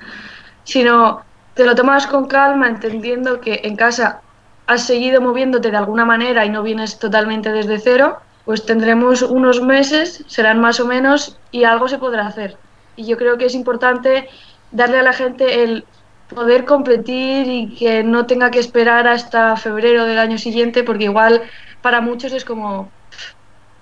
sino 0.64 1.24
te 1.55 1.66
lo 1.66 1.76
tomas 1.76 2.07
con 2.07 2.28
calma, 2.28 2.70
entendiendo 2.70 3.41
que 3.41 3.59
en 3.66 3.76
casa 3.76 4.22
has 4.66 4.88
seguido 4.88 5.20
moviéndote 5.20 5.72
de 5.72 5.78
alguna 5.78 6.05
manera 6.05 6.45
y 6.45 6.49
no 6.49 6.64
vienes 6.64 6.99
totalmente 6.99 7.51
desde 7.51 7.80
cero, 7.80 8.20
pues 8.45 8.66
tendremos 8.66 9.24
unos 9.24 9.62
meses, 9.62 10.24
serán 10.28 10.62
más 10.62 10.80
o 10.80 10.86
menos, 10.86 11.38
y 11.51 11.66
algo 11.66 11.89
se 11.89 11.97
podrá 11.97 12.28
hacer. 12.28 12.55
Y 12.95 13.05
yo 13.05 13.18
creo 13.18 13.38
que 13.38 13.45
es 13.45 13.55
importante 13.55 14.30
darle 14.72 14.99
a 14.99 15.03
la 15.03 15.13
gente 15.13 15.63
el 15.63 15.86
poder 16.34 16.65
competir 16.65 17.47
y 17.47 17.76
que 17.76 18.03
no 18.03 18.26
tenga 18.26 18.51
que 18.51 18.59
esperar 18.59 19.07
hasta 19.07 19.55
febrero 19.57 20.05
del 20.05 20.17
año 20.17 20.38
siguiente, 20.38 20.84
porque 20.84 21.05
igual 21.05 21.41
para 21.82 22.01
muchos 22.01 22.32
es 22.34 22.45
como 22.45 22.89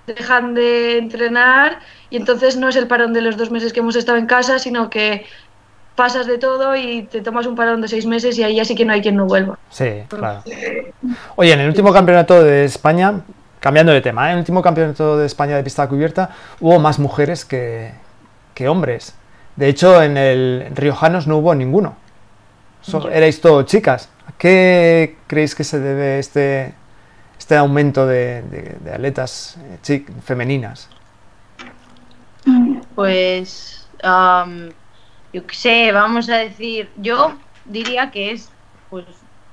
dejan 0.08 0.56
de 0.56 0.98
entrenar 0.98 1.80
y 2.10 2.18
entonces 2.18 2.58
no 2.58 2.68
es 2.70 2.76
el 2.76 2.88
parón 2.88 3.14
de 3.14 3.22
los 3.22 3.38
dos 3.38 3.52
meses 3.52 3.72
que 3.72 3.82
hemos 3.82 3.96
estado 3.96 4.18
en 4.18 4.26
casa, 4.26 4.58
sino 4.58 4.90
que 4.90 5.26
pasas 5.96 6.26
de 6.26 6.40
todo 6.40 6.76
y 6.76 7.04
te 7.04 7.22
tomas 7.22 7.46
un 7.46 7.56
parón 7.56 7.82
de 7.82 7.88
seis 7.88 8.08
meses 8.08 8.38
y 8.40 8.44
ahí 8.44 8.56
ya 8.56 8.66
sí 8.66 8.74
que 8.74 8.86
no 8.86 8.94
hay 8.94 9.02
quien 9.02 9.16
no 9.16 9.28
vuelva. 9.28 9.60
Sí, 9.70 10.04
claro. 10.08 10.42
Oye, 11.36 11.54
en 11.54 11.60
el 11.60 11.68
último 11.68 11.94
campeonato 11.94 12.44
de 12.44 12.66
España, 12.66 13.22
cambiando 13.60 13.92
de 13.92 14.02
tema, 14.02 14.28
¿eh? 14.28 14.32
en 14.32 14.34
el 14.38 14.40
último 14.40 14.64
campeonato 14.64 15.18
de 15.18 15.28
España 15.28 15.56
de 15.56 15.64
pista 15.64 15.88
cubierta 15.88 16.32
hubo 16.60 16.80
más 16.80 16.98
mujeres 16.98 17.46
que 17.46 17.94
hombres. 18.68 19.19
De 19.60 19.68
hecho, 19.68 20.02
en 20.02 20.16
el 20.16 20.72
Riojanos 20.74 21.28
no 21.28 21.40
hubo 21.40 21.54
ninguno. 21.54 21.98
erais 23.12 23.42
todos 23.42 23.66
chicas. 23.66 24.10
¿A 24.26 24.32
qué 24.38 25.18
creéis 25.28 25.54
que 25.54 25.66
se 25.66 25.82
debe 25.82 26.18
este, 26.18 26.74
este 27.38 27.58
aumento 27.58 28.08
de, 28.08 28.78
atletas 28.94 29.58
eh, 29.86 30.06
femeninas? 30.24 30.88
Pues, 32.96 33.86
yo 35.34 35.46
qué 35.46 35.56
sé, 35.56 35.92
vamos 35.92 36.30
a 36.30 36.38
decir, 36.38 36.90
yo 36.96 37.34
diría 37.66 38.12
que 38.12 38.32
es 38.32 38.50
pues 38.90 39.04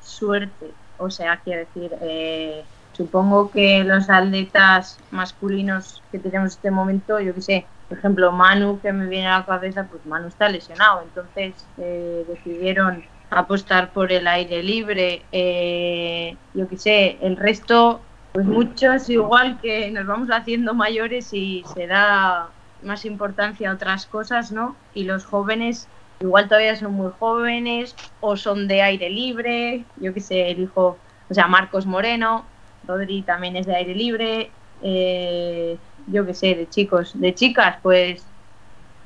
suerte. 0.01 0.71
O 0.99 1.11
sea, 1.11 1.41
quiero 1.43 1.67
decir, 1.67 1.91
eh, 2.01 2.63
supongo 2.93 3.51
que 3.51 3.83
los 3.83 4.09
atletas 4.09 5.01
masculinos 5.11 6.01
que 6.13 6.21
tenemos 6.21 6.53
en 6.53 6.59
este 6.59 6.71
momento, 6.71 7.19
yo 7.19 7.35
qué 7.35 7.43
sé, 7.43 7.67
por 7.89 7.99
ejemplo, 7.99 8.33
Manu, 8.33 8.81
que 8.81 8.93
me 8.93 9.07
viene 9.07 9.29
a 9.29 9.39
la 9.39 9.47
cabeza, 9.47 9.87
pues 9.89 10.05
Manu 10.07 10.29
está 10.29 10.49
lesionado, 10.49 11.03
entonces 11.03 11.65
eh, 11.79 12.25
decidieron 12.27 13.05
apostar 13.31 13.93
por 13.93 14.13
el 14.13 14.27
aire 14.27 14.63
libre. 14.63 15.23
Eh, 15.33 16.37
yo 16.55 16.69
qué 16.69 16.77
sé, 16.77 17.19
el 17.21 17.37
resto, 17.37 18.01
pues 18.33 18.47
muchos, 18.47 19.09
igual 19.09 19.61
que 19.61 19.91
nos 19.91 20.07
vamos 20.07 20.29
haciendo 20.31 20.75
mayores 20.75 21.33
y 21.33 21.65
se 21.75 21.87
da 21.87 22.49
más 22.83 23.05
importancia 23.05 23.71
a 23.71 23.75
otras 23.75 24.07
cosas, 24.07 24.53
¿no? 24.53 24.77
Y 24.95 25.05
los 25.05 25.25
jóvenes 25.25 25.89
igual 26.21 26.49
todavía 26.49 26.77
son 26.77 26.93
muy 26.93 27.13
jóvenes 27.19 27.95
o 28.21 28.37
son 28.37 28.69
de 28.69 28.83
aire 28.83 29.11
libre, 29.11 29.85
yo 29.97 30.15
qué 30.15 30.21
sé, 30.21 30.51
el 30.51 30.61
hijo, 30.61 30.97
o 31.29 31.35
sea, 31.35 31.47
Marcos 31.47 31.87
Moreno, 31.87 32.45
Rodri 32.87 33.23
también 33.23 33.57
es 33.57 33.67
de 33.67 33.77
aire 33.77 33.95
libre. 33.95 34.51
Eh, 34.83 35.79
yo 36.07 36.25
qué 36.27 36.35
sé, 36.35 36.55
de 36.55 36.69
chicos, 36.69 37.19
de 37.19 37.35
chicas, 37.35 37.77
pues, 37.83 38.27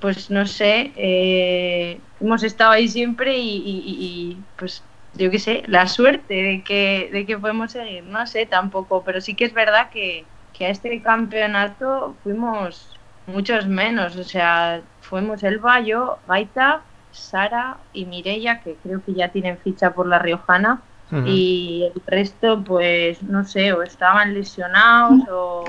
pues 0.01 0.31
no 0.31 0.47
sé, 0.47 0.93
eh, 0.97 2.01
hemos 2.21 2.43
estado 2.43 2.73
ahí 2.73 2.89
siempre 2.89 3.37
y, 3.39 4.37
pues 4.57 4.83
yo 5.15 5.31
qué 5.31 5.39
sé, 5.39 5.63
la 5.67 5.87
suerte 5.87 6.35
de 6.35 6.65
que, 6.65 7.11
de 7.13 7.27
que 7.27 7.39
podemos 7.39 7.73
seguir, 7.73 8.05
no 8.05 8.27
sé 8.27 8.47
tampoco, 8.47 9.03
pero 9.05 9.21
sí 9.21 9.35
que 9.35 9.45
es 9.45 9.55
verdad 9.55 9.91
que, 9.91 10.25
que 10.53 10.67
a 10.67 10.71
este 10.71 11.03
campeonato 11.03 12.17
fuimos 12.23 12.95
muchos 13.27 13.67
menos, 13.67 14.17
o 14.17 14.25
sea, 14.25 14.83
fuimos 15.01 15.43
el 15.43 15.59
Bayo, 15.59 16.19
Gaita, 16.27 16.83
Sara 17.11 17.79
y 17.93 18.05
Mirella, 18.05 18.61
que 18.61 18.77
creo 18.77 19.03
que 19.05 19.15
ya 19.15 19.29
tienen 19.29 19.59
ficha 19.59 19.93
por 19.93 20.07
la 20.07 20.19
Riojana, 20.19 20.83
y 21.27 21.91
el 21.93 22.03
resto, 22.07 22.63
pues, 22.63 23.21
no 23.25 23.43
sé, 23.45 23.73
o 23.73 23.83
estaban 23.83 24.33
lesionados 24.33 25.19
o, 25.29 25.65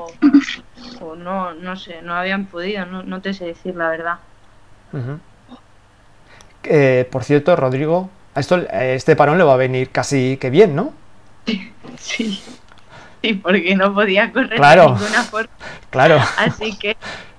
no, 1.17 1.53
no 1.53 1.75
sé, 1.75 2.01
no 2.01 2.15
habían 2.15 2.45
podido, 2.45 2.85
no, 2.85 3.21
te 3.21 3.33
sé 3.33 3.45
decir 3.45 3.75
la 3.75 3.89
verdad. 3.89 4.19
Eh, 6.63 7.07
por 7.11 7.23
cierto, 7.23 7.55
Rodrigo, 7.55 8.09
a 8.35 8.39
esto, 8.39 8.57
este 8.71 9.15
parón 9.15 9.37
le 9.37 9.43
va 9.43 9.53
a 9.53 9.57
venir 9.57 9.89
casi 9.89 10.37
que 10.37 10.49
bien, 10.49 10.75
¿no? 10.75 10.93
Sí, 11.97 12.41
sí, 13.21 13.33
porque 13.33 13.75
no 13.75 13.93
podía 13.93 14.31
correr 14.31 14.55
claro. 14.55 14.83
de 14.83 14.87
ninguna 14.93 15.23
forma. 15.23 15.49
Claro. 15.89 16.19
Así 16.37 16.77
que 16.77 16.95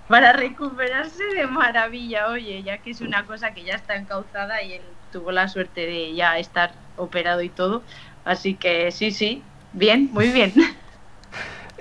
para 0.09 0.33
recuperarse 0.33 1.25
de 1.35 1.47
maravilla, 1.47 2.29
oye, 2.29 2.63
ya 2.63 2.79
que 2.79 2.91
es 2.91 3.01
una 3.01 3.25
cosa 3.25 3.55
que 3.55 3.65
ya 3.65 3.75
está 3.75 3.97
encauzada 3.97 4.63
y 4.63 4.75
él 4.75 4.83
tuvo 5.11 5.33
la 5.33 5.49
suerte 5.49 5.87
de 5.87 6.15
ya 6.15 6.39
estar 6.39 6.73
operado 6.97 7.41
y 7.43 7.49
todo. 7.49 7.83
Así 8.25 8.55
que 8.55 8.91
sí, 8.91 9.11
sí, 9.11 9.43
bien, 9.73 10.11
muy 10.13 10.29
bien. 10.29 10.53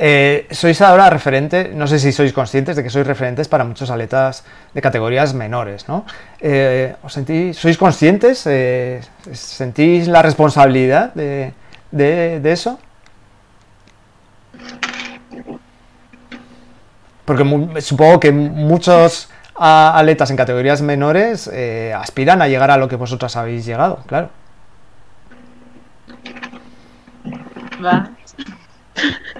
Eh, 0.03 0.47
sois 0.49 0.81
ahora 0.81 1.11
referente, 1.11 1.69
no 1.75 1.85
sé 1.85 1.99
si 1.99 2.09
sois 2.11 2.33
conscientes 2.33 2.73
de 2.75 2.81
que 2.81 2.89
sois 2.89 3.05
referentes 3.05 3.45
para 3.45 3.61
muchos 3.63 3.91
atletas 3.91 4.43
de 4.73 4.81
categorías 4.81 5.35
menores, 5.35 5.87
¿no? 5.87 6.09
Eh, 6.39 6.95
¿os 7.03 7.13
sentís, 7.13 7.53
¿Sois 7.55 7.77
conscientes? 7.77 8.41
Eh, 8.49 8.99
¿Sentís 9.31 10.07
la 10.07 10.23
responsabilidad 10.23 11.13
de, 11.13 11.53
de, 11.91 12.51
eso? 12.51 12.79
Porque 17.23 17.45
supongo 17.81 18.19
que 18.19 18.31
muchos 18.31 19.29
atletas 19.53 20.31
en 20.31 20.35
categorías 20.35 20.81
menores 20.81 21.47
aspiran 21.95 22.41
a 22.41 22.47
llegar 22.47 22.71
a 22.71 22.77
lo 22.77 22.87
que 22.87 22.95
vosotras 22.95 23.35
habéis 23.35 23.67
llegado, 23.67 23.99
claro. 24.07 24.31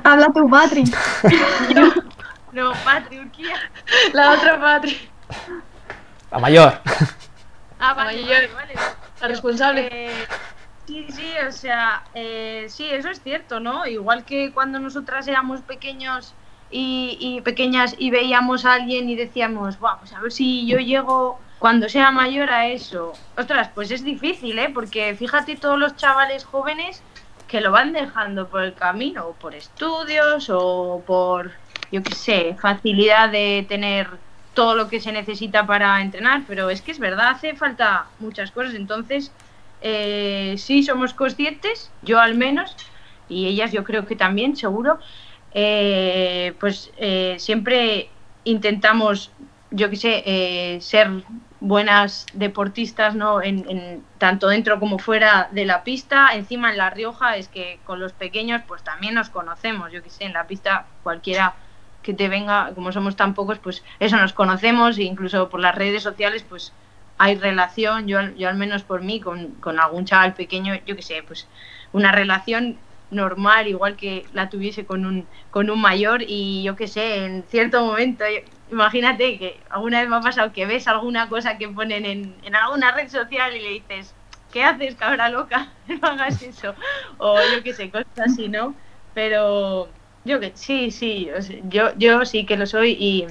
Habla 0.03 0.28
tu 0.34 0.49
Patri. 0.49 0.84
no, 1.76 1.93
no, 2.51 2.74
Patri, 2.84 3.20
Urquía. 3.20 3.55
La 4.14 4.32
otra 4.32 4.59
Patri. 4.59 5.09
La 6.32 6.39
mayor. 6.39 6.80
Ah, 7.80 7.93
la 7.97 8.05
mayor, 8.05 8.53
vale. 8.53 8.74
La 9.22 9.28
responsable. 9.28 9.89
Eh, 9.91 10.28
sí, 10.88 11.07
sí, 11.09 11.32
o 11.47 11.51
sea, 11.51 12.03
eh, 12.14 12.66
sí, 12.70 12.86
eso 12.86 13.09
es 13.09 13.22
cierto, 13.22 13.59
¿no? 13.59 13.86
Igual 13.86 14.24
que 14.26 14.51
cuando 14.51 14.80
nosotras 14.80 15.28
éramos 15.28 15.62
pequeños 15.62 16.34
y, 16.70 17.18
y, 17.20 17.41
pequeñas 17.41 17.95
y 17.97 18.12
veíamos 18.12 18.66
a 18.66 18.74
alguien 18.74 19.09
y 19.09 19.16
decíamos, 19.16 19.80
vamos 19.80 20.14
a 20.14 20.22
ver 20.22 20.32
si 20.32 20.66
yo 20.68 20.78
llego 20.78 21.39
cuando 21.59 21.88
sea 21.89 22.12
mayor 22.12 22.49
a 22.49 22.68
eso. 22.68 23.14
Ostras, 23.38 23.70
pues 23.76 23.91
es 23.91 24.03
difícil, 24.03 24.57
¿eh? 24.57 24.72
Porque 24.74 25.16
fíjate 25.16 25.55
todos 25.55 25.78
los 25.78 25.95
chavales 25.95 26.43
jóvenes 26.43 27.03
que 27.52 27.60
lo 27.60 27.74
van 27.74 27.91
dejando 27.91 28.47
por 28.47 28.64
el 28.64 28.74
camino, 28.74 29.28
o 29.28 29.34
por 29.34 29.54
estudios, 29.54 30.49
o 30.49 31.04
por, 31.06 31.52
yo 31.91 32.02
qué 32.02 32.16
sé, 32.16 32.56
facilidad 32.58 33.30
de 33.30 33.66
tener 33.68 34.08
todo 34.54 34.74
lo 34.76 34.88
que 34.88 35.02
se 35.02 35.12
necesita 35.12 35.68
para 35.68 36.02
entrenar, 36.02 36.43
pero 36.47 36.70
es 36.70 36.82
que 36.82 36.91
es 36.91 36.99
verdad, 36.99 37.28
hace 37.28 37.54
falta 37.54 38.06
muchas 38.20 38.52
cosas, 38.52 38.74
entonces 38.74 39.34
eh, 39.82 40.56
sí 40.58 40.82
somos 40.82 41.14
conscientes, 41.14 41.91
yo 42.04 42.22
al 42.22 42.36
menos, 42.36 42.74
y 43.28 43.47
ellas 43.47 43.74
yo 43.74 43.84
creo 43.84 44.06
que 44.06 44.16
también, 44.16 44.56
seguro, 44.56 44.99
eh, 45.54 46.54
pues 46.58 46.89
eh, 46.95 47.36
siempre 47.38 48.08
intentamos, 48.45 49.30
yo 49.72 49.89
qué 49.89 49.97
sé, 49.97 50.80
ser 50.80 51.10
buenas 51.62 52.26
deportistas, 52.34 53.16
¿no? 53.16 53.41
En, 53.41 54.03
tanto 54.18 54.49
dentro 54.49 54.80
como 54.80 54.99
fuera 54.99 55.47
de 55.51 55.64
la 55.64 55.84
pista. 55.84 56.30
Encima 56.34 56.72
en 56.72 56.78
La 56.78 56.89
Rioja 56.89 57.38
es 57.38 57.47
que 57.47 57.80
con 57.86 57.99
los 57.99 58.12
pequeños 58.12 58.62
pues 58.68 58.84
también 58.84 59.14
nos 59.14 59.30
conocemos. 59.30 59.91
Yo 59.91 60.03
que 60.03 60.09
sé, 60.09 60.26
en 60.26 60.34
la 60.34 60.47
pista 60.47 60.88
cualquiera 61.03 61.53
que 62.01 62.14
te 62.14 62.28
venga, 62.28 62.72
como 62.74 62.91
somos 62.91 63.16
tan 63.16 63.36
pocos, 63.36 63.59
pues 63.59 63.84
eso 63.99 64.18
nos 64.18 64.34
conocemos 64.34 64.97
e 64.97 65.03
incluso 65.03 65.49
por 65.49 65.59
las 65.59 65.76
redes 65.76 66.01
sociales 66.01 66.43
pues 66.43 66.74
hay 67.20 67.36
relación, 67.36 68.07
yo, 68.07 68.20
yo 68.36 68.49
al 68.49 68.57
menos 68.57 68.82
por 68.82 69.03
mí, 69.03 69.20
con, 69.20 69.49
con 69.59 69.80
algún 69.80 70.05
chaval 70.05 70.34
pequeño, 70.34 70.74
yo 70.88 70.95
que 70.95 71.03
sé, 71.03 71.22
pues 71.22 71.47
una 71.93 72.12
relación 72.12 72.78
normal, 73.12 73.68
igual 73.68 73.95
que 73.95 74.26
la 74.34 74.49
tuviese 74.49 74.86
con 74.86 75.05
un, 75.05 75.28
con 75.51 75.70
un 75.70 75.80
mayor 75.80 76.24
y 76.26 76.64
yo 76.64 76.76
que 76.76 76.88
sé, 76.88 77.26
en 77.26 77.43
cierto 77.43 77.86
momento 77.86 78.24
imagínate 78.72 79.38
que 79.38 79.60
alguna 79.70 80.00
vez 80.00 80.10
me 80.10 80.16
ha 80.16 80.22
pasado 80.22 80.54
que 80.54 80.66
ves 80.66 80.88
alguna 80.88 81.30
cosa 81.30 81.58
que 81.58 81.68
ponen 81.68 82.06
en, 82.06 82.36
en 82.44 82.56
alguna 82.56 82.92
red 82.92 83.10
social 83.10 83.56
y 83.56 83.62
le 83.62 83.70
dices, 83.70 84.16
¿qué 84.52 84.64
haces, 84.64 84.96
cabra 84.96 85.30
loca? 85.30 85.68
No 85.88 86.08
hagas 86.08 86.42
eso. 86.42 86.74
O 87.18 87.38
yo 87.54 87.64
qué 87.64 87.74
sé, 87.74 87.90
cosas 87.90 88.08
así, 88.18 88.48
¿no? 88.48 88.74
Pero 89.14 89.90
yo 90.24 90.40
que 90.40 90.52
sí, 90.56 90.92
sí, 90.92 91.30
yo, 91.70 91.94
yo 91.98 92.26
sí 92.26 92.46
que 92.46 92.56
lo 92.56 92.66
soy 92.66 92.92
y, 92.92 93.28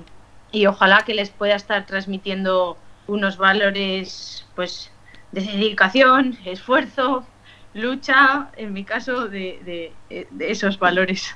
y 0.52 0.66
ojalá 0.66 1.02
que 1.02 1.14
les 1.14 1.30
pueda 1.30 1.54
estar 1.54 1.86
transmitiendo 1.86 2.76
unos 3.06 3.38
valores, 3.38 4.46
pues, 4.54 4.92
de 5.32 5.40
dedicación, 5.40 6.38
esfuerzo, 6.44 7.24
lucha, 7.72 8.48
en 8.56 8.72
mi 8.72 8.84
caso, 8.84 9.28
de, 9.28 9.92
de, 10.10 10.26
de 10.30 10.50
esos 10.50 10.78
valores. 10.78 11.34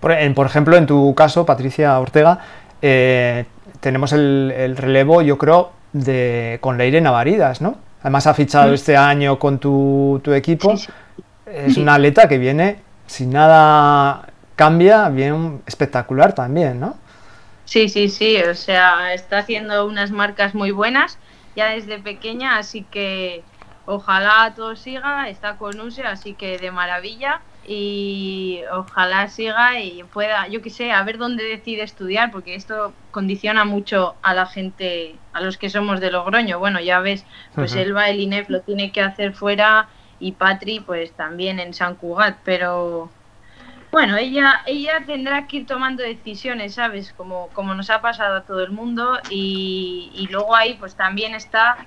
Por, 0.00 0.14
por, 0.34 0.46
ejemplo, 0.46 0.76
en 0.76 0.86
tu 0.86 1.14
caso, 1.14 1.44
Patricia 1.46 1.98
Ortega, 1.98 2.40
eh, 2.82 3.44
tenemos 3.80 4.12
el, 4.12 4.76
relevo, 4.76 5.22
yo 5.22 5.38
creo, 5.38 5.72
de, 5.92 6.58
con 6.60 6.78
Leire 6.78 7.00
Navaridas, 7.00 7.60
¿no? 7.60 7.78
además 8.02 8.26
ha 8.28 8.34
fichado 8.34 8.72
este 8.72 8.96
año 8.96 9.36
con 9.38 9.58
tu, 9.58 10.20
tu 10.22 10.32
equipo. 10.32 10.76
Sí, 10.76 10.86
sí. 10.86 10.92
Es 11.52 11.76
una 11.76 11.94
atleta 11.94 12.28
que 12.28 12.38
viene, 12.38 12.78
si 13.06 13.26
nada 13.26 14.28
cambia, 14.54 15.08
bien 15.08 15.62
espectacular 15.66 16.32
también, 16.32 16.78
¿no? 16.78 16.96
Sí, 17.64 17.88
sí, 17.88 18.08
sí, 18.08 18.36
o 18.38 18.54
sea, 18.54 19.12
está 19.12 19.38
haciendo 19.38 19.86
unas 19.86 20.12
marcas 20.12 20.54
muy 20.54 20.70
buenas 20.70 21.18
ya 21.56 21.70
desde 21.70 21.98
pequeña, 21.98 22.58
así 22.58 22.82
que 22.82 23.42
ojalá 23.86 24.52
todo 24.54 24.76
siga, 24.76 25.28
está 25.28 25.56
con 25.56 25.80
USE, 25.80 26.02
así 26.04 26.34
que 26.34 26.58
de 26.58 26.70
maravilla 26.70 27.40
y 27.66 28.62
ojalá 28.72 29.28
siga 29.28 29.80
y 29.80 30.02
pueda, 30.04 30.48
yo 30.48 30.62
qué 30.62 30.70
sé, 30.70 30.92
a 30.92 31.02
ver 31.04 31.18
dónde 31.18 31.44
decide 31.44 31.82
estudiar, 31.82 32.30
porque 32.30 32.54
esto 32.54 32.98
condiciona 33.10 33.64
mucho 33.64 34.18
a 34.22 34.34
la 34.34 34.46
gente, 34.46 35.24
a 35.32 35.40
los 35.40 35.58
que 35.58 35.70
somos 35.70 36.00
de 36.00 36.10
Logroño. 36.10 36.58
Bueno, 36.58 36.80
ya 36.80 37.00
ves, 37.00 37.26
pues 37.54 37.72
Ujú. 37.72 37.80
Elba, 37.82 38.08
el 38.10 38.20
INEF 38.20 38.48
lo 38.50 38.62
tiene 38.62 38.92
que 38.92 39.00
hacer 39.02 39.34
fuera 39.34 39.88
y 40.18 40.32
Patri 40.32 40.80
pues 40.80 41.14
también 41.16 41.60
en 41.60 41.74
San 41.74 41.96
Cugat, 41.96 42.40
pero 42.44 43.12
bueno, 43.90 44.16
ella, 44.16 44.62
ella 44.66 45.04
tendrá 45.06 45.46
que 45.46 45.58
ir 45.58 45.66
tomando 45.66 46.02
decisiones, 46.02 46.74
¿sabes? 46.74 47.12
Como, 47.14 47.52
como 47.52 47.74
nos 47.74 47.90
ha 47.90 48.00
pasado 48.02 48.36
a 48.36 48.44
todo 48.44 48.62
el 48.62 48.72
mundo 48.72 49.18
y, 49.28 50.12
y 50.14 50.28
luego 50.32 50.54
ahí 50.54 50.74
pues 50.74 50.96
también 50.96 51.34
está 51.34 51.82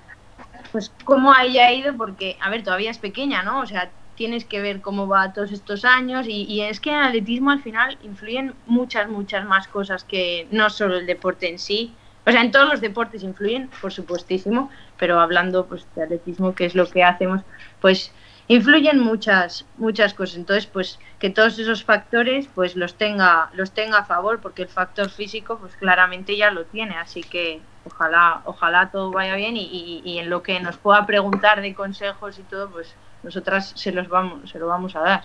pues 0.72 0.96
cómo 1.04 1.34
haya 1.34 1.72
ido, 1.72 1.96
porque, 1.98 2.38
a 2.42 2.50
ver, 2.50 2.64
todavía 2.64 2.92
es 2.92 3.00
pequeña, 3.00 3.44
¿no? 3.44 3.62
O 3.62 3.66
sea, 3.66 3.94
tienes 4.22 4.44
que 4.46 4.62
ver 4.68 4.82
cómo 4.82 5.08
va 5.14 5.34
todos 5.34 5.52
estos 5.60 5.86
años 5.86 6.28
y, 6.28 6.62
es 6.62 6.80
que 6.84 6.92
en 6.92 6.98
atletismo 7.08 7.52
al 7.52 7.62
final 7.68 7.98
influyen 8.02 8.48
muchas, 8.66 9.10
muchas 9.10 9.44
más 9.54 9.68
cosas 9.78 10.04
que 10.04 10.24
no 10.52 10.70
solo 10.70 10.98
el 10.98 11.06
deporte 11.14 11.50
en 11.50 11.58
sí. 11.68 11.80
O 12.28 12.32
sea, 12.32 12.42
en 12.42 12.52
todos 12.52 12.70
los 12.72 12.82
deportes 12.82 13.24
influyen, 13.24 13.64
por 13.82 13.92
supuestísimo, 14.00 14.70
pero 14.98 15.20
hablando 15.20 15.68
pues 15.70 15.88
de 15.96 16.04
atletismo, 16.04 16.54
que 16.56 16.66
es 16.66 16.76
lo 16.76 16.86
que 16.92 17.04
hacemos, 17.04 17.42
pues 17.80 18.00
influyen 18.48 19.00
muchas 19.00 19.66
muchas 19.76 20.14
cosas. 20.14 20.38
Entonces, 20.38 20.66
pues 20.68 21.00
que 21.20 21.30
todos 21.30 21.58
esos 21.60 21.84
factores 21.84 22.48
pues 22.54 22.76
los 22.76 22.98
tenga 22.98 23.50
los 23.54 23.74
tenga 23.74 24.00
a 24.00 24.06
favor, 24.06 24.42
porque 24.42 24.64
el 24.64 24.70
factor 24.70 25.10
físico 25.10 25.60
pues 25.60 25.76
claramente 25.78 26.36
ya 26.38 26.52
lo 26.52 26.66
tiene, 26.66 26.96
así 26.98 27.22
que 27.24 27.46
ojalá 27.84 28.42
ojalá 28.46 28.92
todo 28.92 29.12
vaya 29.12 29.36
bien 29.36 29.56
y, 29.58 29.64
y- 29.64 30.02
y 30.12 30.20
en 30.20 30.30
lo 30.30 30.44
que 30.44 30.60
nos 30.60 30.78
pueda 30.78 31.06
preguntar 31.06 31.62
de 31.62 31.74
consejos 31.74 32.38
y 32.40 32.44
todo, 32.44 32.72
pues 32.72 32.98
nosotras 33.24 33.72
se 33.76 33.92
los 33.92 34.08
vamos 34.08 34.50
se 34.50 34.60
lo 34.60 34.68
vamos 34.68 34.96
a 34.96 35.00
dar. 35.02 35.24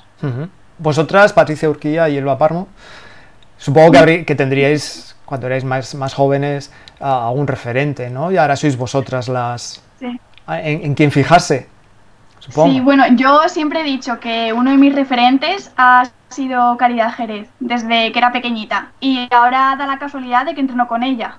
Vosotras, 0.79 1.33
Patricia 1.33 1.69
Urquilla 1.71 2.09
y 2.09 2.17
Elba 2.17 2.37
Parmo, 2.37 2.69
supongo 3.59 3.93
que, 3.93 3.99
habrí- 3.99 4.25
que 4.25 4.35
tendríais, 4.35 5.17
cuando 5.25 5.47
erais 5.47 5.65
más, 5.65 5.95
más 5.95 6.15
jóvenes, 6.15 6.73
a- 7.01 7.29
algún 7.29 7.47
referente, 7.47 8.11
¿no? 8.11 8.31
Y 8.33 8.37
ahora 8.37 8.57
sois 8.57 8.77
vosotras 8.77 9.29
las... 9.29 9.83
Sí. 9.99 10.21
En, 10.49 10.85
en 10.85 10.95
quien 10.95 11.11
fijarse, 11.13 11.69
supongo. 12.41 12.73
Sí, 12.73 12.81
bueno, 12.81 13.05
yo 13.15 13.49
siempre 13.49 13.81
he 13.81 13.85
dicho 13.85 14.19
que 14.21 14.53
uno 14.53 14.73
de 14.73 14.77
mis 14.77 14.95
referentes 14.95 15.73
ha 15.77 16.05
sido 16.29 16.77
Caridad 16.77 17.13
Jerez, 17.15 17.49
desde 17.61 18.11
que 18.13 18.19
era 18.19 18.33
pequeñita. 18.33 18.91
Y 19.01 19.29
ahora 19.33 19.77
da 19.79 19.87
la 19.87 19.99
casualidad 19.99 20.45
de 20.45 20.55
que 20.55 20.61
entreno 20.61 20.89
con 20.89 21.03
ella. 21.05 21.39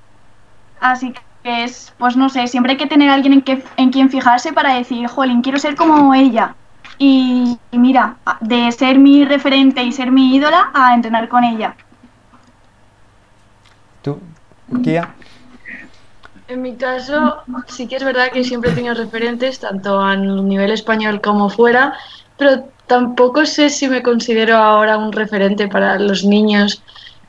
Así 0.79 1.11
que 1.11 1.19
es, 1.45 1.93
pues 1.99 2.17
no 2.17 2.27
sé, 2.27 2.47
siempre 2.47 2.73
hay 2.73 2.77
que 2.77 2.87
tener 2.87 3.09
a 3.09 3.13
alguien 3.13 3.33
en, 3.33 3.41
que, 3.43 3.63
en 3.77 3.91
quien 3.91 4.09
fijarse 4.09 4.51
para 4.51 4.73
decir, 4.73 5.07
jolín, 5.07 5.41
quiero 5.41 5.59
ser 5.59 5.75
como 5.75 6.13
ella. 6.13 6.55
Y, 6.97 7.57
y 7.71 7.77
mira, 7.77 8.15
de 8.41 8.71
ser 8.71 8.97
mi 8.97 9.25
referente 9.25 9.83
y 9.83 9.91
ser 9.91 10.11
mi 10.11 10.35
ídola 10.35 10.71
a 10.73 10.93
entrenar 10.95 11.29
con 11.29 11.43
ella. 11.43 11.75
¿Tú, 14.01 14.19
Urquilla? 14.69 15.13
En 16.47 16.61
mi 16.61 16.75
caso, 16.75 17.37
sí 17.67 17.87
que 17.87 17.95
es 17.95 18.03
verdad 18.03 18.31
que 18.31 18.43
siempre 18.43 18.71
he 18.71 18.75
tenido 18.75 18.93
referentes, 18.93 19.59
tanto 19.59 19.99
a 19.99 20.15
nivel 20.15 20.71
español 20.71 21.21
como 21.21 21.49
fuera, 21.49 21.93
pero 22.37 22.69
tampoco 22.87 23.45
sé 23.45 23.69
si 23.69 23.87
me 23.87 24.03
considero 24.03 24.57
ahora 24.57 24.97
un 24.97 25.11
referente 25.11 25.67
para 25.67 25.97
los 25.99 26.23
niños. 26.23 26.83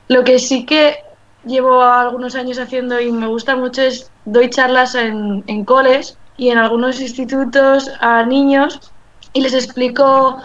Lo 0.09 0.23
que 0.23 0.39
sí 0.39 0.65
que 0.65 1.06
llevo 1.47 1.83
algunos 1.83 2.35
años 2.35 2.59
haciendo 2.59 3.01
y 3.01 3.13
me 3.13 3.27
gusta 3.27 3.57
mucho 3.57 3.83
es 3.83 4.11
doy 4.25 4.51
charlas 4.51 4.95
en, 4.95 5.45
en 5.47 5.65
coles 5.65 6.19
y 6.37 6.51
en 6.51 6.59
algunos 6.59 7.01
institutos 7.01 7.91
a 8.01 8.25
niños 8.25 8.93
y 9.33 9.41
les 9.41 9.55
explico 9.55 10.39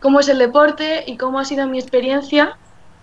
cómo 0.00 0.20
es 0.20 0.28
el 0.28 0.38
deporte 0.38 1.04
y 1.06 1.16
cómo 1.16 1.38
ha 1.38 1.44
sido 1.44 1.66
mi 1.66 1.78
experiencia 1.78 2.56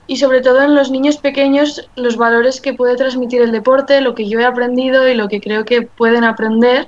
y 0.08 0.18
sobre 0.18 0.41
todo 0.41 0.62
en 0.62 0.76
los 0.76 0.91
niños 0.91 1.18
pequeños 1.18 1.89
los 1.95 2.18
valores 2.18 2.60
que 2.60 2.74
puede 2.74 2.95
transmitir 2.95 3.41
el 3.41 3.52
deporte, 3.52 4.02
lo 4.02 4.14
que 4.14 4.28
yo 4.28 4.39
he 4.39 4.45
aprendido 4.45 5.08
y 5.08 5.14
lo 5.14 5.28
que 5.28 5.39
creo 5.39 5.64
que 5.64 5.84
pueden 5.84 6.24
aprender. 6.24 6.88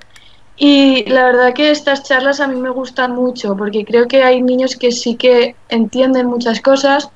Y 0.57 1.09
la 1.09 1.25
verdad 1.25 1.53
que 1.53 1.71
estas 1.71 2.03
charlas 2.03 2.39
a 2.39 2.47
mí 2.47 2.59
me 2.59 2.69
gustan 2.69 3.15
mucho 3.15 3.55
porque 3.55 3.85
creo 3.85 4.07
que 4.07 4.23
hay 4.23 4.41
niños 4.41 4.75
que 4.75 4.91
sí 4.91 5.15
que 5.15 5.55
entienden 5.69 6.27
muchas 6.27 6.59
cosas. 6.61 7.09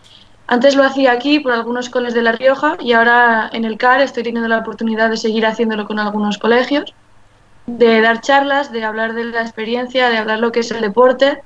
Antes 0.48 0.76
lo 0.76 0.84
hacía 0.84 1.12
aquí 1.12 1.40
por 1.40 1.52
algunos 1.52 1.90
coles 1.90 2.14
de 2.14 2.22
La 2.22 2.32
Rioja 2.32 2.78
y 2.80 2.94
ahora 2.94 3.50
en 3.52 3.66
el 3.66 3.78
CAR 3.78 4.02
estoy 4.02 4.24
teniendo 4.24 4.48
la 4.48 4.60
oportunidad 4.60 5.10
de 5.10 5.18
seguir 5.18 5.46
haciéndolo 5.46 5.86
con 5.86 6.00
algunos 6.00 6.38
colegios, 6.38 6.94
de 7.66 8.00
dar 8.00 8.22
charlas, 8.22 8.72
de 8.72 8.86
hablar 8.86 9.14
de 9.14 9.26
la 9.26 9.42
experiencia, 9.42 10.10
de 10.10 10.18
hablar 10.18 10.40
lo 10.40 10.54
que 10.54 10.62
es 10.62 10.72
el 10.72 10.80
deporte 10.80 11.42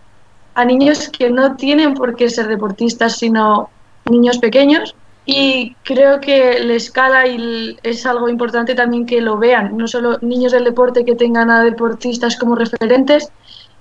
a 0.53 0.65
niños 0.65 1.09
que 1.09 1.31
no 1.31 1.55
tienen 1.55 1.95
por 1.95 2.15
qué 2.15 2.29
ser 2.29 2.47
deportistas, 2.47 3.17
sino 3.17 3.69
niños 4.05 4.37
pequeños 4.37 4.95
y 5.25 5.75
creo 5.83 6.19
que 6.19 6.59
la 6.59 6.73
escala 6.73 7.25
y 7.25 7.77
es 7.81 8.05
algo 8.05 8.29
importante 8.29 8.75
también 8.75 9.07
que 9.07 9.21
lo 9.21 9.37
vean, 9.37 9.77
no 9.77 9.87
solo 9.87 10.19
niños 10.21 10.51
del 10.51 10.63
deporte 10.63 11.05
que 11.05 11.15
tengan 11.15 11.49
a 11.49 11.63
deportistas 11.63 12.37
como 12.37 12.55
referentes, 12.55 13.31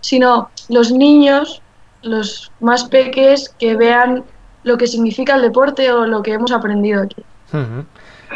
sino 0.00 0.50
los 0.70 0.92
niños, 0.92 1.60
los 2.02 2.52
más 2.60 2.84
peques 2.84 3.54
que 3.58 3.76
vean 3.76 4.24
lo 4.62 4.76
que 4.76 4.86
significa 4.86 5.36
el 5.36 5.42
deporte 5.42 5.90
o 5.92 6.06
lo 6.06 6.22
que 6.22 6.32
hemos 6.32 6.52
aprendido 6.52 7.02
aquí. 7.02 7.24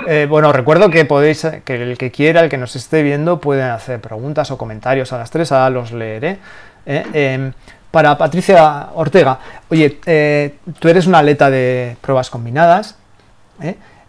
Eh, 0.07 0.27
bueno, 0.29 0.53
recuerdo 0.53 0.91
que 0.91 1.05
podéis, 1.05 1.47
que 1.65 1.83
el 1.83 1.97
que 1.97 2.11
quiera, 2.11 2.41
el 2.41 2.51
que 2.51 2.59
nos 2.59 2.75
esté 2.77 3.03
viendo, 3.03 3.41
puede 3.41 3.63
hacer 3.63 4.01
preguntas 4.01 4.51
o 4.51 4.59
comentarios 4.59 5.13
a 5.13 5.19
las 5.19 5.31
tres, 5.31 5.53
ahora 5.53 5.71
los 5.71 5.93
leeré. 5.93 6.39
Eh, 6.87 7.05
em, 7.13 7.53
para 7.91 8.19
Patricia 8.19 8.89
Ortega, 8.95 9.39
oye, 9.71 10.01
eh, 10.05 10.57
tú 10.81 10.89
eres 10.89 11.07
una 11.07 11.21
atleta 11.21 11.49
de 11.49 11.97
pruebas 12.01 12.29
combinadas. 12.29 12.99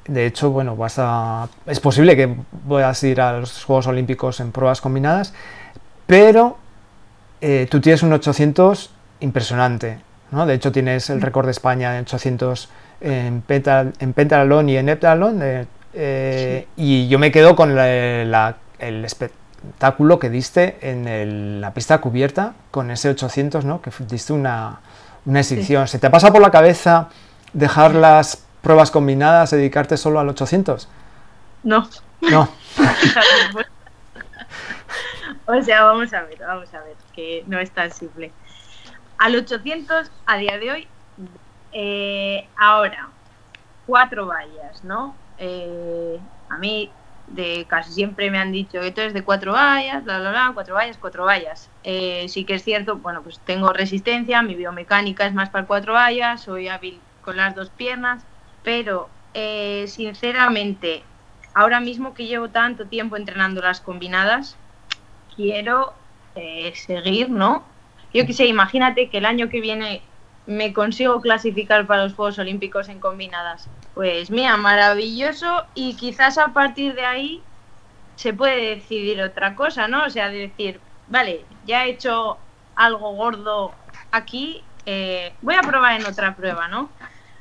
De 0.07 0.25
hecho, 0.25 0.49
bueno, 0.49 0.75
vas 0.75 0.95
a, 0.97 1.47
es 1.67 1.79
posible 1.79 2.15
que 2.15 2.35
puedas 2.67 3.03
ir 3.03 3.21
a 3.21 3.39
los 3.39 3.63
Juegos 3.63 3.87
Olímpicos 3.87 4.39
en 4.39 4.51
pruebas 4.51 4.81
combinadas, 4.81 5.33
pero 6.07 6.57
tú 7.69 7.79
tienes 7.79 8.01
un 8.01 8.11
800 8.11 8.89
impresionante. 9.19 9.99
¿No? 10.35 10.45
De 10.45 10.53
hecho, 10.53 10.71
tienes 10.71 11.09
el 11.09 11.21
récord 11.21 11.45
de 11.45 11.51
España 11.51 11.95
en 11.97 12.03
800 12.03 12.69
en, 13.01 13.41
penta, 13.41 13.85
en 13.99 14.13
pentatlón 14.13 14.69
y 14.69 14.77
en 14.77 14.89
heptatlón. 14.89 15.39
eh, 15.41 15.65
eh, 15.93 16.67
Y 16.75 17.07
yo 17.07 17.19
me 17.19 17.31
quedo 17.31 17.55
con 17.55 17.75
la- 17.75 18.23
la- 18.25 18.57
el 18.79 19.05
espectáculo 19.05 20.19
que 20.19 20.29
diste 20.29 20.77
en 20.81 21.07
el- 21.07 21.61
la 21.61 21.73
pista 21.73 21.99
cubierta 21.99 22.53
con 22.71 22.91
ese 22.91 23.09
800, 23.09 23.65
¿no? 23.65 23.81
que 23.81 23.91
diste 24.07 24.33
una, 24.33 24.79
una 25.25 25.39
exhibición. 25.39 25.87
¿Se 25.87 25.99
te 25.99 26.09
pasa 26.09 26.31
por 26.31 26.41
la 26.41 26.51
cabeza 26.51 27.09
dejar 27.53 27.95
las 27.95 28.43
pruebas 28.61 28.91
combinadas, 28.91 29.51
dedicarte 29.51 29.97
solo 29.97 30.19
al 30.19 30.29
800? 30.29 30.87
No. 31.63 31.87
No. 32.21 32.49
o 35.47 35.61
sea, 35.63 35.83
vamos 35.83 36.13
a 36.13 36.23
ver, 36.23 36.39
vamos 36.39 36.73
a 36.73 36.79
ver, 36.81 36.95
que 37.13 37.43
no 37.47 37.59
es 37.59 37.71
tan 37.71 37.91
simple. 37.91 38.31
Al 39.17 39.35
800, 39.35 40.11
a 40.25 40.37
día 40.37 40.57
de 40.57 40.71
hoy, 40.71 40.91
eh, 41.71 42.51
ahora, 42.57 43.13
cuatro 43.85 44.27
vallas, 44.27 44.83
¿no? 44.83 45.23
Eh, 45.37 46.21
a 46.49 46.57
mí 46.59 46.97
de 47.27 47.67
casi 47.67 47.93
siempre 47.93 48.31
me 48.31 48.37
han 48.39 48.51
dicho 48.51 48.81
que 48.81 48.91
tú 48.91 49.01
eres 49.01 49.13
de 49.13 49.23
cuatro 49.23 49.53
vallas, 49.53 50.03
bla, 50.03 50.19
bla, 50.19 50.31
bla, 50.31 50.51
cuatro 50.53 50.75
vallas, 50.75 50.97
cuatro 50.99 51.25
vallas. 51.25 51.71
Eh, 51.83 52.27
sí 52.29 52.45
que 52.45 52.55
es 52.55 52.63
cierto, 52.63 52.97
bueno, 52.97 53.23
pues 53.23 53.41
tengo 53.43 53.73
resistencia, 53.73 54.41
mi 54.43 54.55
biomecánica 54.55 55.25
es 55.27 55.33
más 55.33 55.49
para 55.49 55.67
cuatro 55.67 55.93
vallas, 55.93 56.43
soy 56.43 56.67
hábil 56.69 57.07
con 57.21 57.37
las 57.37 57.55
dos 57.55 57.71
piernas, 57.71 58.25
pero 58.63 59.11
sinceramente, 59.87 61.03
ahora 61.53 61.79
mismo 61.81 62.13
que 62.13 62.25
llevo 62.27 62.51
tanto 62.51 62.87
tiempo 62.87 63.17
entrenando 63.17 63.61
las 63.61 63.81
combinadas, 63.81 64.59
quiero 65.35 65.95
seguir, 66.75 67.29
¿no? 67.29 67.74
Yo 68.15 68.25
qué 68.25 68.31
sé, 68.31 68.45
imagínate 68.45 69.09
que 69.09 69.17
el 69.17 69.25
año 69.25 69.49
que 69.49 69.59
viene 69.59 70.01
me 70.45 70.71
consigo 70.71 71.19
clasificar 71.19 71.85
para 71.85 72.03
los 72.03 72.13
Juegos 72.13 72.39
Olímpicos 72.39 72.87
en 72.87 73.01
combinadas. 73.01 73.67
Pues 73.93 74.31
mira, 74.31 74.55
maravilloso 74.55 75.65
y 75.73 75.97
quizás 75.97 76.37
a 76.37 76.53
partir 76.53 76.95
de 76.95 77.05
ahí 77.05 77.43
se 78.15 78.33
puede 78.33 78.75
decidir 78.75 79.21
otra 79.21 79.53
cosa, 79.55 79.89
¿no? 79.89 80.05
O 80.05 80.09
sea, 80.09 80.29
de 80.29 80.47
decir, 80.47 80.79
vale, 81.07 81.45
ya 81.65 81.85
he 81.85 81.89
hecho 81.89 82.37
algo 82.75 83.15
gordo 83.15 83.73
aquí, 84.11 84.63
eh, 84.85 85.33
voy 85.41 85.55
a 85.55 85.61
probar 85.61 85.99
en 85.99 86.05
otra 86.05 86.37
prueba, 86.37 86.69
¿no? 86.69 86.89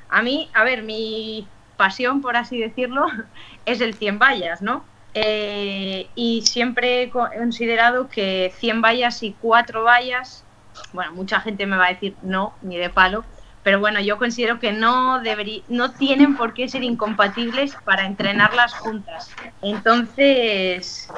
A 0.08 0.22
mí, 0.22 0.50
a 0.54 0.64
ver, 0.64 0.82
mi 0.82 1.46
pasión, 1.76 2.20
por 2.20 2.36
así 2.36 2.58
decirlo, 2.58 3.06
es 3.64 3.80
el 3.80 3.94
100 3.94 4.18
vallas, 4.18 4.60
¿no? 4.60 4.84
eh, 5.14 6.10
y 6.16 6.42
siempre 6.42 7.02
he 7.04 7.10
considerado 7.10 8.08
que 8.08 8.52
100 8.58 8.82
vallas 8.82 9.22
y 9.22 9.34
4 9.34 9.84
vallas, 9.84 10.43
bueno, 10.92 11.12
mucha 11.12 11.40
gente 11.40 11.66
me 11.66 11.76
va 11.76 11.86
a 11.86 11.92
decir 11.92 12.16
no, 12.22 12.56
ni 12.62 12.76
de 12.76 12.90
palo, 12.90 13.24
pero 13.62 13.80
bueno, 13.80 13.98
yo 14.00 14.18
considero 14.18 14.60
que 14.60 14.72
no 14.72 15.20
debería, 15.20 15.62
no 15.68 15.92
tienen 15.92 16.36
por 16.36 16.52
qué 16.52 16.68
ser 16.68 16.82
incompatibles 16.82 17.74
para 17.84 18.04
entrenarlas 18.04 18.74
juntas. 18.74 19.34
Entonces, 19.62 21.08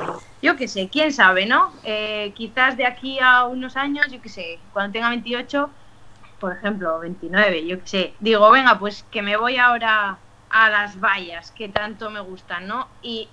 yo 0.40 0.56
qué 0.56 0.68
sé, 0.68 0.88
quién 0.88 1.12
sabe, 1.12 1.46
¿no? 1.46 1.72
Eh, 1.82 2.32
quizás 2.36 2.76
de 2.76 2.86
aquí 2.86 3.18
a 3.20 3.44
unos 3.44 3.76
años, 3.76 4.06
yo 4.12 4.20
qué 4.22 4.28
sé, 4.28 4.60
cuando 4.70 4.92
tenga 4.92 5.08
28, 5.08 5.70
por 6.38 6.56
ejemplo, 6.56 7.00
29, 7.00 7.66
yo 7.66 7.80
qué 7.80 7.86
sé, 7.86 8.14
digo, 8.20 8.48
venga, 8.52 8.78
pues 8.78 9.02
que 9.10 9.22
me 9.22 9.36
voy 9.36 9.56
ahora 9.56 10.20
a 10.48 10.70
las 10.70 11.00
vallas 11.00 11.50
que 11.50 11.68
tanto 11.68 12.10
me 12.10 12.20
gustan, 12.20 12.68
¿no? 12.68 12.88
Y 13.02 13.28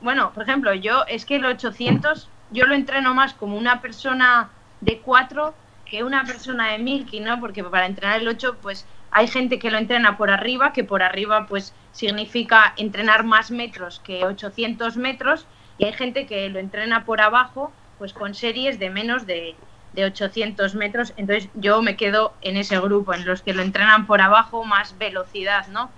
bueno, 0.00 0.32
por 0.32 0.44
ejemplo, 0.44 0.72
yo 0.72 1.04
es 1.06 1.26
que 1.26 1.36
el 1.36 1.44
800 1.44 2.30
yo 2.50 2.66
lo 2.66 2.74
entreno 2.74 3.14
más 3.14 3.34
como 3.34 3.58
una 3.58 3.82
persona 3.82 4.50
de 4.80 5.00
4 5.00 5.54
que 5.84 6.04
una 6.04 6.24
persona 6.24 6.72
de 6.72 6.78
Milky, 6.78 7.20
¿no? 7.20 7.40
Porque 7.40 7.64
para 7.64 7.86
entrenar 7.86 8.20
el 8.20 8.28
8, 8.28 8.58
pues 8.60 8.86
hay 9.10 9.26
gente 9.26 9.58
que 9.58 9.70
lo 9.70 9.78
entrena 9.78 10.16
por 10.16 10.30
arriba, 10.30 10.72
que 10.72 10.84
por 10.84 11.02
arriba 11.02 11.46
pues 11.46 11.74
significa 11.92 12.74
entrenar 12.76 13.24
más 13.24 13.50
metros 13.50 14.00
que 14.00 14.24
800 14.24 14.96
metros, 14.96 15.46
y 15.78 15.84
hay 15.86 15.92
gente 15.92 16.26
que 16.26 16.48
lo 16.50 16.58
entrena 16.58 17.04
por 17.04 17.20
abajo, 17.20 17.72
pues 17.98 18.12
con 18.12 18.34
series 18.34 18.78
de 18.78 18.90
menos 18.90 19.26
de, 19.26 19.54
de 19.94 20.04
800 20.04 20.74
metros. 20.74 21.14
Entonces 21.16 21.48
yo 21.54 21.82
me 21.82 21.96
quedo 21.96 22.34
en 22.42 22.56
ese 22.56 22.78
grupo, 22.78 23.14
en 23.14 23.24
los 23.24 23.42
que 23.42 23.54
lo 23.54 23.62
entrenan 23.62 24.06
por 24.06 24.20
abajo 24.20 24.64
más 24.64 24.98
velocidad, 24.98 25.68
¿no? 25.68 25.90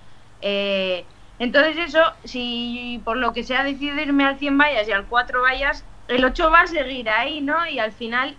Eh, 0.42 1.04
entonces 1.38 1.76
eso, 1.78 2.00
si 2.24 3.00
por 3.04 3.16
lo 3.16 3.32
que 3.32 3.44
sea 3.44 3.64
decido 3.64 3.98
irme 3.98 4.24
al 4.24 4.38
100 4.38 4.58
vallas 4.58 4.88
y 4.88 4.92
al 4.92 5.06
4 5.06 5.42
vallas, 5.42 5.84
el 6.08 6.24
8 6.24 6.50
va 6.50 6.60
a 6.60 6.66
seguir 6.66 7.08
ahí, 7.08 7.40
¿no? 7.40 7.66
Y 7.66 7.78
al 7.78 7.92
final 7.92 8.36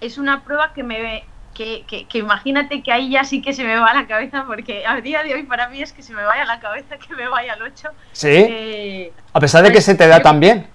es 0.00 0.18
una 0.18 0.44
prueba 0.44 0.72
que 0.72 0.82
me... 0.82 1.24
Que, 1.54 1.84
que, 1.84 2.18
imagínate 2.18 2.82
que 2.82 2.90
ahí 2.90 3.10
ya 3.10 3.24
sí 3.24 3.42
que 3.42 3.52
se 3.52 3.64
me 3.64 3.76
va 3.76 3.92
la 3.92 4.06
cabeza, 4.06 4.44
porque 4.46 4.86
a 4.86 4.98
día 5.02 5.22
de 5.22 5.34
hoy 5.34 5.42
para 5.42 5.68
mí 5.68 5.82
es 5.82 5.92
que 5.92 6.02
se 6.02 6.14
me 6.14 6.24
vaya 6.24 6.46
la 6.46 6.58
cabeza 6.58 6.96
que 6.96 7.14
me 7.14 7.28
vaya 7.28 7.52
al 7.52 7.60
8. 7.60 7.88
Sí. 8.12 8.28
Eh, 8.28 9.12
a 9.34 9.40
pesar 9.40 9.62
de 9.62 9.70
que 9.70 9.82
se 9.82 9.94
te 9.94 10.06
da 10.06 10.22
tan 10.22 10.40
bien. 10.40 10.66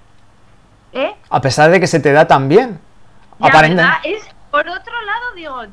¿Eh? 0.93 1.15
A 1.30 1.41
pesar 1.41 1.71
de 1.71 1.80
que 1.80 1.88
se 1.88 1.99
te 1.99 2.11
da 2.11 2.28
tan 2.28 2.47
bien. 2.47 2.80
Es, 4.03 4.28
por 4.51 4.67
otro 4.67 4.93
lado, 5.05 5.34
digo, 5.36 5.63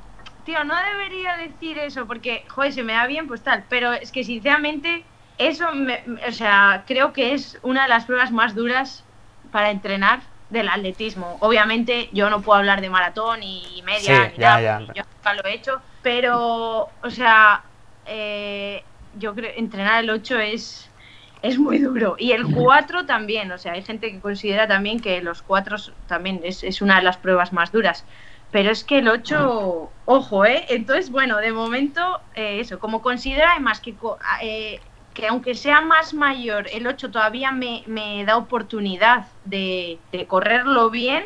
tío, 0.45 0.65
no 0.65 0.75
debería 0.77 1.37
decir 1.37 1.79
eso, 1.79 2.07
porque, 2.07 2.45
joder, 2.49 2.73
se 2.73 2.83
me 2.83 2.95
da 2.95 3.07
bien, 3.07 3.29
pues 3.29 3.43
tal, 3.43 3.65
pero 3.69 3.93
es 3.93 4.11
que 4.11 4.25
sinceramente 4.25 5.05
eso, 5.39 5.67
o 6.29 6.33
sea, 6.33 6.85
creo 6.87 7.13
que 7.13 7.35
es 7.35 7.59
una 7.63 7.85
de 7.85 7.89
las 7.89 8.05
pruebas 8.05 8.33
más 8.33 8.55
duras 8.55 9.05
para 9.51 9.71
entrenar 9.71 10.21
del 10.53 10.69
atletismo. 10.69 11.39
Obviamente 11.41 12.09
yo 12.13 12.31
no 12.31 12.43
puedo 12.43 12.59
hablar 12.59 12.81
de 12.81 12.91
maratón 12.91 13.43
y 13.43 13.83
media, 13.85 14.29
ni 14.29 14.39
nada, 14.39 14.81
yo 14.95 15.03
nunca 15.15 15.35
lo 15.35 15.45
he 15.47 15.55
hecho, 15.55 15.81
pero, 16.03 16.91
o 17.03 17.11
sea, 17.11 17.63
eh, 18.07 18.85
yo 19.19 19.35
creo 19.35 19.53
entrenar 19.57 20.05
el 20.05 20.11
8 20.11 20.39
es, 20.39 20.91
es 21.41 21.59
muy 21.59 21.79
duro. 21.79 22.17
Y 22.19 22.33
el 22.33 22.45
4 22.55 23.07
también, 23.07 23.51
o 23.51 23.59
sea, 23.59 23.73
hay 23.73 23.83
gente 23.83 24.13
que 24.13 24.21
considera 24.21 24.69
también 24.69 25.01
que 25.01 25.23
los 25.23 25.43
4 25.43 25.77
también 26.07 26.41
es, 26.45 26.63
es 26.63 26.83
una 26.83 26.97
de 26.97 27.03
las 27.03 27.17
pruebas 27.17 27.53
más 27.53 27.73
duras. 27.73 28.05
Pero 28.51 28.71
es 28.71 28.85
que 28.85 28.99
el 28.99 29.09
8, 29.09 29.91
ojo, 30.05 30.45
¿eh? 30.45 30.67
Entonces, 30.69 31.11
bueno, 31.11 31.39
de 31.39 31.53
momento, 31.53 32.21
eh, 32.35 32.61
eso, 32.61 32.79
como 32.79 33.01
considera 33.01 33.53
además 33.53 33.81
que 33.81 33.95
eh, 34.43 34.79
que 35.15 35.27
aunque 35.27 35.55
sea 35.55 35.81
más 35.81 36.15
mayor, 36.15 36.67
el 36.73 36.87
8 36.87 37.11
todavía 37.11 37.53
me, 37.53 38.25
da 38.25 38.37
oportunidad 38.37 39.27
de, 39.45 39.99
correrlo 40.29 40.91
bien, 40.91 41.25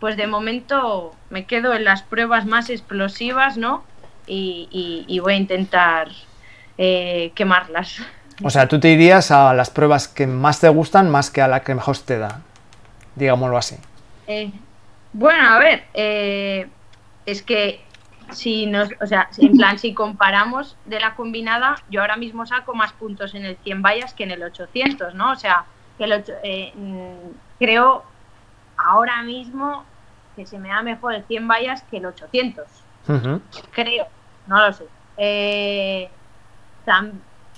pues 0.00 0.16
de 0.16 0.26
momento 0.26 1.14
me 1.30 1.46
quedo 1.46 1.74
en 1.74 1.84
las 1.84 2.02
pruebas 2.02 2.46
más 2.46 2.70
explosivas, 2.70 3.56
¿no? 3.56 3.84
Y, 4.26 5.18
voy 5.22 5.34
a 5.34 5.36
intentar 5.36 6.08
eh, 6.76 7.32
quemarlas. 7.34 8.00
O 8.42 8.50
sea, 8.50 8.68
tú 8.68 8.78
te 8.78 8.90
irías 8.90 9.30
a 9.30 9.52
las 9.54 9.70
pruebas 9.70 10.06
que 10.06 10.26
más 10.26 10.60
te 10.60 10.68
gustan 10.68 11.10
más 11.10 11.30
que 11.30 11.42
a 11.42 11.48
la 11.48 11.60
que 11.60 11.74
mejor 11.74 11.98
te 11.98 12.18
da, 12.18 12.42
digámoslo 13.16 13.56
así. 13.58 13.76
Eh, 14.28 14.50
bueno, 15.12 15.48
a 15.48 15.58
ver, 15.58 15.84
eh, 15.94 16.68
es 17.26 17.42
que 17.42 17.80
si 18.30 18.66
nos, 18.66 18.88
o 19.00 19.06
sea, 19.06 19.28
en 19.38 19.56
plan, 19.56 19.78
si 19.78 19.94
comparamos 19.94 20.76
de 20.84 21.00
la 21.00 21.14
combinada, 21.14 21.76
yo 21.88 22.00
ahora 22.00 22.16
mismo 22.16 22.46
saco 22.46 22.74
más 22.74 22.92
puntos 22.92 23.34
en 23.34 23.44
el 23.44 23.56
100 23.56 23.82
vallas 23.82 24.14
que 24.14 24.24
en 24.24 24.32
el 24.32 24.42
800, 24.42 25.14
¿no? 25.14 25.32
O 25.32 25.36
sea, 25.36 25.64
que 25.96 26.04
el 26.04 26.24
eh, 26.42 26.72
mm, 26.74 27.58
creo 27.58 28.04
ahora 28.76 29.22
mismo 29.22 29.84
que 30.36 30.46
se 30.46 30.58
me 30.58 30.68
da 30.68 30.82
mejor 30.82 31.14
el 31.14 31.24
100 31.24 31.48
vallas 31.48 31.82
que 31.90 31.96
el 31.98 32.06
800. 32.06 32.66
Creo, 33.72 34.06
no 34.46 34.66
lo 34.66 34.72
sé. 34.72 34.84
Eh, 35.16 36.10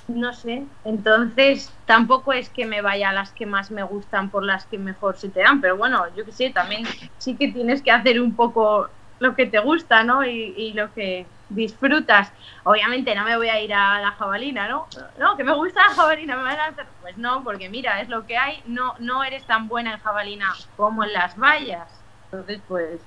no 0.09 0.33
sé, 0.33 0.65
entonces 0.85 1.73
tampoco 1.87 2.33
es 2.33 2.49
que 2.49 2.67
me 2.67 2.83
vaya 2.83 3.11
a 3.11 3.13
las 3.13 3.31
que 3.31 3.47
más 3.47 3.71
me 3.71 3.83
gustan 3.83 4.31
por 4.31 4.45
las 4.45 4.65
que 4.67 4.79
mejor 4.79 5.17
se 5.17 5.29
te 5.29 5.41
dan, 5.41 5.61
pero 5.61 5.77
bueno, 5.77 6.05
yo 6.17 6.25
que 6.25 6.33
sé, 6.33 6.51
también 6.51 6.85
sí 7.19 7.37
que 7.37 7.49
tienes 7.49 7.83
que 7.83 7.93
hacer 7.93 8.21
un 8.21 8.35
poco 8.35 8.89
lo 9.21 9.37
que 9.37 9.47
te 9.47 9.61
gusta, 9.61 10.03
¿no? 10.03 10.25
Y, 10.25 10.73
lo 10.73 10.93
que 10.93 11.27
disfrutas. 11.51 12.33
Obviamente 12.65 13.15
no 13.15 13.25
me 13.25 13.37
voy 13.37 13.49
a 13.49 13.61
ir 13.61 13.73
a 13.73 14.01
la 14.01 14.13
jabalina, 14.13 14.69
¿no? 14.69 14.87
No, 15.19 15.37
que 15.37 15.45
me 15.45 15.55
gusta 15.55 15.89
la 15.89 15.95
jabalina, 15.95 16.37
me 16.37 16.43
van 16.43 16.59
a 16.59 16.67
hacer... 16.67 16.87
Pues 17.03 17.17
no, 17.19 17.45
porque 17.45 17.69
mira, 17.69 18.01
es 18.01 18.09
lo 18.09 18.27
que 18.27 18.37
hay, 18.37 18.63
no, 18.67 18.95
no 18.99 19.23
eres 19.23 19.45
tan 19.45 19.69
buena 19.69 19.95
en 19.95 20.01
jabalina 20.01 20.53
como 20.77 21.05
en 21.05 21.13
las 21.13 21.39
vallas. 21.39 21.89
Entonces, 22.25 22.61
pues... 22.67 23.01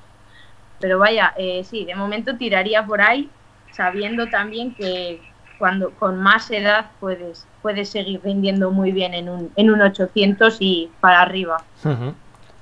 Pero 0.79 0.99
vaya, 0.99 1.33
eh, 1.37 1.63
sí, 1.63 1.85
de 1.85 1.95
momento 1.95 2.35
tiraría 2.35 2.85
por 2.85 3.01
ahí, 3.01 3.29
sabiendo 3.71 4.27
también 4.27 4.75
que 4.75 5.21
cuando 5.57 5.91
con 5.91 6.21
más 6.21 6.51
edad 6.51 6.91
puedes, 6.99 7.47
puedes 7.61 7.89
seguir 7.89 8.21
rindiendo 8.23 8.69
muy 8.69 8.91
bien 8.91 9.13
en 9.13 9.29
un, 9.29 9.51
en 9.55 9.71
un 9.71 9.81
800 9.81 10.57
y 10.59 10.91
para 10.99 11.21
arriba. 11.21 11.63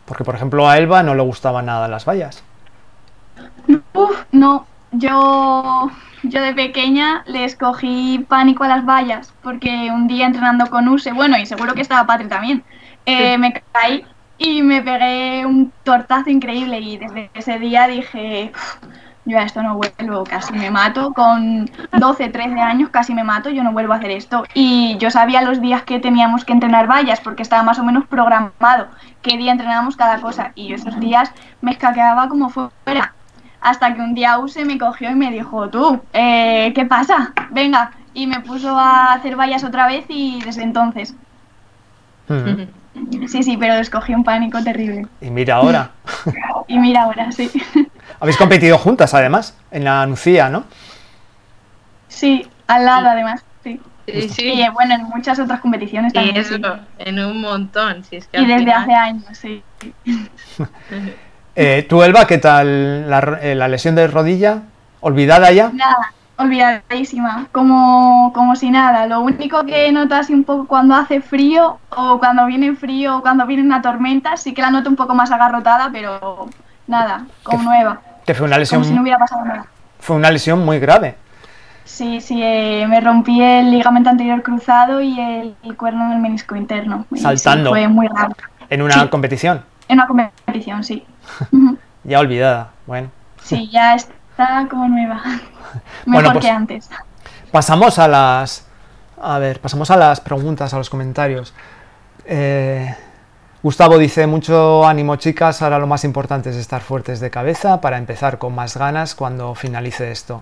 Porque, 0.06 0.24
por 0.24 0.36
ejemplo, 0.36 0.70
a 0.70 0.78
Elba 0.78 1.02
no 1.02 1.16
le 1.16 1.24
gustaban 1.24 1.66
nada 1.66 1.88
las 1.88 2.06
vallas. 2.06 2.44
Uf, 3.94 4.26
no, 4.32 4.66
yo, 4.92 5.90
yo 6.24 6.42
de 6.42 6.54
pequeña 6.54 7.24
le 7.26 7.46
escogí 7.46 8.26
pánico 8.28 8.64
a 8.64 8.68
las 8.68 8.86
vallas 8.86 9.34
porque 9.42 9.90
un 9.92 10.08
día 10.08 10.26
entrenando 10.26 10.68
con 10.68 10.88
Use, 10.88 11.12
bueno, 11.12 11.38
y 11.38 11.46
seguro 11.46 11.74
que 11.74 11.82
estaba 11.82 12.06
Patri 12.06 12.28
también, 12.28 12.64
eh, 13.06 13.38
me 13.38 13.54
caí 13.72 14.06
y 14.38 14.62
me 14.62 14.82
pegué 14.82 15.46
un 15.46 15.72
tortazo 15.84 16.30
increíble 16.30 16.80
y 16.80 16.98
desde 16.98 17.30
ese 17.34 17.60
día 17.60 17.88
dije, 17.88 18.52
yo 19.26 19.38
a 19.38 19.44
esto 19.44 19.62
no 19.62 19.78
vuelvo, 19.78 20.24
casi 20.24 20.54
me 20.54 20.72
mato, 20.72 21.14
con 21.14 21.70
12, 21.92 22.30
13 22.30 22.60
años 22.60 22.90
casi 22.90 23.14
me 23.14 23.24
mato, 23.24 23.50
yo 23.50 23.64
no 23.64 23.72
vuelvo 23.72 23.94
a 23.94 23.98
hacer 23.98 24.12
esto. 24.12 24.44
Y 24.54 24.98
yo 24.98 25.12
sabía 25.12 25.42
los 25.44 25.62
días 25.62 25.84
que 25.84 26.00
teníamos 26.00 26.44
que 26.44 26.54
entrenar 26.54 26.90
vallas 26.90 27.22
porque 27.22 27.44
estaba 27.44 27.64
más 27.64 27.78
o 27.80 27.84
menos 27.84 28.06
programado 28.08 28.88
qué 29.22 29.38
día 29.38 29.52
entrenábamos 29.52 29.96
cada 29.96 30.20
cosa 30.20 30.52
y 30.56 30.68
yo 30.68 30.76
esos 30.76 31.00
días 31.00 31.32
me 31.62 31.72
escaqueaba 31.72 32.28
como 32.28 32.50
fuera 32.50 33.14
hasta 33.62 33.94
que 33.94 34.02
un 34.02 34.16
día 34.16 34.40
Use 34.40 34.66
me 34.66 34.78
cogió 34.78 35.12
y 35.12 35.16
me 35.16 35.32
dijo, 35.32 35.70
tú, 35.70 36.02
eh, 36.14 36.72
¿qué 36.76 36.86
pasa? 36.86 37.32
Venga, 37.52 37.92
y 38.14 38.28
me 38.28 38.40
puso 38.42 38.78
a 38.78 39.14
hacer 39.14 39.36
vallas 39.36 39.64
otra 39.64 39.88
vez 39.88 40.06
y 40.10 40.42
desde 40.44 40.64
entonces. 40.64 41.14
Sí, 43.28 43.44
sí, 43.44 43.58
pero 43.58 43.76
escogí 43.76 44.14
un 44.14 44.24
pánico 44.24 44.64
terrible. 44.64 45.08
Y 45.22 45.30
mira 45.30 45.56
ahora. 45.56 45.92
y 46.68 46.80
mira 46.80 47.04
ahora, 47.04 47.32
sí. 47.32 47.50
Habéis 48.20 48.38
competido 48.38 48.78
juntas, 48.78 49.14
además, 49.14 49.58
en 49.70 49.84
la 49.84 50.06
Nucía, 50.06 50.50
¿no? 50.50 50.64
Sí, 52.08 52.48
al 52.68 52.86
lado, 52.86 53.10
además, 53.10 53.44
sí. 53.64 53.80
Sí, 54.08 54.30
sí. 54.30 54.54
Y 54.54 54.70
bueno, 54.70 54.96
en 54.96 55.04
muchas 55.04 55.40
otras 55.40 55.62
competiciones 55.62 56.14
también. 56.14 56.36
Eso, 56.38 56.56
en 56.98 57.20
un 57.20 57.42
montón. 57.42 58.04
Si 58.04 58.18
es 58.18 58.28
que 58.28 58.42
y 58.42 58.46
desde 58.46 58.72
hace 58.72 58.94
años, 58.94 59.26
sí. 59.34 59.64
Eh, 61.56 61.86
¿Tú, 61.88 62.02
Elba, 62.04 62.26
qué 62.28 62.38
tal 62.38 62.68
eh, 63.42 63.56
la, 63.56 63.68
lesión 63.68 63.96
de 63.96 64.08
rodilla? 64.08 64.64
¿Olvidada 65.02 65.52
ya? 65.52 65.70
Nada, 65.74 66.14
olvidadísima, 66.38 67.48
como, 67.52 68.32
como 68.34 68.56
si 68.56 68.70
nada. 68.70 69.08
Lo 69.08 69.22
único 69.22 69.66
que 69.66 69.92
notas 69.92 70.30
un 70.30 70.44
poco 70.44 70.68
cuando 70.68 70.96
hace 70.96 71.22
frío 71.22 71.80
o 71.90 72.20
cuando 72.20 72.46
viene 72.46 72.76
frío 72.76 73.18
o 73.18 73.22
cuando 73.22 73.46
viene 73.46 73.64
una 73.64 73.82
tormenta, 73.82 74.38
sí 74.38 74.54
que 74.54 74.62
la 74.62 74.72
noto 74.72 74.90
un 74.90 74.96
poco 74.96 75.14
más 75.14 75.32
agarrotada, 75.32 75.90
pero 75.92 76.48
nada, 76.88 77.26
como 77.44 77.64
nueva. 77.64 78.00
Que 78.26 78.34
fue 78.34 78.48
una 78.48 78.58
lesión. 78.58 78.82
Como 78.82 78.90
si 78.90 78.96
no 78.96 79.02
hubiera 79.02 79.20
pasado 79.20 79.44
nada. 79.44 79.66
Fue 80.00 80.16
una 80.16 80.32
lesión 80.32 80.64
muy 80.64 80.80
grave. 80.80 81.16
Sí, 81.84 82.22
sí, 82.22 82.40
eh, 82.42 82.86
me 82.88 83.02
rompí 83.02 83.42
el 83.42 83.72
ligamento 83.72 84.10
anterior 84.10 84.42
cruzado 84.44 85.02
y 85.02 85.20
el, 85.20 85.76
cuerno 85.76 86.10
del 86.10 86.20
menisco 86.20 86.56
interno. 86.56 87.06
Saltando. 87.16 87.72
fue 87.72 87.88
muy 87.88 88.08
grave. 88.08 88.34
¿En 88.70 88.82
una 88.82 89.10
competición? 89.10 89.66
En 89.90 89.98
una 89.98 90.08
competición, 90.08 90.84
sí. 90.84 91.04
ya 92.04 92.20
olvidada, 92.20 92.72
bueno. 92.86 93.12
Sí, 93.44 93.70
ya 93.72 93.96
está 93.96 94.68
como 94.70 94.88
nueva. 94.88 95.22
Mejor 96.06 96.34
pues 96.34 96.46
que 96.46 96.52
antes. 96.52 96.90
Pasamos 97.52 98.00
a 98.00 98.08
las. 98.08 98.68
A 99.22 99.38
ver, 99.40 99.60
pasamos 99.60 99.92
a 99.92 99.98
las 99.98 100.20
preguntas, 100.20 100.74
a 100.74 100.78
los 100.78 100.90
comentarios. 100.90 101.54
Eh, 102.26 102.96
Gustavo 103.64 104.00
dice, 104.00 104.26
mucho 104.26 104.88
ánimo 104.88 105.18
chicas, 105.18 105.62
ahora 105.62 105.78
lo 105.78 105.86
más 105.86 106.04
importante 106.04 106.50
es 106.50 106.56
estar 106.56 106.82
fuertes 106.82 107.20
de 107.20 107.30
cabeza 107.30 107.80
para 107.80 108.00
empezar 108.00 108.40
con 108.40 108.56
más 108.56 108.76
ganas 108.76 109.14
cuando 109.14 109.54
finalice 109.54 110.12
esto. 110.12 110.42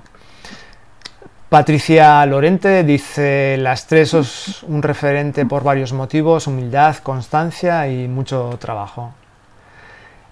Patricia 1.50 2.26
Lorente 2.26 2.84
dice, 2.84 3.58
las 3.58 3.88
tres 3.88 4.12
sos 4.12 4.64
un 4.64 4.82
referente 4.84 5.46
por 5.46 5.64
varios 5.64 5.92
motivos, 5.92 6.48
humildad, 6.48 6.96
constancia 6.98 7.88
y 7.88 8.08
mucho 8.08 8.56
trabajo. 8.60 9.14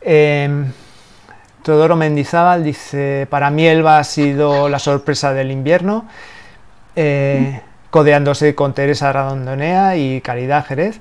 Eh, 0.02 0.66
Teodoro 1.64 1.96
Mendizábal 1.96 2.64
dice, 2.64 3.28
para 3.30 3.50
mí 3.50 3.68
Elba 3.68 4.00
ha 4.00 4.04
sido 4.04 4.70
la 4.70 4.80
sorpresa 4.80 5.34
del 5.34 5.52
invierno, 5.52 6.06
eh, 6.96 7.62
codeándose 7.90 8.56
con 8.56 8.74
Teresa 8.74 9.12
Radondonea 9.12 9.98
y 9.98 10.22
Caridad 10.22 10.66
Jerez. 10.66 11.00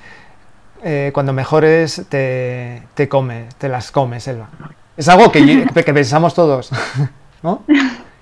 Eh, 0.83 1.11
cuando 1.15 1.33
mejores 1.33 2.05
te, 2.09 2.83
te 2.95 3.09
comes, 3.09 3.55
te 3.57 3.69
las 3.69 3.91
comes, 3.93 4.27
Elba. 4.29 4.49
Es 4.97 5.09
algo 5.09 5.31
que, 5.31 5.67
que 5.73 5.95
pensamos 5.95 6.35
todos, 6.35 6.71
¿no? 7.43 7.63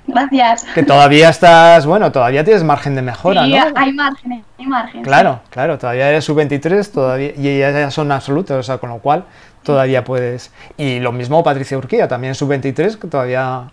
Gracias. 0.07 0.65
Que 0.75 0.83
todavía 0.83 1.31
estás, 1.31 1.87
bueno, 1.87 2.13
todavía 2.13 2.45
tienes 2.45 2.63
margen 2.63 2.95
de 2.95 3.01
mejora, 3.03 3.45
Sí, 3.47 3.53
¿no? 3.53 3.65
hay 3.75 3.93
margen, 3.93 4.45
hay 4.59 4.67
margen. 4.67 5.01
sí. 5.01 5.05
Claro, 5.05 5.41
claro, 5.51 5.79
todavía 5.79 6.11
eres 6.11 6.25
sub-23 6.27 6.91
todavía, 6.93 7.33
y 7.37 7.49
ellas 7.49 7.75
ya 7.75 7.91
son 7.91 8.13
absolutos, 8.13 8.57
o 8.59 8.63
sea, 8.63 8.77
con 8.79 8.91
lo 8.91 8.99
cual 8.99 9.25
todavía 9.65 10.05
puedes. 10.05 10.53
Y 10.77 11.01
lo 11.01 11.13
mismo 11.13 11.43
Patricia 11.43 11.77
Urquía, 11.77 12.07
también 12.07 12.35
sub-23, 12.35 12.99
que 12.99 13.09
todavía 13.09 13.71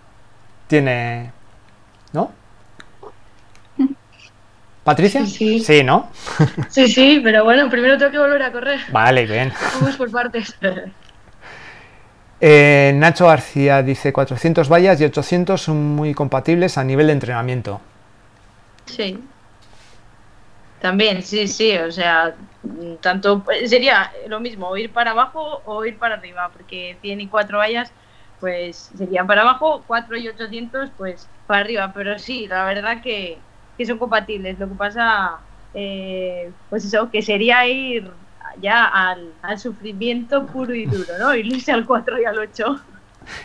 tiene. 0.67 1.31
¿No? 2.13 2.31
¿Patricia? 4.83 5.25
Sí, 5.25 5.59
sí. 5.59 5.83
¿no? 5.83 6.09
Sí, 6.69 6.87
sí, 6.87 7.21
pero 7.23 7.43
bueno, 7.43 7.69
primero 7.69 7.97
tengo 7.97 8.11
que 8.11 8.19
volver 8.19 8.41
a 8.43 8.51
correr. 8.51 8.79
Vale, 8.91 9.25
bien. 9.25 9.53
Vamos 9.79 9.95
por 9.97 10.11
partes. 10.11 10.55
Eh, 12.43 12.91
Nacho 12.95 13.27
García 13.27 13.83
dice: 13.83 14.11
400 14.11 14.67
vallas 14.67 14.99
y 14.99 15.05
800 15.05 15.61
son 15.61 15.95
muy 15.95 16.15
compatibles 16.15 16.79
a 16.79 16.83
nivel 16.83 17.05
de 17.05 17.13
entrenamiento. 17.13 17.79
Sí. 18.85 19.19
También, 20.81 21.21
sí, 21.21 21.47
sí, 21.47 21.77
o 21.77 21.91
sea, 21.91 22.35
mm, 22.63 22.95
tanto 23.01 23.43
sería 23.65 24.11
lo 24.27 24.39
mismo, 24.39 24.75
ir 24.75 24.91
para 24.91 25.11
abajo 25.11 25.61
o 25.65 25.85
ir 25.85 25.97
para 25.97 26.15
arriba, 26.15 26.49
porque 26.51 26.97
100 27.01 27.21
y 27.21 27.27
4 27.27 27.59
vallas, 27.59 27.91
pues 28.39 28.89
serían 28.97 29.27
para 29.27 29.41
abajo, 29.43 29.83
4 29.85 30.17
y 30.17 30.27
800, 30.27 30.89
pues 30.97 31.29
para 31.45 31.61
arriba, 31.61 31.91
pero 31.93 32.17
sí, 32.17 32.47
la 32.47 32.65
verdad 32.65 33.01
que, 33.01 33.37
que 33.77 33.85
son 33.85 33.99
compatibles. 33.99 34.57
Lo 34.57 34.67
que 34.67 34.75
pasa, 34.75 35.37
eh, 35.75 36.51
pues 36.69 36.83
eso, 36.83 37.11
que 37.11 37.21
sería 37.21 37.67
ir 37.67 38.09
ya 38.59 38.85
al, 38.85 39.33
al 39.43 39.59
sufrimiento 39.59 40.47
puro 40.47 40.73
y 40.73 40.85
duro, 40.85 41.17
¿no? 41.19 41.35
Irse 41.35 41.71
al 41.71 41.85
4 41.85 42.19
y 42.19 42.25
al 42.25 42.39
8. 42.39 42.81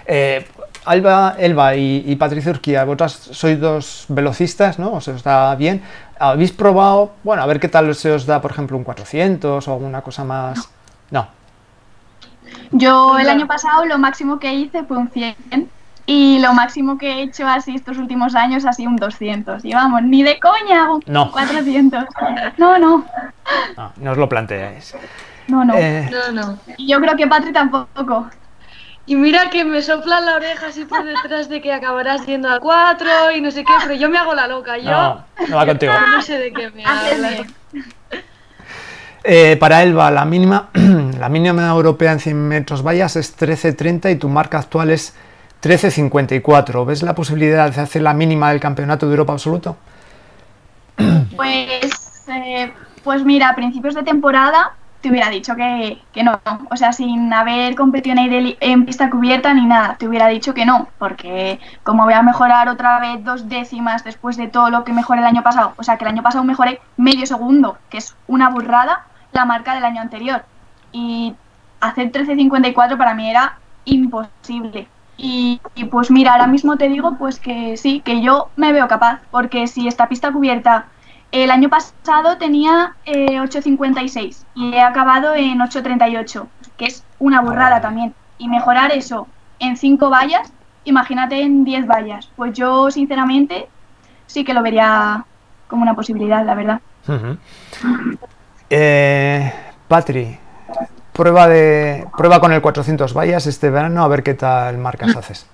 Eh, 0.06 0.46
Alba, 0.86 1.34
Elba 1.38 1.74
y, 1.74 2.04
y 2.06 2.16
Patricia 2.16 2.50
Urquía, 2.52 2.84
vosotras 2.84 3.12
sois 3.32 3.58
dos 3.60 4.06
velocistas, 4.08 4.78
¿no? 4.78 4.92
Os 4.94 5.22
da 5.22 5.54
bien. 5.56 5.82
¿Habéis 6.18 6.52
probado, 6.52 7.12
bueno, 7.24 7.42
a 7.42 7.46
ver 7.46 7.60
qué 7.60 7.68
tal 7.68 7.94
se 7.94 8.10
os 8.12 8.24
da, 8.24 8.40
por 8.40 8.52
ejemplo, 8.52 8.76
un 8.76 8.84
400 8.84 9.66
o 9.68 9.72
alguna 9.72 10.00
cosa 10.00 10.24
más? 10.24 10.70
No. 11.10 11.28
Yo 12.70 13.18
el 13.18 13.28
año 13.28 13.46
pasado 13.46 13.84
lo 13.84 13.98
máximo 13.98 14.38
que 14.38 14.54
hice 14.54 14.84
fue 14.84 14.96
un 14.96 15.08
100 15.10 15.36
y 16.06 16.38
lo 16.38 16.52
máximo 16.52 16.96
que 16.98 17.10
he 17.18 17.22
hecho 17.22 17.46
así 17.46 17.74
estos 17.74 17.98
últimos 17.98 18.34
años 18.36 18.64
ha 18.64 18.72
sido 18.72 18.90
un 18.90 18.96
200. 18.96 19.64
Y 19.64 19.74
vamos, 19.74 20.02
ni 20.02 20.22
de 20.22 20.38
coña 20.38 20.84
hago 20.84 20.94
un 20.96 21.02
No. 21.06 21.30
400. 21.32 22.04
No, 22.58 22.78
no, 22.78 23.04
No, 23.76 23.92
no 23.96 24.10
os 24.12 24.16
lo 24.18 24.28
planteáis. 24.28 24.94
no, 25.48 25.64
no. 25.64 25.74
Eh, 25.76 26.08
No, 26.10 26.32
no. 26.32 26.58
Y 26.76 26.88
yo 26.88 27.00
creo 27.00 27.16
que 27.16 27.26
Patri 27.26 27.52
tampoco. 27.52 28.28
Y 29.08 29.14
mira 29.14 29.50
que 29.50 29.64
me 29.64 29.82
soplan 29.82 30.26
la 30.26 30.34
oreja 30.34 30.66
así 30.66 30.84
por 30.84 31.04
detrás 31.04 31.48
de 31.48 31.60
que 31.60 31.72
acabarás 31.72 32.26
yendo 32.26 32.50
a 32.50 32.58
4 32.58 33.30
y 33.36 33.40
no 33.40 33.52
sé 33.52 33.64
qué, 33.64 33.72
pero 33.80 33.94
yo 33.94 34.10
me 34.10 34.18
hago 34.18 34.34
la 34.34 34.48
loca. 34.48 34.78
Yo 34.78 34.90
no, 34.90 35.24
no 35.48 35.56
va 35.56 35.64
contigo. 35.64 35.92
no 36.10 36.20
sé 36.20 36.38
de 36.38 36.52
qué 36.52 36.70
me 36.70 36.84
Haces 36.84 37.12
hablas. 37.12 37.46
Eh, 39.22 39.56
para 39.58 39.84
Elba, 39.84 40.10
la 40.10 40.24
mínima, 40.24 40.70
la 41.20 41.28
mínima 41.28 41.68
europea 41.68 42.12
en 42.12 42.20
100 42.20 42.48
metros 42.48 42.82
vallas 42.82 43.14
es 43.14 43.38
13.30 43.38 44.12
y 44.12 44.16
tu 44.16 44.28
marca 44.28 44.58
actual 44.58 44.90
es 44.90 45.14
13.54. 45.62 46.84
¿Ves 46.84 47.04
la 47.04 47.14
posibilidad 47.14 47.70
de 47.70 47.80
hacer 47.80 48.02
la 48.02 48.12
mínima 48.12 48.50
del 48.50 48.58
campeonato 48.58 49.06
de 49.06 49.12
Europa 49.12 49.32
absoluto? 49.34 49.76
Pues, 51.36 52.24
eh, 52.28 52.72
pues 53.04 53.24
mira, 53.24 53.50
a 53.50 53.54
principios 53.54 53.94
de 53.94 54.02
temporada 54.02 54.74
te 55.06 55.12
hubiera 55.12 55.30
dicho 55.30 55.54
que, 55.54 56.02
que 56.12 56.24
no. 56.24 56.40
O 56.68 56.76
sea, 56.76 56.92
sin 56.92 57.32
haber 57.32 57.76
competido 57.76 58.16
en, 58.18 58.86
pista 58.86 59.08
cubierta 59.08 59.54
ni 59.54 59.64
nada, 59.64 59.94
te 59.96 60.08
hubiera 60.08 60.26
dicho 60.26 60.52
que 60.52 60.66
no. 60.66 60.88
Porque 60.98 61.60
como 61.84 62.02
voy 62.02 62.14
a 62.14 62.22
mejorar 62.22 62.68
otra 62.68 62.98
vez 62.98 63.22
dos 63.22 63.48
décimas 63.48 64.02
después 64.02 64.36
de 64.36 64.48
todo 64.48 64.68
lo 64.68 64.82
que 64.82 64.92
mejoré 64.92 65.20
el 65.20 65.26
año 65.28 65.44
pasado, 65.44 65.74
o 65.76 65.84
sea, 65.84 65.96
que 65.96 66.04
el 66.04 66.10
año 66.10 66.24
pasado 66.24 66.42
mejoré 66.42 66.80
medio 66.96 67.24
segundo, 67.24 67.78
que 67.88 67.98
es 67.98 68.16
una 68.26 68.48
burrada, 68.48 69.06
la 69.30 69.44
marca 69.44 69.76
del 69.76 69.84
año 69.84 70.00
anterior. 70.00 70.44
Y 70.90 71.36
hacer 71.80 72.10
13.54 72.10 72.98
para 72.98 73.14
mí 73.14 73.30
era 73.30 73.58
imposible. 73.84 74.88
Y, 75.16 75.60
y, 75.76 75.84
pues 75.84 76.10
mira, 76.10 76.32
ahora 76.32 76.48
mismo 76.48 76.76
te 76.78 76.88
digo 76.88 77.16
pues 77.16 77.38
que 77.38 77.76
sí, 77.76 78.00
que 78.00 78.22
yo 78.22 78.48
me 78.56 78.72
veo 78.72 78.88
capaz, 78.88 79.20
porque 79.30 79.68
si 79.68 79.86
esta 79.86 80.08
pista 80.08 80.32
cubierta 80.32 80.86
el 81.32 81.50
año 81.50 81.68
pasado 81.68 82.38
tenía 82.38 82.94
eh, 83.04 83.38
8.56 83.38 84.44
y 84.54 84.74
he 84.74 84.80
acabado 84.80 85.34
en 85.34 85.58
8.38, 85.58 86.46
que 86.76 86.86
es 86.86 87.04
una 87.18 87.40
burrada 87.40 87.80
también. 87.80 88.14
Y 88.38 88.48
mejorar 88.48 88.92
eso 88.92 89.26
en 89.58 89.76
5 89.76 90.10
vallas, 90.10 90.52
imagínate 90.84 91.40
en 91.40 91.64
10 91.64 91.86
vallas. 91.86 92.28
Pues 92.36 92.52
yo 92.54 92.90
sinceramente 92.90 93.68
sí 94.26 94.44
que 94.44 94.54
lo 94.54 94.62
vería 94.62 95.24
como 95.68 95.82
una 95.82 95.94
posibilidad, 95.94 96.44
la 96.44 96.54
verdad. 96.54 96.80
Ujú. 97.08 97.38
Eh, 98.70 99.52
Patri, 99.88 100.38
prueba, 101.12 101.48
de, 101.48 102.06
prueba 102.16 102.40
con 102.40 102.52
el 102.52 102.60
400 102.60 103.14
vallas 103.14 103.46
este 103.46 103.70
verano 103.70 104.02
a 104.02 104.08
ver 104.08 104.22
qué 104.22 104.34
tal 104.34 104.78
marcas 104.78 105.16
haces. 105.16 105.46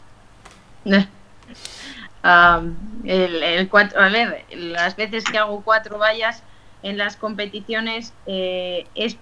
Ver, 3.02 4.44
las 4.54 4.96
veces 4.96 5.24
que 5.24 5.38
hago 5.38 5.62
cuatro 5.62 5.98
vallas 5.98 6.42
en 6.82 6.98
las 6.98 7.16
competiciones 7.16 8.12
eh, 8.26 8.86
es 8.94 9.16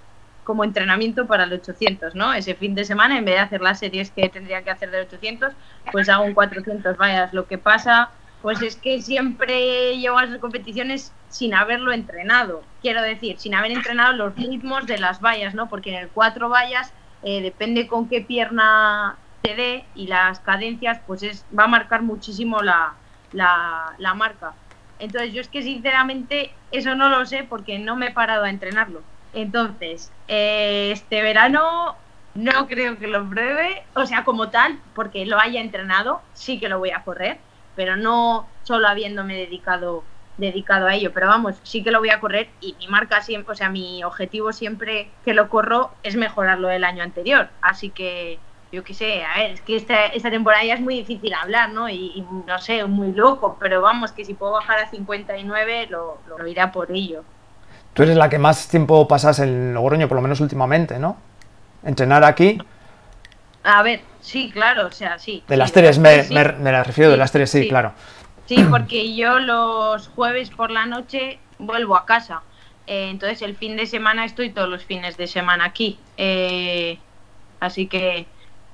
como 0.45 0.65
entrenamiento 0.65 1.27
para 1.27 1.45
el 1.45 1.53
800, 1.53 2.15
¿no? 2.15 2.33
Ese 2.33 2.55
fin 2.55 2.75
de 2.75 2.85
semana, 2.85 3.19
en 3.19 3.25
vez 3.25 3.37
de 3.37 3.41
hacer 3.41 3.61
las 3.61 3.79
series 3.79 4.11
que 4.11 4.29
tendría 4.29 4.63
que 4.63 4.71
hacer 4.71 4.91
del 4.91 5.07
800, 5.07 5.53
pues 5.93 6.09
hago 6.09 6.25
un 6.25 6.35
400 6.35 6.97
vallas. 6.97 7.33
Lo 7.33 7.47
que 7.47 7.59
pasa, 7.59 8.11
pues 8.43 8.61
es 8.63 8.77
que 8.77 9.01
siempre 9.01 9.97
llevo 9.99 10.19
a 10.19 10.27
las 10.27 10.39
competiciones 10.39 11.15
sin 11.29 11.55
haberlo 11.55 11.93
entrenado. 11.93 12.65
Quiero 12.81 13.03
decir, 13.03 13.39
sin 13.39 13.55
haber 13.55 13.71
entrenado 13.73 14.13
los 14.15 14.35
ritmos 14.35 14.87
de 14.87 14.99
las 14.99 15.21
vallas, 15.21 15.55
¿no? 15.55 15.69
Porque 15.69 15.91
en 15.91 15.97
el 16.03 16.11
cuatro 16.11 16.49
vallas 16.49 16.93
eh, 17.23 17.43
depende 17.43 17.87
con 17.87 18.09
qué 18.09 18.21
pierna 18.23 19.19
te 19.43 19.55
dé 19.55 19.85
y 19.95 20.07
las 20.07 20.41
cadencias, 20.41 21.01
pues 21.07 21.23
es, 21.23 21.45
va 21.57 21.65
a 21.65 21.69
marcar 21.69 22.03
muchísimo 22.03 22.61
la, 22.61 22.95
la, 23.33 23.95
la 23.99 24.15
marca. 24.15 24.55
Entonces, 24.99 25.33
yo 25.33 25.41
es 25.41 25.49
que 25.49 25.63
sinceramente 25.63 26.53
eso 26.73 26.95
no 26.95 27.09
lo 27.09 27.25
sé 27.25 27.45
porque 27.49 27.79
no 27.79 27.97
me 27.97 28.09
he 28.09 28.13
parado 28.13 28.45
a 28.45 28.51
entrenarlo. 28.51 29.03
Entonces, 29.33 30.13
eh, 30.29 30.91
este 30.93 31.23
verano 31.23 31.97
no 32.35 32.67
creo 32.69 32.99
que 32.99 33.07
lo 33.07 33.29
pruebe, 33.29 33.83
o 33.95 34.07
sea, 34.07 34.25
como 34.25 34.51
tal, 34.51 34.79
porque 34.95 35.27
lo 35.27 35.39
haya 35.39 35.61
entrenado, 35.61 36.21
sí 36.35 36.59
que 36.59 36.69
lo 36.69 36.79
voy 36.79 36.91
a 36.91 37.03
correr, 37.03 37.39
pero 37.77 37.97
no 37.97 38.47
solo 38.63 38.89
habiéndome 38.89 39.35
dedicado 39.37 40.05
dedicado 40.37 40.87
a 40.87 40.95
ello, 40.95 41.13
pero 41.13 41.27
vamos, 41.27 41.57
sí 41.65 41.83
que 41.85 41.91
lo 41.91 41.99
voy 41.99 42.09
a 42.09 42.19
correr 42.19 42.49
y 42.61 42.75
mi 42.79 42.89
marca 42.89 43.21
siempre, 43.21 43.53
o 43.53 43.55
sea, 43.55 43.69
mi 43.69 44.03
objetivo 44.05 44.53
siempre 44.55 45.11
que 45.23 45.35
lo 45.35 45.51
corro 45.51 45.93
es 46.03 46.17
mejorarlo 46.17 46.69
del 46.69 46.85
año 46.85 47.03
anterior, 47.03 47.51
así 47.61 47.91
que 47.91 48.39
yo 48.73 48.85
qué 48.85 48.95
sé, 48.95 49.25
a 49.25 49.39
ver, 49.39 49.51
es 49.53 49.61
que 49.63 49.77
esta, 49.77 50.07
esta 50.07 50.31
temporada 50.31 50.65
ya 50.65 50.75
es 50.75 50.81
muy 50.81 50.97
difícil 50.97 51.33
hablar, 51.35 51.71
¿no? 51.73 51.89
Y, 51.89 52.13
y 52.17 52.23
no 52.47 52.59
sé, 52.59 52.85
muy 52.87 53.13
loco, 53.13 53.57
pero 53.61 53.81
vamos, 53.83 54.13
que 54.13 54.25
si 54.25 54.35
puedo 54.35 54.53
bajar 54.53 54.79
a 54.81 54.91
59 54.91 55.87
lo, 55.89 56.23
lo 56.27 56.47
iré 56.47 56.61
a 56.61 56.73
por 56.73 56.91
ello. 56.93 57.25
Tú 57.93 58.03
eres 58.03 58.17
la 58.17 58.29
que 58.29 58.39
más 58.39 58.69
tiempo 58.69 59.07
pasas 59.09 59.39
en 59.41 59.75
Logroño, 59.75 60.09
por 60.09 60.17
lo 60.17 60.23
menos 60.23 60.41
últimamente, 60.41 60.99
¿no? 60.99 61.17
Entrenar 61.83 62.25
aquí, 62.25 62.67
A 63.63 63.83
ver, 63.83 64.03
sí, 64.21 64.51
claro, 64.53 64.87
o 64.89 64.91
sea, 64.93 65.19
sí. 65.19 65.45
de 65.49 65.57
sí, 65.57 65.57
las 65.57 65.73
tres, 65.73 65.99
me, 65.99 66.25
sí. 66.25 66.35
me, 66.35 66.45
me 66.53 66.73
la 66.73 66.83
refiero 66.85 67.11
de 67.11 67.17
las 67.17 67.33
tres, 67.33 67.51
sí, 67.51 67.65
sí. 67.65 67.69
claro. 67.69 67.95
Sí, 68.47 68.65
porque 68.65 69.15
yo 69.17 69.39
los 69.39 70.09
jueves 70.09 70.51
por 70.51 70.71
la 70.71 70.87
noche 70.87 71.41
vuelvo 71.59 71.97
a 71.97 72.05
casa. 72.07 72.45
Eh, 72.87 73.11
entonces 73.11 73.43
el 73.43 73.57
fin 73.57 73.77
de 73.77 73.87
semana 73.87 74.25
estoy 74.25 74.53
todos 74.53 74.69
los 74.69 74.85
fines 74.85 75.17
de 75.17 75.27
semana 75.29 75.65
aquí. 75.67 76.05
Eh, 76.17 77.05
así 77.61 77.87
que, 77.89 78.33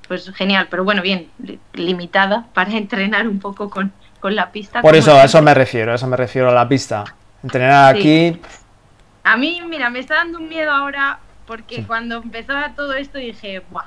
pues 0.08 0.30
genial, 0.34 0.68
pero 0.70 0.84
bueno, 0.84 1.02
bien, 1.02 1.28
li- 1.38 1.58
limitada 1.74 2.46
para 2.54 2.72
entrenar 2.76 3.28
un 3.28 3.38
poco 3.40 3.68
con, 3.70 3.92
con 4.20 4.34
la 4.34 4.50
pista. 4.52 4.80
Por 4.82 4.94
eso, 4.96 5.14
a 5.14 5.24
eso 5.24 5.42
me 5.42 5.54
refiero, 5.54 5.92
a 5.92 5.96
eso 5.96 6.06
me 6.06 6.16
refiero 6.16 6.50
a 6.50 6.54
la 6.54 6.68
pista. 6.68 7.04
Entrenar 7.42 7.94
Sí. 7.94 8.00
aquí, 8.00 8.40
A 9.24 9.36
mí, 9.36 9.60
mira, 9.68 9.90
me 9.90 9.98
está 9.98 10.16
dando 10.16 10.38
un 10.38 10.48
miedo 10.48 10.70
ahora 10.72 11.18
porque 11.46 11.84
cuando 11.84 12.16
empezaba 12.16 12.74
todo 12.74 12.94
esto 12.94 13.18
dije, 13.18 13.62
Buah, 13.70 13.86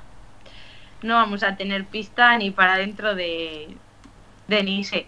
no 1.02 1.16
vamos 1.16 1.44
a 1.44 1.56
tener 1.56 1.86
pista 1.86 2.38
ni 2.38 2.52
para 2.52 2.78
dentro 2.78 3.16
de, 3.16 3.76
de 4.48 4.64
Nice, 4.64 5.06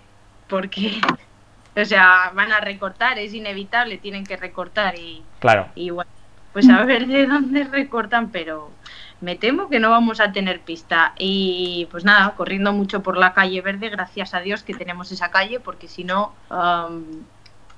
porque, 0.47 0.99
o 1.76 1.86
sea, 1.86 2.32
van 2.34 2.51
a 2.51 2.59
recortar, 2.62 3.20
es 3.20 3.34
inevitable, 3.34 3.97
tienen 3.97 4.26
que 4.26 4.38
recortar 4.38 4.97
y, 4.97 5.22
claro. 5.39 5.68
y 5.76 5.89
bueno, 5.89 6.09
pues 6.53 6.70
a 6.70 6.84
ver 6.84 7.07
de 7.07 7.28
dónde 7.28 7.64
recortan, 7.66 8.30
pero 8.32 8.72
me 9.22 9.36
temo 9.36 9.69
que 9.69 9.80
no 9.80 9.89
vamos 9.89 10.19
a 10.19 10.32
tener 10.32 10.59
pista. 10.61 11.13
Y 11.17 11.88
pues 11.91 12.03
nada, 12.03 12.34
corriendo 12.36 12.74
mucho 12.74 13.01
por 13.01 13.17
la 13.17 13.34
calle 13.34 13.61
verde, 13.61 13.89
gracias 13.89 14.34
a 14.34 14.39
Dios 14.41 14.63
que 14.63 14.74
tenemos 14.74 15.11
esa 15.11 15.32
calle, 15.32 15.59
porque 15.59 15.88
si 15.88 16.03
no, 16.03 16.34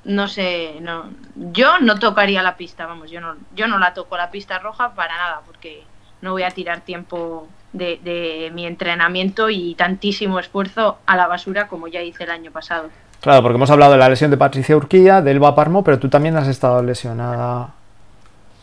no 0.05 0.27
sé, 0.27 0.75
no, 0.81 1.05
yo 1.35 1.79
no 1.79 1.99
tocaría 1.99 2.41
la 2.43 2.57
pista, 2.57 2.85
vamos, 2.85 3.09
yo 3.11 3.21
no, 3.21 3.35
yo 3.55 3.67
no 3.67 3.77
la 3.77 3.93
toco 3.93 4.17
la 4.17 4.31
pista 4.31 4.59
roja 4.59 4.93
para 4.95 5.15
nada, 5.15 5.41
porque 5.45 5.83
no 6.21 6.31
voy 6.31 6.43
a 6.43 6.51
tirar 6.51 6.81
tiempo 6.81 7.47
de, 7.71 7.99
de 8.03 8.51
mi 8.53 8.65
entrenamiento 8.65 9.49
y 9.49 9.75
tantísimo 9.75 10.39
esfuerzo 10.39 10.97
a 11.05 11.15
la 11.15 11.27
basura 11.27 11.67
como 11.67 11.87
ya 11.87 12.01
hice 12.01 12.23
el 12.23 12.31
año 12.31 12.51
pasado. 12.51 12.89
Claro, 13.21 13.41
porque 13.41 13.55
hemos 13.55 13.69
hablado 13.69 13.93
de 13.93 13.97
la 13.97 14.09
lesión 14.09 14.31
de 14.31 14.37
Patricia 14.37 14.75
Urquía, 14.75 15.21
del 15.21 15.37
Elba 15.37 15.55
Parmo, 15.55 15.83
pero 15.83 15.97
tú 15.99 16.09
también 16.09 16.35
has 16.35 16.47
estado 16.49 16.83
lesionada, 16.83 17.69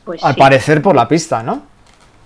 Pues 0.05 0.23
al 0.23 0.35
sí. 0.35 0.39
parecer, 0.39 0.83
por 0.83 0.95
la 0.95 1.09
pista, 1.09 1.43
¿no? 1.43 1.63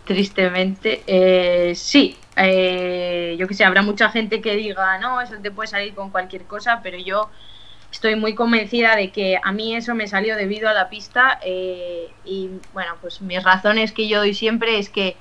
Tristemente, 0.05 1.03
eh, 1.07 1.75
sí. 1.75 2.29
Eh, 2.37 3.37
yo 3.39 3.47
que 3.49 3.55
sé, 3.55 3.65
habrá 3.65 3.81
mucha 3.83 4.11
gente 4.11 4.41
que 4.43 4.55
diga, 4.57 4.99
no, 4.99 5.21
eso 5.21 5.37
te 5.41 5.51
puede 5.51 5.69
salir 5.69 5.95
con 5.95 6.11
cualquier 6.11 6.47
cosa, 6.47 6.81
pero 6.83 6.99
yo 6.99 7.31
estoy 7.91 8.17
muy 8.17 8.35
convencida 8.35 8.97
de 8.97 9.13
que 9.13 9.39
a 9.43 9.53
mí 9.53 9.75
eso 9.77 9.95
me 9.95 10.09
salió 10.09 10.37
debido 10.37 10.69
a 10.69 10.75
la 10.75 10.91
pista 10.91 11.39
eh, 11.43 12.17
y 12.25 12.51
bueno, 12.73 12.99
pues 13.01 13.23
mis 13.23 13.43
razones 13.45 13.93
que 13.93 14.09
yo 14.09 14.19
doy 14.19 14.35
siempre 14.35 14.79
es 14.79 14.91
que 14.91 15.19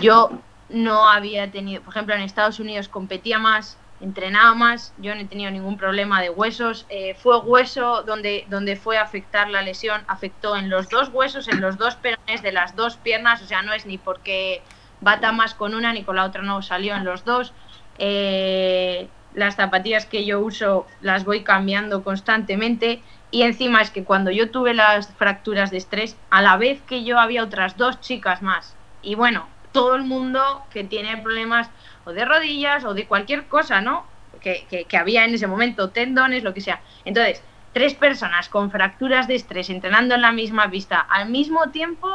yo 0.00 0.42
no 0.68 1.08
había 1.08 1.50
tenido, 1.52 1.82
por 1.82 1.94
ejemplo, 1.94 2.14
en 2.14 2.22
Estados 2.22 2.60
Unidos 2.60 2.88
competía 2.88 3.38
más, 3.38 3.79
entrenaba 4.00 4.54
más, 4.54 4.94
yo 4.98 5.14
no 5.14 5.20
he 5.20 5.26
tenido 5.26 5.50
ningún 5.50 5.76
problema 5.76 6.20
de 6.20 6.30
huesos, 6.30 6.86
eh, 6.88 7.14
fue 7.14 7.38
hueso 7.38 8.02
donde, 8.02 8.46
donde 8.48 8.76
fue 8.76 8.98
afectar 8.98 9.48
la 9.50 9.62
lesión, 9.62 10.02
afectó 10.06 10.56
en 10.56 10.70
los 10.70 10.88
dos 10.88 11.10
huesos, 11.10 11.48
en 11.48 11.60
los 11.60 11.76
dos 11.76 11.96
perones 11.96 12.42
de 12.42 12.52
las 12.52 12.76
dos 12.76 12.96
piernas, 12.96 13.42
o 13.42 13.46
sea, 13.46 13.62
no 13.62 13.72
es 13.72 13.86
ni 13.86 13.98
porque 13.98 14.62
bata 15.00 15.32
más 15.32 15.54
con 15.54 15.74
una 15.74 15.92
ni 15.92 16.02
con 16.02 16.16
la 16.16 16.24
otra, 16.24 16.42
no, 16.42 16.62
salió 16.62 16.94
en 16.94 17.04
los 17.04 17.24
dos. 17.24 17.52
Eh, 17.98 19.08
las 19.34 19.56
zapatillas 19.56 20.06
que 20.06 20.24
yo 20.24 20.40
uso 20.40 20.86
las 21.00 21.24
voy 21.24 21.44
cambiando 21.44 22.02
constantemente 22.02 23.02
y 23.30 23.42
encima 23.42 23.80
es 23.80 23.90
que 23.90 24.04
cuando 24.04 24.30
yo 24.30 24.50
tuve 24.50 24.74
las 24.74 25.12
fracturas 25.14 25.70
de 25.70 25.76
estrés, 25.76 26.16
a 26.30 26.42
la 26.42 26.56
vez 26.56 26.80
que 26.82 27.04
yo 27.04 27.18
había 27.18 27.44
otras 27.44 27.76
dos 27.76 28.00
chicas 28.00 28.42
más. 28.42 28.74
Y 29.02 29.14
bueno, 29.14 29.46
todo 29.72 29.94
el 29.94 30.02
mundo 30.02 30.64
que 30.70 30.82
tiene 30.82 31.16
problemas 31.18 31.70
o 32.04 32.12
de 32.12 32.24
rodillas 32.24 32.84
o 32.84 32.94
de 32.94 33.06
cualquier 33.06 33.48
cosa, 33.48 33.80
¿no? 33.80 34.10
Que, 34.40 34.66
que, 34.68 34.86
que 34.86 34.96
había 34.96 35.24
en 35.24 35.34
ese 35.34 35.46
momento, 35.46 35.90
tendones, 35.92 36.42
lo 36.44 36.54
que 36.54 36.60
sea. 36.60 36.82
Entonces, 37.04 37.44
tres 37.72 37.94
personas 37.94 38.48
con 38.48 38.70
fracturas 38.70 39.26
de 39.28 39.34
estrés 39.36 39.70
entrenando 39.70 40.14
en 40.14 40.22
la 40.22 40.32
misma 40.32 40.70
pista 40.70 41.00
al 41.00 41.28
mismo 41.30 41.70
tiempo 41.70 42.08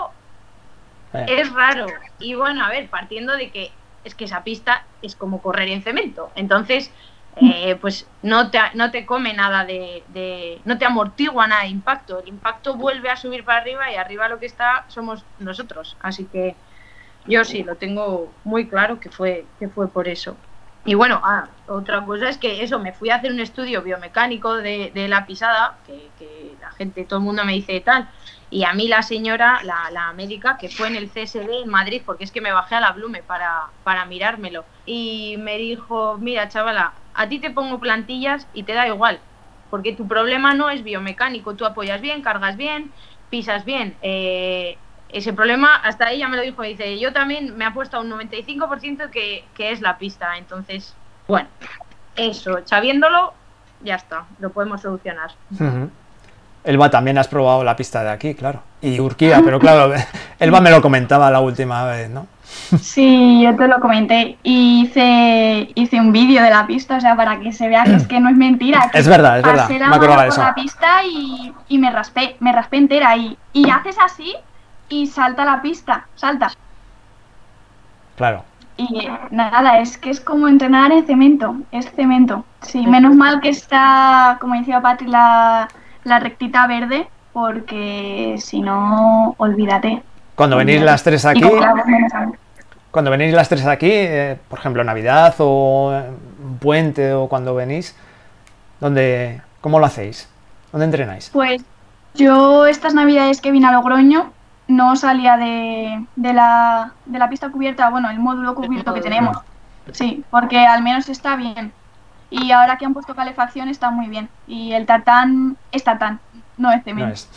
Eh, 1.13 1.23
es 1.41 1.51
raro. 1.53 2.03
Y 2.17 2.35
bueno, 2.35 2.63
a 2.65 2.69
ver, 2.69 2.89
partiendo 2.89 3.35
de 3.37 3.51
que 3.51 3.79
es 4.03 4.15
que 4.15 4.25
esa 4.25 4.43
pista 4.43 4.87
es 5.01 5.15
como 5.15 5.41
correr 5.41 5.69
en 5.69 5.81
cemento. 5.83 6.31
Entonces, 6.35 6.93
eh, 7.35 7.75
pues 7.77 8.13
no 8.21 8.51
te, 8.51 8.59
no 8.75 8.91
te 8.91 9.05
come 9.05 9.33
nada 9.33 9.65
de, 9.65 10.05
de- 10.07 10.61
no 10.65 10.77
te 10.77 10.85
amortigua 10.85 11.47
nada 11.47 11.63
de 11.63 11.69
impacto. 11.69 12.19
El 12.21 12.29
impacto 12.29 12.75
vuelve 12.77 13.09
a 13.09 13.15
subir 13.17 13.43
para 13.43 13.59
arriba 13.59 13.91
y 13.91 13.95
arriba 13.95 14.29
lo 14.29 14.39
que 14.39 14.45
está 14.45 14.85
somos 14.89 15.27
nosotros. 15.37 15.97
Así 15.99 16.29
que 16.29 16.59
yo 17.25 17.43
sí, 17.43 17.63
lo 17.63 17.77
tengo 17.77 18.39
muy 18.43 18.67
claro 18.67 18.99
que 18.99 19.09
fue, 19.09 19.53
que 19.59 19.69
fue 19.69 19.91
por 19.91 20.07
eso. 20.07 20.37
Y 20.87 20.93
bueno, 20.93 21.19
ah, 21.23 21.57
otra 21.65 22.05
cosa 22.05 22.29
es 22.29 22.37
que 22.37 22.61
eso, 22.61 22.79
me 22.79 22.93
fui 22.93 23.09
a 23.09 23.15
hacer 23.15 23.31
un 23.31 23.39
estudio 23.39 23.81
biomecánico 23.81 24.53
de, 24.55 24.91
la 25.09 25.25
pisada, 25.25 25.81
que, 25.83 26.13
que 26.15 26.57
la 26.59 26.71
gente, 26.71 27.05
todo 27.05 27.19
el 27.19 27.25
mundo 27.25 27.43
me 27.43 27.53
dice 27.53 27.81
tal, 27.81 28.07
y 28.51 28.63
a 28.65 28.73
mí 28.73 28.87
la 28.87 29.01
señora, 29.01 29.61
la, 29.63 29.89
la 29.91 30.13
médica, 30.13 30.57
que 30.59 30.69
fue 30.69 30.87
en 30.87 30.95
el 30.95 31.09
CSD 31.09 31.61
en 31.63 31.69
Madrid, 31.69 32.03
porque 32.05 32.23
es 32.23 32.31
que 32.31 32.41
me 32.41 32.51
bajé 32.51 32.75
a 32.75 32.81
la 32.81 32.91
Blume 32.91 33.23
para, 33.23 33.73
para 33.83 34.05
mirármelo, 34.05 34.67
y 34.85 35.37
me 35.39 35.57
dijo, 35.57 36.17
mira 36.19 36.49
chavala, 36.49 37.01
a 37.13 37.27
ti 37.29 37.39
te 37.39 37.49
pongo 37.51 37.79
plantillas 37.79 38.47
y 38.53 38.63
te 38.63 38.73
da 38.73 38.87
igual, 38.87 39.21
porque 39.69 39.93
tu 39.93 40.07
problema 40.07 40.53
no 40.53 40.69
es 40.69 40.83
biomecánico, 40.83 41.55
tú 41.55 41.65
apoyas 41.65 42.01
bien, 42.01 42.21
cargas 42.21 42.57
bien, 42.57 42.93
pisas 43.29 43.65
bien. 43.65 43.97
eh, 44.01 44.84
ese 45.17 45.31
problema, 45.31 45.75
hasta 45.77 46.11
ella 46.11 46.27
me 46.27 46.35
lo 46.35 46.43
dijo, 46.43 46.61
dice, 46.61 46.99
yo 46.99 47.13
también 47.13 47.55
me 47.57 47.63
apuesto 47.65 47.97
a 47.97 48.01
un 48.01 48.11
95% 48.11 49.09
que, 49.09 49.45
que 49.55 49.71
es 49.71 49.79
la 49.79 49.97
pista, 49.97 50.37
entonces, 50.37 50.93
bueno, 51.27 51.47
eso, 52.17 52.59
sabiéndolo, 52.65 53.33
ya 53.81 53.95
está, 53.95 54.25
lo 54.39 54.49
podemos 54.51 54.81
solucionar. 54.81 55.31
Ujú. 55.53 55.89
Elba 56.65 56.89
también 56.89 57.17
has 57.17 57.27
probado 57.27 57.63
la 57.63 57.75
pista 57.75 58.03
de 58.03 58.09
aquí, 58.09 58.33
claro. 58.33 58.61
Y 58.81 58.99
Urquía, 58.99 59.41
pero 59.45 59.59
claro, 59.59 59.93
Elba 60.39 60.59
me 60.59 60.71
lo 60.71 60.81
comentaba 60.81 61.31
la 61.31 61.39
última 61.39 61.85
vez, 61.85 62.09
¿no? 62.09 62.27
Sí, 62.81 63.41
yo 63.43 63.55
te 63.55 63.67
lo 63.67 63.79
comenté. 63.79 64.37
Hice, 64.43 65.69
hice 65.75 65.99
un 65.99 66.11
vídeo 66.11 66.43
de 66.43 66.49
la 66.49 66.65
pista, 66.67 66.97
o 66.97 67.01
sea, 67.01 67.15
para 67.15 67.39
que 67.39 67.51
se 67.51 67.67
vea 67.69 67.83
que 67.83 67.93
es 67.95 68.07
que 68.07 68.19
no 68.19 68.29
es 68.29 68.35
mentira. 68.35 68.89
que 68.91 68.99
Es 68.99 69.07
verdad, 69.07 69.37
es 69.37 69.43
verdad, 69.45 69.63
pasé 69.67 69.79
la 69.79 69.87
me 69.89 69.95
acordaba 69.95 70.17
mano 70.17 70.23
de 70.23 70.29
por 70.29 70.39
eso. 70.39 70.41
la 70.43 70.55
pista 70.55 71.03
y, 71.05 71.53
y 71.69 71.77
me 71.77 71.91
raspé, 71.91 72.35
me 72.39 72.51
raspé 72.51 72.77
entera. 72.77 73.15
Y, 73.15 73.37
y 73.53 73.69
haces 73.69 73.97
así 74.03 74.35
y 74.89 75.07
salta 75.07 75.45
la 75.45 75.61
pista, 75.61 76.07
salta. 76.15 76.51
Claro. 78.15 78.43
Y 78.77 79.07
nada, 79.31 79.79
es 79.79 79.97
que 79.97 80.09
es 80.09 80.19
como 80.19 80.47
entrenar 80.47 80.91
en 80.91 81.05
cemento, 81.05 81.55
es 81.71 81.89
cemento. 81.93 82.43
Sí, 82.61 82.85
menos 82.85 83.15
mal 83.15 83.39
que 83.39 83.49
está, 83.49 84.37
como 84.41 84.55
decía 84.55 84.81
Patri, 84.81 85.07
la, 85.07 85.67
la 86.03 86.19
rectita 86.19 86.67
verde, 86.67 87.07
porque 87.31 88.35
si 88.37 88.61
no, 88.61 89.33
olvídate. 89.37 90.03
Cuando 90.35 90.57
venís 90.57 90.81
las 90.81 91.03
tres 91.03 91.25
aquí, 91.25 91.41
cuando 92.91 93.11
venís 93.11 93.33
las 93.33 93.47
tres 93.47 93.65
aquí, 93.65 93.89
eh, 93.91 94.37
por 94.49 94.59
ejemplo, 94.59 94.83
Navidad 94.83 95.35
o 95.39 95.93
eh, 95.93 96.09
un 96.43 96.57
puente 96.57 97.13
o 97.13 97.29
cuando 97.29 97.55
venís, 97.55 97.95
¿dónde, 98.81 99.41
¿cómo 99.61 99.79
lo 99.79 99.85
hacéis? 99.85 100.29
¿Dónde 100.71 100.85
entrenáis? 100.85 101.29
Pues 101.31 101.63
yo 102.13 102.65
estas 102.65 102.93
navidades 102.93 103.39
que 103.39 103.51
vine 103.51 103.67
a 103.67 103.71
Logroño 103.71 104.31
no 104.67 104.95
salía 104.95 105.37
de, 105.37 106.05
de 106.15 106.33
la, 106.33 106.93
de 107.05 107.19
la 107.19 107.29
pista 107.29 107.51
cubierta, 107.51 107.89
bueno, 107.89 108.09
el 108.09 108.19
módulo 108.19 108.55
cubierto 108.55 108.93
que 108.93 109.01
tenemos. 109.01 109.37
Sí, 109.91 110.23
porque 110.31 110.65
al 110.65 110.81
menos 110.83 111.09
está 111.09 111.35
bien. 111.35 111.73
Y 112.29 112.51
ahora 112.51 112.77
que 112.77 112.85
han 112.85 112.93
puesto 112.93 113.15
calefacción 113.15 113.69
está 113.69 113.91
muy 113.91 114.07
bien. 114.07 114.29
Y 114.47 114.73
el 114.73 114.85
tartán 114.85 115.57
es 115.71 115.83
tartán, 115.83 116.19
no 116.57 116.71
es 116.71 116.83
No 116.83 116.83
cemento. 116.83 117.13
es. 117.13 117.29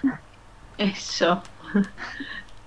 Eso. 0.78 1.42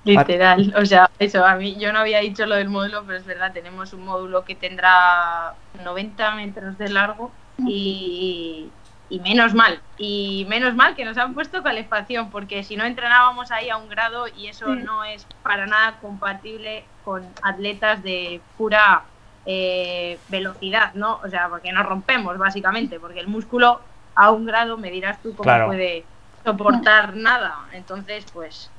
Literal. 0.04 0.74
O 0.78 0.86
sea, 0.86 1.12
eso, 1.20 1.46
a 1.46 1.56
mí 1.56 1.78
yo 1.78 1.92
no 1.94 2.00
había 2.00 2.20
dicho 2.20 2.46
lo 2.46 2.56
del 2.56 2.70
módulo, 2.70 3.04
pero 3.06 3.18
es 3.20 3.26
verdad, 3.26 3.52
tenemos 3.54 3.94
un 3.94 4.06
módulo 4.06 4.46
que 4.46 4.56
tendrá 4.56 5.56
90 5.74 6.36
metros 6.36 6.78
de 6.78 6.90
largo 6.90 7.36
y, 7.66 8.74
y 9.10 9.20
menos 9.20 9.54
mal. 9.54 9.82
Y 9.98 10.46
menos 10.50 10.76
mal 10.76 10.96
que 10.96 11.04
nos 11.06 11.18
han 11.18 11.34
puesto 11.34 11.64
calefacción, 11.64 12.30
porque 12.30 12.64
si 12.64 12.76
no 12.78 12.86
entrenábamos 12.86 13.52
ahí 13.52 13.70
a 13.70 13.78
un 13.78 13.90
grado 13.90 14.28
y 14.28 14.48
eso 14.48 14.74
Sí. 14.76 14.82
no 14.84 15.04
es 15.04 15.26
para 15.44 15.66
nada 15.66 15.98
compatible 16.00 16.84
con 17.04 17.24
atletas 17.42 18.04
de 18.04 18.42
pura 18.58 19.04
eh, 19.46 20.20
velocidad, 20.28 20.94
¿no? 20.94 21.20
O 21.24 21.28
sea, 21.30 21.50
porque 21.50 21.72
nos 21.72 21.86
rompemos 21.86 22.38
básicamente, 22.38 23.00
porque 23.00 23.20
el 23.20 23.28
músculo 23.28 23.82
a 24.14 24.30
un 24.32 24.46
grado 24.46 24.78
me 24.78 24.92
dirás 24.92 25.20
tú 25.24 25.30
cómo 25.32 25.44
Claro. 25.44 25.68
puede 25.68 26.06
soportar 26.44 27.16
nada. 27.16 27.56
Entonces, 27.74 28.26
pues. 28.32 28.70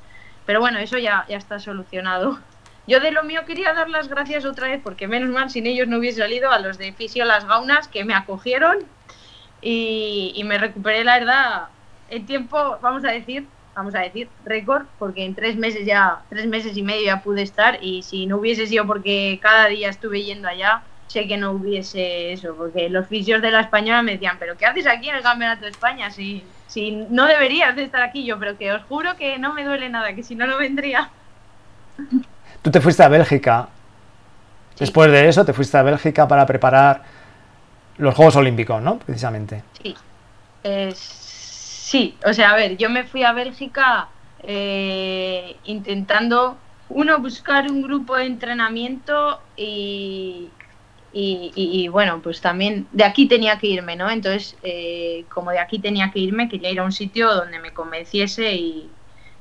Pero 0.47 0.61
bueno, 0.61 0.79
eso 0.79 0.97
ya, 0.99 1.25
ya 1.29 1.39
está 1.39 1.59
solucionado. 1.59 2.39
Yo 2.87 3.01
de 3.01 3.11
lo 3.11 3.23
mío 3.25 3.43
quería 3.47 3.73
dar 3.73 3.89
las 3.89 4.09
gracias 4.09 4.45
otra 4.45 4.69
vez, 4.69 4.81
porque 4.83 5.09
menos 5.09 5.31
mal 5.31 5.51
sin 5.51 5.67
ellos 5.67 5.89
no 5.89 5.99
hubiese 5.99 6.21
salido 6.21 6.51
a 6.51 6.59
los 6.59 6.79
de 6.79 6.93
Fisio 6.93 7.25
Las 7.25 7.45
Gaunas 7.47 7.89
que 7.89 8.05
me 8.05 8.15
acogieron 8.15 8.79
y, 9.63 10.33
y 10.35 10.45
me 10.45 10.59
recuperé, 10.59 11.05
la 11.05 11.19
verdad, 11.19 11.69
en 12.09 12.27
tiempo, 12.27 12.79
vamos 12.81 13.05
a 13.05 13.11
decir, 13.11 13.47
vamos 13.75 13.95
a 13.95 14.01
decir, 14.01 14.29
récord, 14.45 14.85
porque 14.99 15.25
en 15.25 15.35
tres 15.35 15.57
meses 15.57 15.87
ya, 15.87 16.21
tres 16.29 16.47
meses 16.47 16.77
y 16.77 16.83
medio 16.83 17.07
ya 17.07 17.23
pude 17.23 17.43
estar 17.43 17.79
y 17.83 18.03
si 18.03 18.27
no 18.27 18.39
hubiese 18.39 18.67
sido 18.67 18.87
porque 18.87 19.39
cada 19.41 19.67
día 19.69 19.89
estuve 19.89 20.23
yendo 20.23 20.49
allá, 20.49 20.83
sé 21.07 21.27
que 21.27 21.37
no 21.37 21.53
hubiese 21.53 22.33
eso, 22.33 22.55
porque 22.55 22.89
los 22.89 23.07
fisios 23.07 23.43
de 23.43 23.51
la 23.51 23.61
española 23.61 24.03
me 24.03 24.13
decían, 24.13 24.37
pero 24.39 24.57
¿qué 24.57 24.67
haces 24.67 24.87
aquí 24.87 25.09
en 25.09 25.17
el 25.17 25.23
Campeonato 25.23 25.65
de 25.65 25.71
España? 25.71 26.11
Si, 26.11 26.45
si 26.67 26.93
no 26.93 27.27
deberías 27.27 27.75
de 27.75 27.85
estar 27.85 28.03
aquí 28.03 28.25
yo, 28.25 28.39
pero 28.39 28.57
que 28.57 28.73
os 28.73 28.83
juro 28.85 29.17
que 29.17 29.39
no 29.39 29.53
me 29.53 29.65
duele 29.65 29.89
nada, 29.89 30.15
que 30.15 30.23
si 30.23 30.35
no, 30.35 30.47
no 30.47 30.59
vendría. 30.59 31.11
Tú 32.63 32.71
te 32.71 32.81
fuiste 32.81 33.03
a 33.03 33.09
Bélgica. 33.09 33.69
Después 34.79 35.11
de 35.11 35.29
eso, 35.29 35.45
te 35.45 35.53
fuiste 35.53 35.77
a 35.77 35.83
Bélgica 35.83 36.29
para 36.29 36.47
preparar 36.47 37.03
los 38.01 38.15
Juegos 38.15 38.37
Olímpicos, 38.37 38.83
¿no? 38.83 38.99
Precisamente. 38.99 39.63
Sí. 39.83 39.95
Eh, 40.65 40.93
sí, 40.95 42.17
o 42.27 42.33
sea, 42.33 42.51
a 42.51 42.57
ver, 42.57 42.77
yo 42.77 42.91
me 42.91 43.05
fui 43.05 43.25
a 43.25 43.33
Bélgica 43.33 44.09
eh, 44.43 45.57
intentando, 45.65 46.57
uno, 46.89 47.19
buscar 47.19 47.71
un 47.71 47.83
grupo 47.83 48.17
de 48.17 48.25
entrenamiento 48.25 49.41
y, 49.57 50.49
y, 51.13 51.89
bueno, 51.89 52.21
pues 52.23 52.41
también 52.41 52.87
de 52.93 53.05
aquí 53.05 53.27
tenía 53.27 53.59
que 53.59 53.67
irme, 53.67 53.97
¿no? 53.97 54.11
Entonces, 54.11 54.57
eh, 54.63 55.25
como 55.29 55.51
de 55.51 55.59
aquí 55.59 55.79
tenía 55.79 56.11
que 56.11 56.21
irme, 56.21 56.49
quería 56.49 56.71
ir 56.71 56.81
a 56.81 56.85
un 56.85 56.93
sitio 56.93 57.33
donde 57.35 57.59
me 57.59 57.73
convenciese 57.73 58.55
y, 58.55 58.91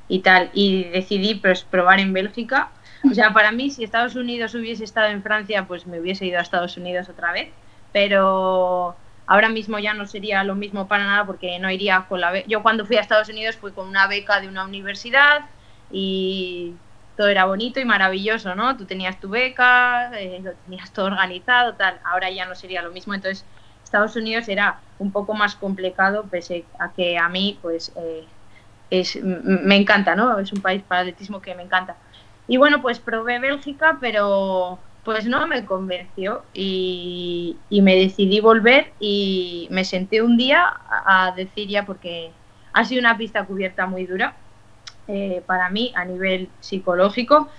y 0.07 0.19
tal. 0.19 0.49
Y 0.53 0.85
decidí 0.85 1.35
pues, 1.35 1.63
probar 1.63 1.99
en 1.99 2.13
Bélgica. 2.13 2.71
O 3.09 3.13
sea, 3.13 3.33
para 3.33 3.51
mí, 3.51 3.69
si 3.69 3.83
Estados 3.83 4.15
Unidos 4.15 4.53
hubiese 4.55 4.83
estado 4.83 5.07
en 5.07 5.23
Francia, 5.23 5.65
pues 5.67 5.87
me 5.87 5.99
hubiese 5.99 6.25
ido 6.25 6.39
a 6.39 6.41
Estados 6.41 6.75
Unidos 6.75 7.07
otra 7.07 7.31
vez. 7.31 7.49
Pero 7.91 8.95
ahora 9.27 9.49
mismo 9.49 9.79
ya 9.79 9.93
no 9.93 10.07
sería 10.07 10.43
lo 10.43 10.55
mismo 10.55 10.87
para 10.87 11.05
nada 11.05 11.25
porque 11.25 11.59
no 11.59 11.69
iría 11.71 12.05
con 12.09 12.21
la 12.21 12.31
beca. 12.31 12.47
Yo 12.47 12.63
cuando 12.63 12.85
fui 12.85 12.97
a 12.97 13.01
Estados 13.01 13.29
Unidos 13.29 13.57
fui 13.57 13.71
con 13.71 13.87
una 13.87 14.07
beca 14.07 14.41
de 14.41 14.47
una 14.47 14.63
universidad 14.65 15.45
y 15.91 16.73
todo 17.19 17.27
era 17.27 17.45
bonito 17.45 17.79
y 17.79 17.85
maravilloso, 17.85 18.55
¿no? 18.55 18.77
Tú 18.77 18.85
tenías 18.85 19.19
tu 19.19 19.29
beca, 19.29 20.11
eh, 20.17 20.39
lo 20.41 20.53
tenías 20.53 20.91
todo 20.93 21.07
organizado, 21.07 21.75
tal. 21.75 21.99
Ahora 22.05 22.29
ya 22.31 22.45
no 22.45 22.55
sería 22.55 22.81
lo 22.81 22.91
mismo. 22.91 23.13
Entonces, 23.13 23.45
Estados 23.83 24.15
Unidos 24.15 24.47
era 24.47 24.79
un 24.99 25.11
poco 25.11 25.33
más 25.33 25.55
complicado, 25.55 26.29
pese 26.29 26.65
a 26.79 26.93
que 26.93 27.17
a 27.17 27.27
mí, 27.27 27.59
pues, 27.61 27.91
eh, 27.97 28.25
es, 28.89 29.21
me 29.21 29.75
encanta, 29.75 30.15
¿no? 30.15 30.39
Es 30.39 30.53
un 30.53 30.61
país 30.61 30.81
para 30.83 31.01
atletismo 31.01 31.41
que 31.41 31.55
me 31.55 31.63
encanta. 31.63 31.97
Y 32.47 32.57
bueno, 32.57 32.81
pues 32.81 32.99
probé 32.99 33.39
Bélgica, 33.39 33.97
pero 33.99 34.79
pues 35.03 35.25
no 35.25 35.47
me 35.47 35.65
convenció 35.65 36.43
y, 36.53 37.57
me 37.69 37.95
decidí 37.95 38.39
volver 38.39 38.91
y 38.99 39.67
me 39.71 39.85
senté 39.85 40.21
un 40.21 40.37
día 40.37 40.73
a 40.89 41.33
decir 41.35 41.67
ya 41.67 41.85
porque 41.85 42.31
ha 42.73 42.85
sido 42.85 42.99
una 42.99 43.17
pista 43.17 43.45
cubierta 43.45 43.85
muy 43.85 44.05
dura 44.05 44.35
eh, 45.07 45.41
para 45.45 45.69
mí 45.69 45.91
a 45.95 46.05
nivel 46.05 46.49
psicológico 46.59 47.49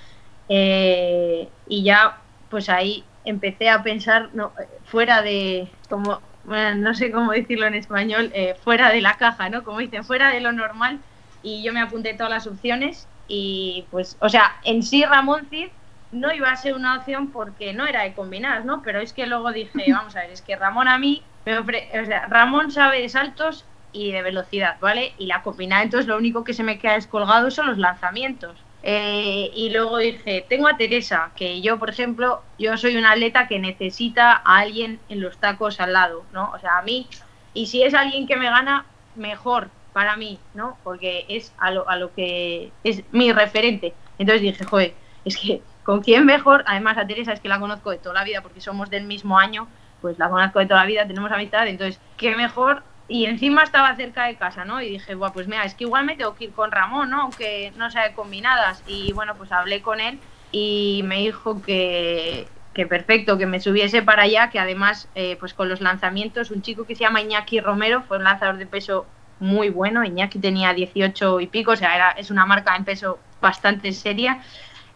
eh, 0.48 1.48
y 1.66 1.82
ya 1.82 2.18
pues 2.48 2.68
ahí 2.68 3.04
empecé 3.24 3.68
a 3.70 3.82
pensar 3.82 4.30
no, 4.34 4.52
fuera 4.84 5.22
de 5.22 5.68
como 5.88 6.20
no 6.44 6.94
sé 6.94 7.10
cómo 7.10 7.32
decirlo 7.32 7.66
en 7.66 7.74
español 7.74 8.30
eh, 8.34 8.56
fuera 8.62 8.90
de 8.90 9.00
la 9.00 9.16
caja 9.16 9.48
no 9.48 9.64
como 9.64 9.78
dicen 9.78 10.04
fuera 10.04 10.30
de 10.30 10.40
lo 10.40 10.52
normal 10.52 11.00
y 11.42 11.62
yo 11.62 11.72
me 11.72 11.80
apunté 11.80 12.14
todas 12.14 12.30
las 12.30 12.46
opciones 12.46 13.08
y 13.28 13.86
pues 13.90 14.16
o 14.20 14.28
sea 14.28 14.56
en 14.64 14.82
sí 14.82 15.04
Ramón 15.04 15.46
Cid 15.50 15.68
no 16.12 16.32
iba 16.32 16.50
a 16.50 16.56
ser 16.56 16.74
una 16.74 16.98
opción 16.98 17.30
porque 17.30 17.72
no 17.72 17.86
era 17.86 18.02
de 18.02 18.14
combinar 18.14 18.64
no 18.64 18.82
pero 18.82 19.00
es 19.00 19.12
que 19.12 19.26
luego 19.26 19.52
dije 19.52 19.84
vamos 19.92 20.16
a 20.16 20.20
ver 20.20 20.30
es 20.30 20.42
que 20.42 20.56
Ramón 20.56 20.88
a 20.88 20.98
mí 20.98 21.22
me 21.44 21.58
o 21.58 21.64
sea, 22.06 22.26
Ramón 22.28 22.70
sabe 22.70 23.02
de 23.02 23.08
saltos 23.08 23.64
y 23.92 24.12
de 24.12 24.22
velocidad, 24.22 24.76
¿vale? 24.80 25.14
Y 25.18 25.26
la 25.26 25.42
combinada, 25.42 25.82
entonces 25.82 26.06
lo 26.06 26.16
único 26.16 26.44
que 26.44 26.54
se 26.54 26.62
me 26.62 26.78
queda 26.78 26.94
descolgado 26.94 27.50
son 27.50 27.66
los 27.66 27.78
lanzamientos. 27.78 28.56
Eh, 28.82 29.50
y 29.54 29.70
luego 29.70 29.98
dije, 29.98 30.44
tengo 30.48 30.68
a 30.68 30.76
Teresa, 30.76 31.32
que 31.36 31.60
yo, 31.60 31.78
por 31.78 31.90
ejemplo, 31.90 32.42
yo 32.58 32.76
soy 32.78 32.96
una 32.96 33.12
atleta 33.12 33.46
que 33.46 33.58
necesita 33.58 34.32
a 34.32 34.58
alguien 34.58 35.00
en 35.08 35.20
los 35.20 35.36
tacos 35.38 35.80
al 35.80 35.92
lado, 35.92 36.24
¿no? 36.32 36.50
O 36.54 36.58
sea, 36.58 36.78
a 36.78 36.82
mí, 36.82 37.06
y 37.52 37.66
si 37.66 37.82
es 37.82 37.94
alguien 37.94 38.26
que 38.26 38.36
me 38.36 38.48
gana, 38.48 38.86
mejor 39.16 39.68
para 39.92 40.16
mí, 40.16 40.38
¿no? 40.54 40.78
Porque 40.82 41.26
es 41.28 41.52
a 41.58 41.70
lo, 41.72 41.88
a 41.88 41.96
lo 41.96 42.14
que 42.14 42.72
es 42.84 43.02
mi 43.12 43.32
referente. 43.32 43.92
Entonces 44.18 44.42
dije, 44.42 44.64
joder, 44.64 44.94
es 45.24 45.36
que 45.36 45.62
con 45.84 46.02
quién 46.02 46.26
mejor, 46.26 46.64
además 46.66 46.98
a 46.98 47.06
Teresa 47.06 47.32
es 47.32 47.40
que 47.40 47.48
la 47.48 47.58
conozco 47.58 47.90
de 47.90 47.98
toda 47.98 48.14
la 48.14 48.24
vida 48.24 48.42
porque 48.42 48.60
somos 48.60 48.90
del 48.90 49.04
mismo 49.04 49.38
año, 49.38 49.68
pues 50.00 50.18
la 50.18 50.28
conozco 50.28 50.58
de 50.58 50.66
toda 50.66 50.80
la 50.80 50.86
vida, 50.86 51.06
tenemos 51.06 51.30
amistad, 51.32 51.66
entonces, 51.66 52.00
qué 52.16 52.34
mejor 52.36 52.82
y 53.10 53.26
encima 53.26 53.64
estaba 53.64 53.96
cerca 53.96 54.26
de 54.26 54.36
casa, 54.36 54.64
¿no? 54.64 54.80
Y 54.80 54.88
dije, 54.88 55.16
bueno, 55.16 55.34
pues 55.34 55.48
mira, 55.48 55.64
es 55.64 55.74
que 55.74 55.82
igual 55.82 56.04
me 56.04 56.14
tengo 56.16 56.36
que 56.36 56.44
ir 56.44 56.52
con 56.52 56.70
Ramón, 56.70 57.10
¿no? 57.10 57.22
Aunque 57.22 57.72
no 57.76 57.90
sea 57.90 58.04
de 58.04 58.14
combinadas. 58.14 58.84
Y 58.86 59.12
bueno, 59.12 59.34
pues 59.34 59.50
hablé 59.50 59.82
con 59.82 60.00
él 60.00 60.20
y 60.52 61.02
me 61.04 61.16
dijo 61.16 61.60
que, 61.60 62.46
que 62.72 62.86
perfecto, 62.86 63.36
que 63.36 63.46
me 63.46 63.58
subiese 63.58 64.02
para 64.02 64.22
allá, 64.22 64.48
que 64.50 64.60
además, 64.60 65.08
eh, 65.16 65.36
pues 65.40 65.54
con 65.54 65.68
los 65.68 65.80
lanzamientos, 65.80 66.52
un 66.52 66.62
chico 66.62 66.84
que 66.84 66.94
se 66.94 67.00
llama 67.00 67.20
Iñaki 67.20 67.58
Romero 67.58 68.02
fue 68.02 68.18
un 68.18 68.24
lanzador 68.24 68.58
de 68.58 68.66
peso 68.66 69.06
muy 69.40 69.70
bueno. 69.70 70.04
Iñaki 70.04 70.38
tenía 70.38 70.72
18 70.72 71.40
y 71.40 71.48
pico, 71.48 71.72
o 71.72 71.76
sea, 71.76 71.96
era, 71.96 72.10
es 72.12 72.30
una 72.30 72.46
marca 72.46 72.76
en 72.76 72.84
peso 72.84 73.18
bastante 73.40 73.90
seria. 73.90 74.40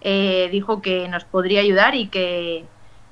Eh, 0.04 0.48
dijo 0.52 0.82
que 0.82 1.08
nos 1.08 1.24
podría 1.24 1.62
ayudar 1.62 1.94
y 1.94 2.08
que, 2.08 2.66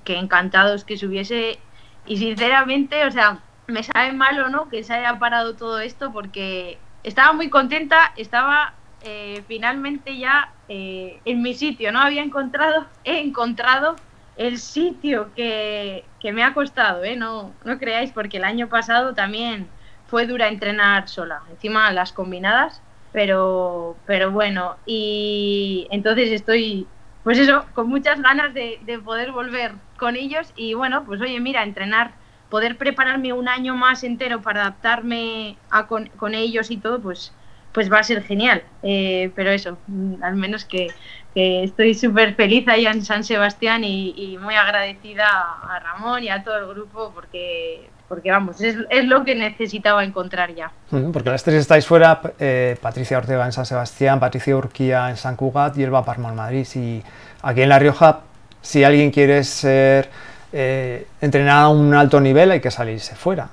que 0.05 0.19
encantados 0.19 0.85
que 0.85 0.99
subiese. 0.99 1.59
Y 2.07 2.19
sinceramente, 2.19 3.07
o 3.07 3.11
sea, 3.11 3.41
me 3.67 3.83
sabe 3.83 4.13
malo, 4.13 4.49
¿no? 4.51 4.69
Que 4.69 4.85
se 4.85 4.93
haya 4.95 5.19
parado 5.19 5.57
todo 5.57 5.81
esto 5.81 6.13
porque 6.13 6.79
estaba 7.03 7.33
muy 7.33 7.49
contenta, 7.49 8.13
estaba 8.17 8.75
eh, 9.05 9.43
finalmente 9.49 10.19
ya 10.19 10.53
eh, 10.69 11.21
en 11.25 11.43
mi 11.43 11.55
sitio, 11.55 11.93
¿no? 11.93 12.01
Había 12.01 12.23
encontrado, 12.23 12.87
he 13.05 13.19
encontrado 13.19 13.97
el 14.37 14.59
sitio 14.59 15.33
que, 15.35 16.05
que, 16.21 16.33
me 16.33 16.45
ha 16.45 16.55
costado, 16.55 17.03
¿eh? 17.05 17.17
No, 17.17 17.53
no 17.65 17.79
creáis, 17.79 18.13
porque 18.13 18.37
el 18.37 18.45
año 18.45 18.69
pasado 18.69 19.15
también 19.15 19.69
fue 20.07 20.27
dura 20.27 20.49
entrenar 20.49 21.09
sola, 21.09 21.43
encima 21.51 21.91
las 21.93 22.13
combinadas, 22.13 22.83
pero, 23.13 24.03
pero 24.07 24.31
bueno, 24.33 24.79
y 24.87 25.87
entonces 25.91 26.31
estoy, 26.33 26.89
pues 27.23 27.39
eso, 27.39 27.67
con 27.75 27.89
muchas 27.89 28.21
ganas 28.23 28.55
de, 28.55 28.79
de 28.83 28.99
poder 28.99 29.33
volver 29.33 29.73
con 29.99 30.17
ellos 30.17 30.53
y 30.57 30.75
bueno, 30.75 31.05
pues 31.05 31.21
oye, 31.21 31.39
mira, 31.41 31.63
entrenar 31.63 32.15
poder 32.49 32.77
prepararme 32.79 33.33
un 33.33 33.49
año 33.49 33.75
más 33.77 34.05
entero 34.05 34.43
para 34.43 34.63
adaptarme 34.63 35.59
a 35.71 35.87
con, 35.87 36.09
con 36.11 36.35
ellos 36.35 36.71
y 36.71 36.77
todo, 36.79 37.01
pues, 37.01 37.35
pues 37.73 37.91
va 37.91 37.99
a 38.01 38.03
ser 38.03 38.23
genial. 38.23 38.63
Eh, 38.83 39.33
pero 39.35 39.51
eso, 39.51 39.79
mm, 39.87 40.23
al 40.23 40.37
menos 40.37 40.65
que, 40.67 40.95
que 41.35 41.65
estoy 41.65 41.95
súper 41.95 42.35
feliz 42.35 42.67
allá 42.69 42.91
en 42.91 43.05
San 43.05 43.25
Sebastián 43.25 43.85
y, 43.85 44.15
y, 44.17 44.39
muy 44.39 44.55
agradecida 44.55 45.27
a 45.27 45.79
Ramón 45.81 46.23
y 46.23 46.29
a 46.29 46.43
todo 46.45 46.59
el 46.59 46.67
grupo 46.67 47.11
porque, 47.15 47.89
porque 48.09 48.31
vamos, 48.31 48.61
es, 48.61 48.77
es 48.91 49.05
lo 49.07 49.25
que 49.25 49.35
necesitaba 49.35 50.05
encontrar 50.05 50.55
ya. 50.55 50.71
Porque 51.13 51.31
las 51.31 51.43
tres 51.43 51.57
estáis 51.57 51.87
fuera, 51.87 52.21
eh, 52.39 52.77
Patricia 52.81 53.19
Ortega 53.19 53.47
en 53.47 53.53
San 53.53 53.65
Sebastián, 53.65 54.21
Patricia 54.21 54.57
Urquía 54.57 55.09
en 55.09 55.17
San 55.17 55.37
Cugat 55.37 55.77
y 55.79 55.85
Elba 55.85 56.05
Parmo 56.05 56.29
en 56.29 56.37
Madrid. 56.37 56.67
Y 56.75 57.03
aquí 57.43 57.63
en 57.63 57.69
La 57.71 57.79
Rioja, 57.79 58.21
si 58.61 58.85
alguien 58.85 59.11
quiere 59.11 59.43
ser 59.45 60.11
eh, 60.53 61.07
entrenar 61.23 61.63
a 61.63 61.69
un 61.69 61.95
alto 61.95 62.21
nivel 62.21 62.51
hay 62.51 62.61
que 62.61 62.71
salirse 62.71 63.15
fuera. 63.15 63.49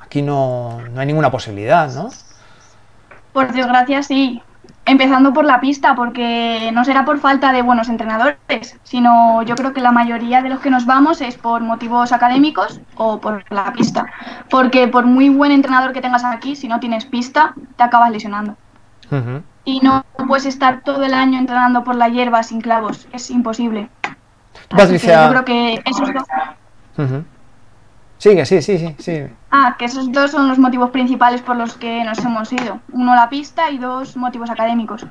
Aquí 0.00 0.20
no, 0.20 0.82
no 0.90 1.00
hay 1.00 1.06
ninguna 1.06 1.30
posibilidad, 1.30 1.90
¿no? 1.94 2.10
Por 3.32 3.52
desgracia 3.52 4.02
sí, 4.02 4.42
empezando 4.86 5.32
por 5.32 5.44
la 5.44 5.60
pista, 5.60 5.94
porque 5.94 6.70
no 6.72 6.84
será 6.84 7.04
por 7.04 7.18
falta 7.18 7.52
de 7.52 7.62
buenos 7.62 7.88
entrenadores, 7.88 8.78
sino 8.84 9.42
yo 9.42 9.56
creo 9.56 9.72
que 9.72 9.80
la 9.80 9.92
mayoría 9.92 10.42
de 10.42 10.48
los 10.48 10.60
que 10.60 10.70
nos 10.70 10.86
vamos 10.86 11.20
es 11.20 11.36
por 11.36 11.60
motivos 11.60 12.12
académicos 12.12 12.80
o 12.96 13.20
por 13.20 13.44
la 13.50 13.72
pista. 13.72 14.06
Porque 14.48 14.86
por 14.88 15.04
muy 15.04 15.28
buen 15.28 15.50
entrenador 15.52 15.92
que 15.92 16.00
tengas 16.00 16.24
aquí, 16.24 16.54
si 16.56 16.68
no 16.68 16.80
tienes 16.80 17.04
pista, 17.04 17.54
te 17.76 17.82
acabas 17.82 18.10
lesionando. 18.10 18.56
Uh 19.10 19.16
-huh. 19.16 19.42
Y 19.64 19.80
no 19.80 20.04
puedes 20.28 20.46
estar 20.46 20.82
todo 20.82 21.02
el 21.02 21.14
año 21.14 21.38
entrenando 21.38 21.82
por 21.82 21.96
la 21.96 22.08
hierba 22.08 22.42
sin 22.44 22.60
clavos, 22.60 23.08
es 23.12 23.30
imposible. 23.30 23.88
Yo 25.24 25.30
creo 25.30 25.44
que. 25.44 25.82
Uh 26.96 27.02
-huh. 27.02 27.24
Sigue, 28.18 28.46
sí, 28.46 28.62
sí, 28.62 28.78
sí, 28.78 28.96
sí. 28.98 29.26
Ah, 29.50 29.76
que 29.78 29.84
esos 29.84 30.10
dos 30.10 30.30
son 30.30 30.48
los 30.48 30.58
motivos 30.58 30.90
principales 30.90 31.42
por 31.42 31.56
los 31.56 31.74
que 31.74 32.02
nos 32.04 32.18
hemos 32.18 32.50
ido. 32.52 32.80
Uno 32.92 33.14
la 33.14 33.28
pista 33.28 33.70
y 33.70 33.78
dos 33.78 34.16
motivos 34.16 34.48
académicos. 34.50 35.04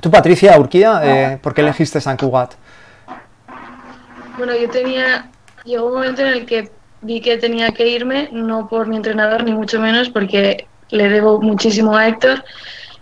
Tú, 0.00 0.10
Patricia 0.10 0.58
Urquía, 0.58 1.00
eh, 1.02 1.38
¿por 1.42 1.54
qué 1.54 1.62
elegiste 1.62 2.00
San 2.00 2.16
Cugat? 2.16 2.54
Bueno, 4.36 4.52
yo 4.54 4.68
tenía. 4.70 5.28
Llegó 5.64 5.88
un 5.88 5.94
momento 5.94 6.22
en 6.22 6.28
el 6.28 6.46
que 6.46 6.70
vi 7.02 7.20
que 7.20 7.36
tenía 7.38 7.70
que 7.72 7.88
irme, 7.88 8.28
no 8.32 8.68
por 8.68 8.86
mi 8.86 8.96
entrenador, 8.96 9.42
ni 9.44 9.52
mucho 9.52 9.80
menos, 9.80 10.08
porque 10.08 10.66
le 10.90 11.08
debo 11.08 11.40
muchísimo 11.40 11.96
a 11.96 12.08
Héctor, 12.08 12.44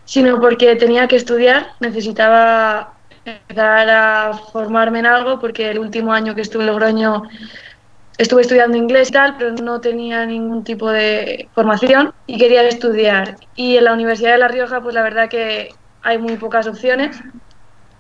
sino 0.05 0.41
porque 0.41 0.77
tenía 0.77 1.07
que 1.07 1.17
estudiar, 1.17 1.69
necesitaba 1.81 2.95
empezar 3.25 3.91
a 3.91 4.33
formarme 4.53 5.01
en 5.01 5.07
algo, 5.07 5.39
porque 5.39 5.71
el 5.71 5.79
último 5.79 6.13
año 6.13 6.35
que 6.35 6.43
estuve 6.43 6.63
en 6.63 6.69
Logroño 6.69 7.25
estuve 8.19 8.43
estudiando 8.43 8.77
inglés 8.77 9.11
y 9.11 9.13
tal, 9.13 9.37
pero 9.37 9.53
no 9.53 9.81
tenía 9.81 10.25
ningún 10.27 10.65
tipo 10.65 10.91
de 10.91 11.49
formación 11.55 12.13
y 12.27 12.39
quería 12.39 12.63
estudiar. 12.63 13.37
Y 13.55 13.77
en 13.77 13.85
la 13.85 13.93
Universidad 13.93 14.33
de 14.33 14.39
La 14.39 14.49
Rioja, 14.49 14.81
pues 14.81 14.95
la 14.95 15.03
verdad 15.03 15.29
que 15.29 15.69
hay 16.03 16.19
muy 16.19 16.37
pocas 16.37 16.67
opciones. 16.67 17.21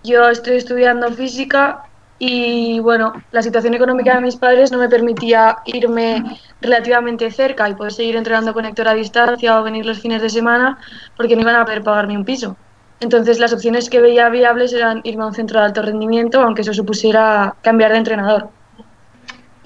Yo 0.02 0.28
estoy 0.28 0.56
estudiando 0.56 1.10
física 1.12 1.82
y 2.18 2.78
bueno, 2.80 3.12
la 3.30 3.42
situación 3.42 3.74
económica 3.74 4.14
de 4.14 4.22
mis 4.22 4.36
padres 4.36 4.72
no 4.72 4.78
me 4.78 4.88
permitía 4.88 5.58
irme 5.66 6.24
relativamente 6.62 7.30
cerca 7.30 7.68
y 7.68 7.74
poder 7.74 7.92
seguir 7.92 8.16
entrenando 8.16 8.54
con 8.54 8.64
Héctor 8.64 8.88
a 8.88 8.94
distancia 8.94 9.60
o 9.60 9.64
venir 9.64 9.84
los 9.84 10.00
fines 10.00 10.22
de 10.22 10.30
semana 10.30 10.78
porque 11.16 11.36
no 11.36 11.42
iban 11.42 11.56
a 11.56 11.64
poder 11.64 11.82
pagarme 11.82 12.16
un 12.16 12.24
piso. 12.24 12.56
Entonces 13.00 13.38
las 13.38 13.52
opciones 13.52 13.90
que 13.90 14.00
veía 14.00 14.30
viables 14.30 14.72
eran 14.72 15.02
irme 15.04 15.24
a 15.24 15.26
un 15.26 15.34
centro 15.34 15.60
de 15.60 15.66
alto 15.66 15.82
rendimiento, 15.82 16.40
aunque 16.40 16.62
eso 16.62 16.72
supusiera 16.72 17.54
cambiar 17.62 17.92
de 17.92 17.98
entrenador. 17.98 18.48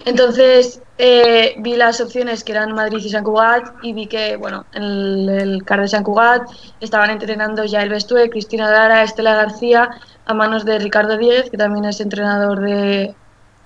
Entonces 0.04 0.82
eh, 0.98 1.54
vi 1.58 1.76
las 1.76 2.00
opciones 2.00 2.42
que 2.42 2.52
eran 2.52 2.74
Madrid 2.74 2.98
y 2.98 3.08
San 3.10 3.22
Cugat 3.22 3.72
y 3.82 3.92
vi 3.92 4.06
que, 4.06 4.36
bueno, 4.36 4.64
en 4.72 4.82
el, 4.82 5.28
el 5.28 5.64
CAR 5.64 5.82
de 5.82 5.88
San 5.88 6.04
Cugat 6.04 6.42
estaban 6.80 7.10
entrenando 7.10 7.64
ya 7.64 7.82
el 7.82 7.90
Bestue, 7.90 8.30
Cristina 8.30 8.70
Lara, 8.70 9.02
Estela 9.02 9.34
García, 9.34 9.90
a 10.26 10.34
manos 10.34 10.64
de 10.64 10.78
Ricardo 10.78 11.16
Díez, 11.16 11.50
que 11.50 11.56
también 11.56 11.84
es 11.84 12.00
entrenador 12.00 12.60
de, 12.60 13.14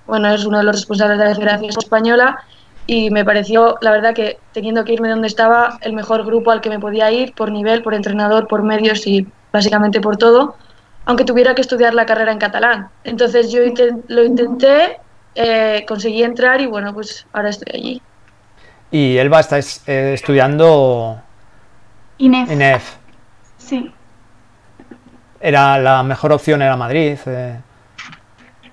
bueno, 0.07 0.29
es 0.33 0.45
uno 0.45 0.59
de 0.59 0.65
los 0.65 0.77
responsables 0.77 1.19
de 1.19 1.25
la 1.25 1.35
Federación 1.35 1.71
Española. 1.71 2.39
Y 2.87 3.11
me 3.11 3.25
pareció, 3.25 3.79
la 3.81 3.93
verdad, 3.93 4.15
que 4.15 4.39
teniendo 4.53 4.85
que 4.85 4.93
irme 4.93 5.09
donde 5.09 5.27
estaba, 5.27 5.79
el 5.81 5.95
mejor 5.95 6.25
grupo 6.25 6.51
al 6.51 6.61
que 6.61 6.69
me 6.69 6.79
podía 6.79 7.11
ir 7.11 7.33
por 7.35 7.51
nivel, 7.51 7.83
por 7.83 7.95
entrenador, 7.95 8.47
por 8.47 8.63
medios 8.63 9.07
y 9.07 9.27
básicamente 9.53 10.01
por 10.01 10.17
todo, 10.17 10.57
aunque 11.07 11.25
tuviera 11.25 11.55
que 11.55 11.63
estudiar 11.63 11.95
la 11.95 12.07
carrera 12.07 12.33
en 12.33 12.39
catalán. 12.39 12.89
Entonces 13.05 13.51
yo 13.51 13.61
lo 14.09 14.25
intenté, 14.25 15.01
eh, 15.35 15.85
conseguí 15.89 16.23
entrar 16.23 16.61
y 16.61 16.67
bueno, 16.67 16.93
pues 16.95 17.27
ahora 17.33 17.51
estoy 17.51 17.73
allí. 17.81 18.03
Y 18.91 19.17
Elba 19.17 19.41
está 19.41 19.59
es- 19.59 19.83
eh, 19.89 20.13
estudiando 20.15 21.21
Inés. 22.19 22.51
en 22.51 22.63
EF. 22.63 22.97
Sí. 23.59 23.93
Era 25.41 25.79
la 25.79 26.03
mejor 26.03 26.33
opción 26.33 26.63
era 26.63 26.77
Madrid. 26.77 27.19
eh. 27.27 27.61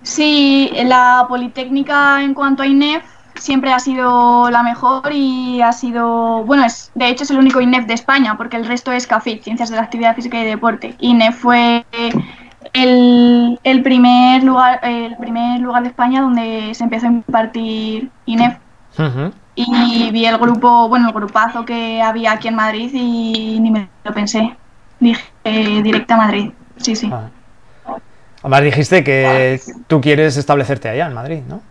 Sí, 0.04 0.72
la 0.86 1.26
Politécnica 1.28 2.22
en 2.24 2.34
cuanto 2.34 2.64
a 2.64 2.68
INEF 2.68 3.04
siempre 3.36 3.72
ha 3.74 3.80
sido 3.80 4.50
la 4.52 4.62
mejor 4.64 5.12
y 5.14 5.62
ha 5.62 5.72
sido, 5.74 6.44
bueno, 6.44 6.66
es 6.66 6.92
de 6.96 7.08
hecho 7.10 7.24
es 7.24 7.32
el 7.32 7.38
único 7.38 7.62
INEF 7.62 7.86
de 7.88 7.94
España 7.94 8.36
porque 8.38 8.58
el 8.58 8.66
resto 8.66 8.92
es 8.92 9.08
CAFIT, 9.08 9.44
Ciencias 9.44 9.70
de 9.70 9.76
la 9.78 9.84
Actividad 9.84 10.16
Física 10.16 10.40
y 10.42 10.46
Deporte. 10.46 10.96
INEF 11.00 11.36
fue 11.40 11.86
el, 12.74 13.60
el 13.64 13.84
primer 13.84 14.44
lugar 14.44 14.80
el 14.84 15.16
primer 15.18 15.60
lugar 15.60 15.84
de 15.84 15.90
España 15.90 16.22
donde 16.22 16.74
se 16.74 16.84
empezó 16.84 17.08
a 17.08 17.10
impartir 17.10 18.10
INEF 18.26 18.58
y 19.56 20.12
vi 20.12 20.26
el 20.26 20.38
grupo, 20.38 20.88
bueno, 20.88 21.08
el 21.08 21.14
grupazo 21.14 21.66
que 21.66 22.02
había 22.02 22.34
aquí 22.34 22.48
en 22.48 22.56
Madrid 22.56 22.90
y 22.94 23.60
ni 23.60 23.72
me 23.72 23.90
lo 24.04 24.14
pensé. 24.14 24.56
Dije 25.00 25.24
eh, 25.44 25.82
directa 25.82 26.16
a 26.16 26.18
Madrid. 26.18 26.52
Sí, 26.78 26.96
sí. 26.96 27.10
Ah. 27.12 27.30
Además 28.44 28.64
dijiste 28.64 29.04
que 29.04 29.60
tú 29.88 30.02
quieres 30.02 30.38
establecerte 30.38 30.90
allá 30.90 31.08
en 31.08 31.14
Madrid, 31.14 31.42
¿no? 31.48 31.62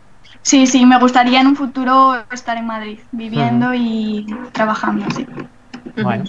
Sí, 0.43 0.67
sí, 0.67 0.87
me 0.87 0.99
gustaría 0.99 1.41
en 1.41 1.49
un 1.49 1.57
futuro 1.57 2.23
estar 2.33 2.57
en 2.57 2.67
Madrid, 2.67 2.99
viviendo 3.13 3.75
y 3.75 4.27
trabajando, 4.53 5.05
sí. 5.15 5.27
Bueno. 6.03 6.25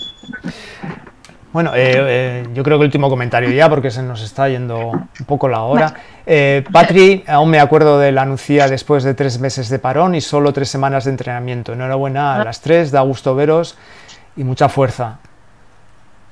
Bueno, 1.54 1.74
eh, 1.76 1.92
eh, 1.96 2.50
yo 2.54 2.64
creo 2.64 2.78
que 2.78 2.84
el 2.84 2.88
último 2.88 3.10
comentario 3.10 3.50
ya, 3.52 3.70
porque 3.70 3.92
se 3.92 4.02
nos 4.02 4.22
está 4.22 4.48
yendo 4.48 4.90
un 4.92 5.26
poco 5.26 5.50
la 5.50 5.62
hora. 5.64 5.94
Eh, 6.26 6.64
Patri, 6.72 7.24
aún 7.28 7.50
me 7.50 7.60
acuerdo 7.60 8.00
de 8.00 8.12
la 8.14 8.22
anuncia 8.22 8.68
después 8.70 9.04
de 9.04 9.14
tres 9.14 9.38
meses 9.40 9.68
de 9.68 9.78
parón 9.78 10.16
y 10.16 10.22
solo 10.22 10.54
tres 10.54 10.70
semanas 10.70 11.04
de 11.04 11.12
entrenamiento. 11.12 11.74
Enhorabuena 11.74 12.36
a 12.36 12.44
las 12.46 12.62
tres, 12.62 12.92
da 12.92 13.02
gusto 13.02 13.36
veros 13.36 13.78
y 14.38 14.44
mucha 14.44 14.70
fuerza. 14.70 15.20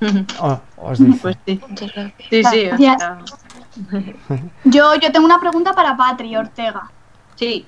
Oh, 0.40 0.58
os 0.78 0.98
dice. 0.98 1.18
Pues 1.20 1.36
sí. 1.44 1.60
Muchas 1.68 1.92
gracias. 1.92 2.28
Sí, 2.30 2.42
sí. 2.44 2.64
o 2.72 2.76
Gracias. 2.78 3.02
sea, 3.02 3.18
Yo, 4.64 4.94
yo 4.94 5.12
tengo 5.12 5.26
una 5.26 5.38
pregunta 5.38 5.74
para 5.74 5.94
Patri 5.96 6.34
Ortega. 6.36 6.90
sí. 7.36 7.66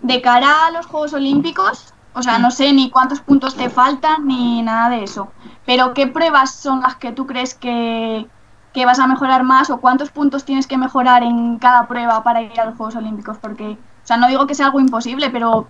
De 0.00 0.22
cara 0.22 0.66
a 0.66 0.70
los 0.70 0.86
Juegos 0.86 1.12
Olímpicos, 1.12 1.92
o 2.12 2.22
sea, 2.22 2.38
no 2.38 2.52
sé 2.52 2.72
ni 2.72 2.88
cuántos 2.88 3.18
puntos 3.20 3.56
te 3.56 3.68
faltan 3.68 4.28
ni 4.28 4.62
nada 4.62 4.90
de 4.90 5.02
eso, 5.02 5.32
pero 5.68 5.92
¿qué 5.94 6.06
pruebas 6.08 6.60
son 6.60 6.80
las 6.80 6.96
que 6.96 7.12
tú 7.12 7.26
crees 7.26 7.54
que, 7.54 8.30
que 8.72 8.86
vas 8.86 8.98
a 9.00 9.06
mejorar 9.06 9.44
más 9.44 9.68
o 9.70 9.80
cuántos 9.82 10.10
puntos 10.12 10.46
tienes 10.46 10.66
que 10.66 10.78
mejorar 10.78 11.22
en 11.24 11.58
cada 11.58 11.86
prueba 11.88 12.24
para 12.24 12.40
ir 12.42 12.58
a 12.58 12.64
los 12.66 12.76
Juegos 12.76 12.96
Olímpicos? 12.96 13.38
Porque, 13.38 13.66
o 13.72 13.78
sea, 14.02 14.16
no 14.16 14.28
digo 14.28 14.46
que 14.46 14.54
sea 14.54 14.66
algo 14.68 14.80
imposible, 14.80 15.30
pero 15.30 15.68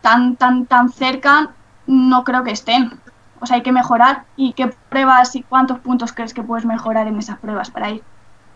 tan, 0.00 0.36
tan, 0.36 0.66
tan 0.68 0.90
cerca 0.90 1.56
no 1.86 2.24
creo 2.24 2.44
que 2.44 2.52
estén. 2.52 3.02
O 3.34 3.46
sea, 3.46 3.56
hay 3.56 3.62
que 3.64 3.72
mejorar. 3.72 4.28
¿Y 4.36 4.54
qué 4.54 4.70
pruebas 4.88 5.34
y 5.36 5.44
cuántos 5.44 5.80
puntos 5.80 6.12
crees 6.12 6.34
que 6.34 6.44
puedes 6.44 6.66
mejorar 6.66 7.08
en 7.08 7.18
esas 7.18 7.40
pruebas 7.40 7.70
para 7.72 7.90
ir? 7.90 8.06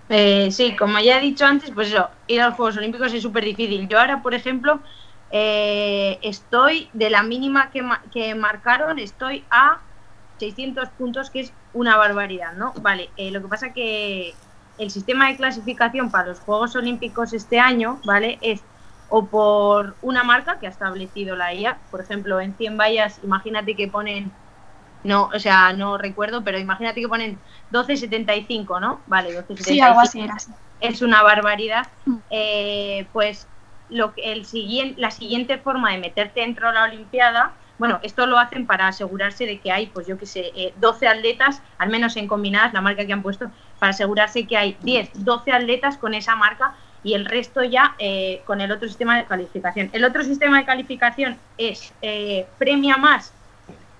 Eh, 0.09 0.53
sí, 0.53 0.77
como 0.77 1.01
ya 1.01 1.19
he 1.19 1.23
dicho 1.23 1.45
antes, 1.47 1.73
pues 1.73 1.89
eso, 1.89 2.11
ir 2.29 2.41
a 2.41 2.47
los 2.49 2.55
Juegos 2.57 2.77
Olímpicos 2.77 3.13
es 3.13 3.23
súper 3.23 3.45
difícil. 3.45 3.89
Yo 3.89 3.99
ahora, 4.01 4.23
por 4.23 4.35
ejemplo, 4.35 4.83
eh, 5.31 6.21
estoy 6.23 6.91
de 6.95 7.11
la 7.11 7.25
mínima 7.25 7.71
que, 7.71 7.83
ma- 7.83 8.03
que 8.13 8.35
marcaron, 8.37 9.01
estoy 9.01 9.49
a 9.51 9.86
600 10.39 10.91
puntos, 10.91 11.31
que 11.31 11.41
es 11.41 11.55
una 11.73 11.97
barbaridad, 11.97 12.55
¿no? 12.55 12.73
Vale, 12.83 13.13
eh, 13.17 13.31
lo 13.31 13.43
que 13.43 13.49
pasa 13.49 13.73
que 13.73 14.35
el 14.79 14.91
sistema 14.91 15.29
de 15.29 15.37
clasificación 15.37 16.11
para 16.11 16.29
los 16.29 16.41
Juegos 16.41 16.77
Olímpicos 16.77 17.33
este 17.33 17.59
año, 17.59 18.01
¿vale? 18.05 18.39
Es 18.43 18.65
o 19.09 19.31
por 19.31 19.97
una 20.01 20.25
marca 20.25 20.59
que 20.59 20.67
ha 20.67 20.71
establecido 20.71 21.37
la 21.37 21.55
IA, 21.55 21.81
por 21.91 22.01
ejemplo, 22.01 22.41
en 22.41 22.57
100 22.57 22.77
vallas, 22.77 23.21
imagínate 23.23 23.77
que 23.77 23.87
ponen, 23.89 24.33
no, 25.05 25.31
o 25.35 25.39
sea, 25.39 25.73
no 25.73 25.99
recuerdo, 25.99 26.43
pero 26.45 26.59
imagínate 26.59 27.01
que 27.01 27.09
ponen 27.09 27.41
12.75, 27.71 28.81
¿no? 28.81 29.03
Vale, 29.07 29.33
12.75 29.33 29.65
Sí, 29.65 29.81
algo 29.81 30.01
así 30.01 30.21
era 30.21 30.35
es 30.81 31.03
una 31.03 31.23
barbaridad, 31.23 31.87
Mm. 32.05 32.19
eh, 32.31 33.09
pues 33.13 33.49
lo 33.89 34.15
que 34.15 34.33
el 34.33 34.45
siguiente, 34.45 35.01
la 35.01 35.11
siguiente 35.11 35.59
forma 35.59 35.93
de 35.93 35.99
meterte 35.99 36.41
dentro 36.41 36.69
de 36.69 36.75
la 36.75 36.85
Olimpiada, 36.85 37.57
bueno, 37.79 38.01
esto 38.03 38.27
lo 38.27 38.39
hacen 38.39 38.67
para 38.67 38.89
asegurarse 38.89 39.47
de 39.47 39.61
que 39.61 39.71
hay, 39.73 39.89
pues 39.89 40.07
yo 40.07 40.17
qué 40.19 40.27
sé, 40.27 40.51
eh, 40.55 40.75
12 40.77 41.07
atletas, 41.09 41.63
al 41.79 41.91
menos 41.91 42.17
en 42.17 42.27
combinadas, 42.27 42.73
la 42.73 42.81
marca 42.81 43.07
que 43.07 43.13
han 43.13 43.23
puesto, 43.23 43.51
para 43.79 43.91
asegurarse 43.91 44.47
que 44.47 44.57
hay 44.57 44.79
10, 44.83 45.11
12 45.15 45.53
atletas 45.53 45.99
con 45.99 46.15
esa 46.15 46.37
marca 46.37 46.75
y 47.03 47.15
el 47.15 47.25
resto 47.27 47.63
ya 47.63 47.95
eh, 47.99 48.43
con 48.47 48.61
el 48.61 48.73
otro 48.73 48.89
sistema 48.89 49.17
de 49.17 49.27
calificación. 49.27 49.91
El 49.93 50.05
otro 50.05 50.25
sistema 50.25 50.59
de 50.59 50.65
calificación 50.67 51.43
es, 51.57 51.95
eh, 52.01 52.55
premia 52.59 52.97
más 52.97 53.37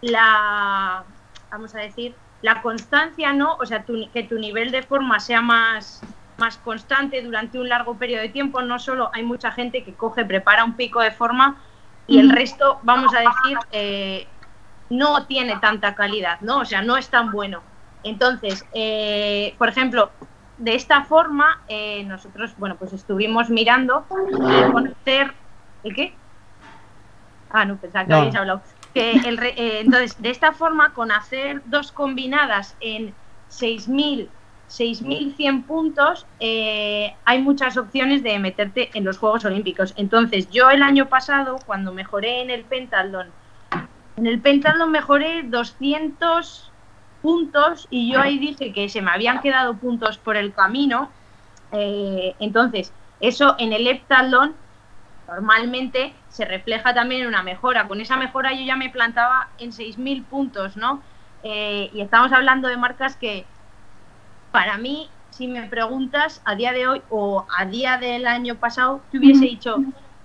la, 0.01 1.07
vamos 1.51 1.75
a 1.75 1.81
decir, 1.81 2.21
la 2.41 2.63
constancia, 2.63 3.33
¿no? 3.33 3.57
O 3.57 3.67
sea, 3.67 3.85
tu- 3.85 4.11
que 4.13 4.23
tu 4.25 4.39
nivel 4.39 4.71
de 4.71 4.83
forma 4.83 5.21
sea 5.21 5.41
más, 5.43 6.07
más 6.37 6.59
constante 6.59 7.23
durante 7.23 7.59
un 7.59 7.69
largo 7.69 7.99
periodo 7.99 8.23
de 8.23 8.29
tiempo. 8.29 8.63
No 8.63 8.79
solo 8.79 9.11
hay 9.15 9.23
mucha 9.23 9.51
gente 9.53 9.85
que 9.85 9.97
coge, 9.97 10.25
prepara 10.25 10.65
un 10.65 10.77
pico 10.77 11.01
de 11.01 11.11
forma 11.13 11.65
y 12.07 12.19
el 12.19 12.31
resto, 12.31 12.81
vamos 12.83 13.15
a 13.15 13.21
decir, 13.21 13.59
eh, 13.71 14.29
no 14.89 15.27
tiene 15.27 15.57
tanta 15.59 15.95
calidad, 15.95 16.41
¿no? 16.41 16.61
O 16.61 16.65
sea, 16.65 16.83
no 16.83 16.97
es 16.97 17.11
tan 17.11 17.33
bueno. 17.33 17.65
Entonces, 18.03 18.65
eh, 18.73 19.57
por 19.59 19.69
ejemplo, 19.69 20.13
de 20.57 20.75
esta 20.75 21.05
forma, 21.05 21.65
eh, 21.69 22.05
nosotros, 22.05 22.57
bueno, 22.57 22.77
pues 22.79 22.93
estuvimos 22.93 23.51
mirando 23.51 24.07
conocer... 24.73 25.35
¿El 25.83 25.95
qué? 25.95 26.19
Ah, 27.49 27.65
no, 27.65 27.79
pensaba 27.81 28.05
que 28.07 28.13
No. 28.13 28.19
habéis 28.19 28.35
hablado. 28.37 28.63
Que 28.95 29.17
el 29.25 29.37
re- 29.37 29.81
entonces, 29.81 30.21
de 30.21 30.31
esta 30.31 30.53
forma, 30.53 30.93
con 30.95 31.11
hacer 31.13 31.63
dos 31.65 31.93
combinadas 31.93 32.77
en 32.81 33.17
6.000, 33.49 34.36
6.100 34.69 35.65
puntos, 35.65 36.27
eh, 36.41 37.15
hay 37.25 37.41
muchas 37.41 37.77
opciones 37.77 38.23
de 38.23 38.39
meterte 38.39 38.91
en 38.95 39.05
los 39.05 39.19
Juegos 39.19 39.45
Olímpicos. 39.45 39.95
Entonces, 39.97 40.51
yo 40.51 40.71
el 40.71 40.83
año 40.83 41.07
pasado, 41.09 41.59
cuando 41.67 41.93
mejoré 41.93 42.43
en 42.43 42.51
el 42.51 42.65
pentatlón, 42.65 43.29
en 44.17 44.27
el 44.27 44.41
pentatlón 44.41 44.91
mejoré 44.91 45.43
200 45.45 46.73
puntos 47.23 47.87
y 47.91 48.11
yo 48.11 48.21
ahí 48.21 48.39
dije 48.39 48.73
que 48.73 48.89
se 48.89 49.03
me 49.03 49.11
habían 49.11 49.41
quedado 49.41 49.77
puntos 49.77 50.19
por 50.19 50.37
el 50.37 50.53
camino. 50.53 51.11
Eh, 51.73 52.35
entonces, 52.41 52.93
eso 53.21 53.57
en 53.59 53.73
el 53.73 53.87
heptatlón 53.87 54.55
normalmente 55.29 56.13
se 56.29 56.45
refleja 56.45 56.95
también 56.95 57.23
en 57.23 57.29
una 57.29 57.43
mejora. 57.43 57.89
Con 57.89 58.01
esa 58.01 58.17
mejora 58.17 58.53
yo 58.53 58.65
ya 58.65 58.77
me 58.77 58.91
plantaba 58.91 59.49
en 59.59 59.71
6.000 59.71 60.25
puntos, 60.25 60.77
¿no? 60.77 61.03
Eh, 61.43 61.91
y 61.93 62.01
estamos 62.01 62.33
hablando 62.33 62.69
de 62.69 62.77
marcas 62.77 63.17
que, 63.17 63.45
para 64.57 64.79
mí, 64.79 65.11
si 65.29 65.49
me 65.49 65.65
preguntas 65.65 66.41
a 66.47 66.55
día 66.55 66.73
de 66.73 66.89
hoy 66.89 67.03
o 67.11 67.47
a 67.59 67.67
día 67.67 67.99
del 67.99 68.27
año 68.27 68.55
pasado, 68.55 69.03
te 69.11 69.19
hubiese 69.19 69.45
dicho, 69.45 69.77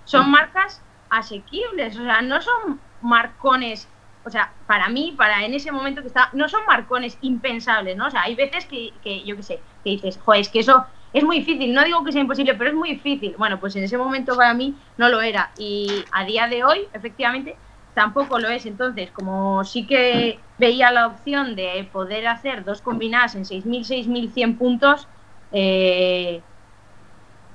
son 0.05 0.31
marcas 0.31 0.81
asequibles, 1.09 1.99
o 1.99 2.03
sea, 2.05 2.21
no 2.21 2.41
son 2.41 2.79
marcones, 3.01 3.89
o 4.23 4.29
sea, 4.29 4.53
para 4.67 4.87
mí, 4.87 5.13
para 5.17 5.43
en 5.43 5.53
ese 5.53 5.73
momento 5.73 6.01
que 6.01 6.07
está, 6.07 6.29
no 6.31 6.47
son 6.47 6.61
marcones 6.65 7.17
impensables, 7.19 7.97
¿no? 7.97 8.07
O 8.07 8.09
sea, 8.09 8.21
hay 8.21 8.35
veces 8.35 8.65
que, 8.65 8.93
que 9.03 9.21
yo 9.25 9.35
qué 9.35 9.43
sé, 9.43 9.59
que 9.83 9.89
dices, 9.89 10.17
joder, 10.23 10.39
es 10.39 10.47
que 10.47 10.59
eso 10.59 10.85
es 11.11 11.25
muy 11.25 11.39
difícil, 11.39 11.73
no 11.73 11.83
digo 11.83 12.01
que 12.05 12.13
sea 12.13 12.21
imposible, 12.21 12.53
pero 12.53 12.69
es 12.69 12.75
muy 12.77 12.91
difícil. 12.91 13.35
Bueno, 13.37 13.59
pues 13.59 13.75
en 13.75 13.83
ese 13.83 13.97
momento 13.97 14.37
para 14.37 14.53
mí 14.53 14.77
no 14.95 15.09
lo 15.09 15.19
era. 15.19 15.51
Y 15.57 16.05
a 16.13 16.23
día 16.23 16.47
de 16.47 16.63
hoy, 16.63 16.87
efectivamente, 16.93 17.57
tampoco 17.93 18.39
lo 18.39 18.49
es. 18.49 18.65
Entonces, 18.65 19.11
como 19.11 19.63
sí 19.63 19.85
que 19.85 20.39
veía 20.57 20.91
la 20.91 21.07
opción 21.07 21.55
de 21.55 21.87
poder 21.91 22.27
hacer 22.27 22.63
dos 22.63 22.81
combinadas 22.81 23.35
en 23.35 23.43
6.000, 23.43 23.85
6.100 24.33 24.57
puntos, 24.57 25.07
eh, 25.51 26.41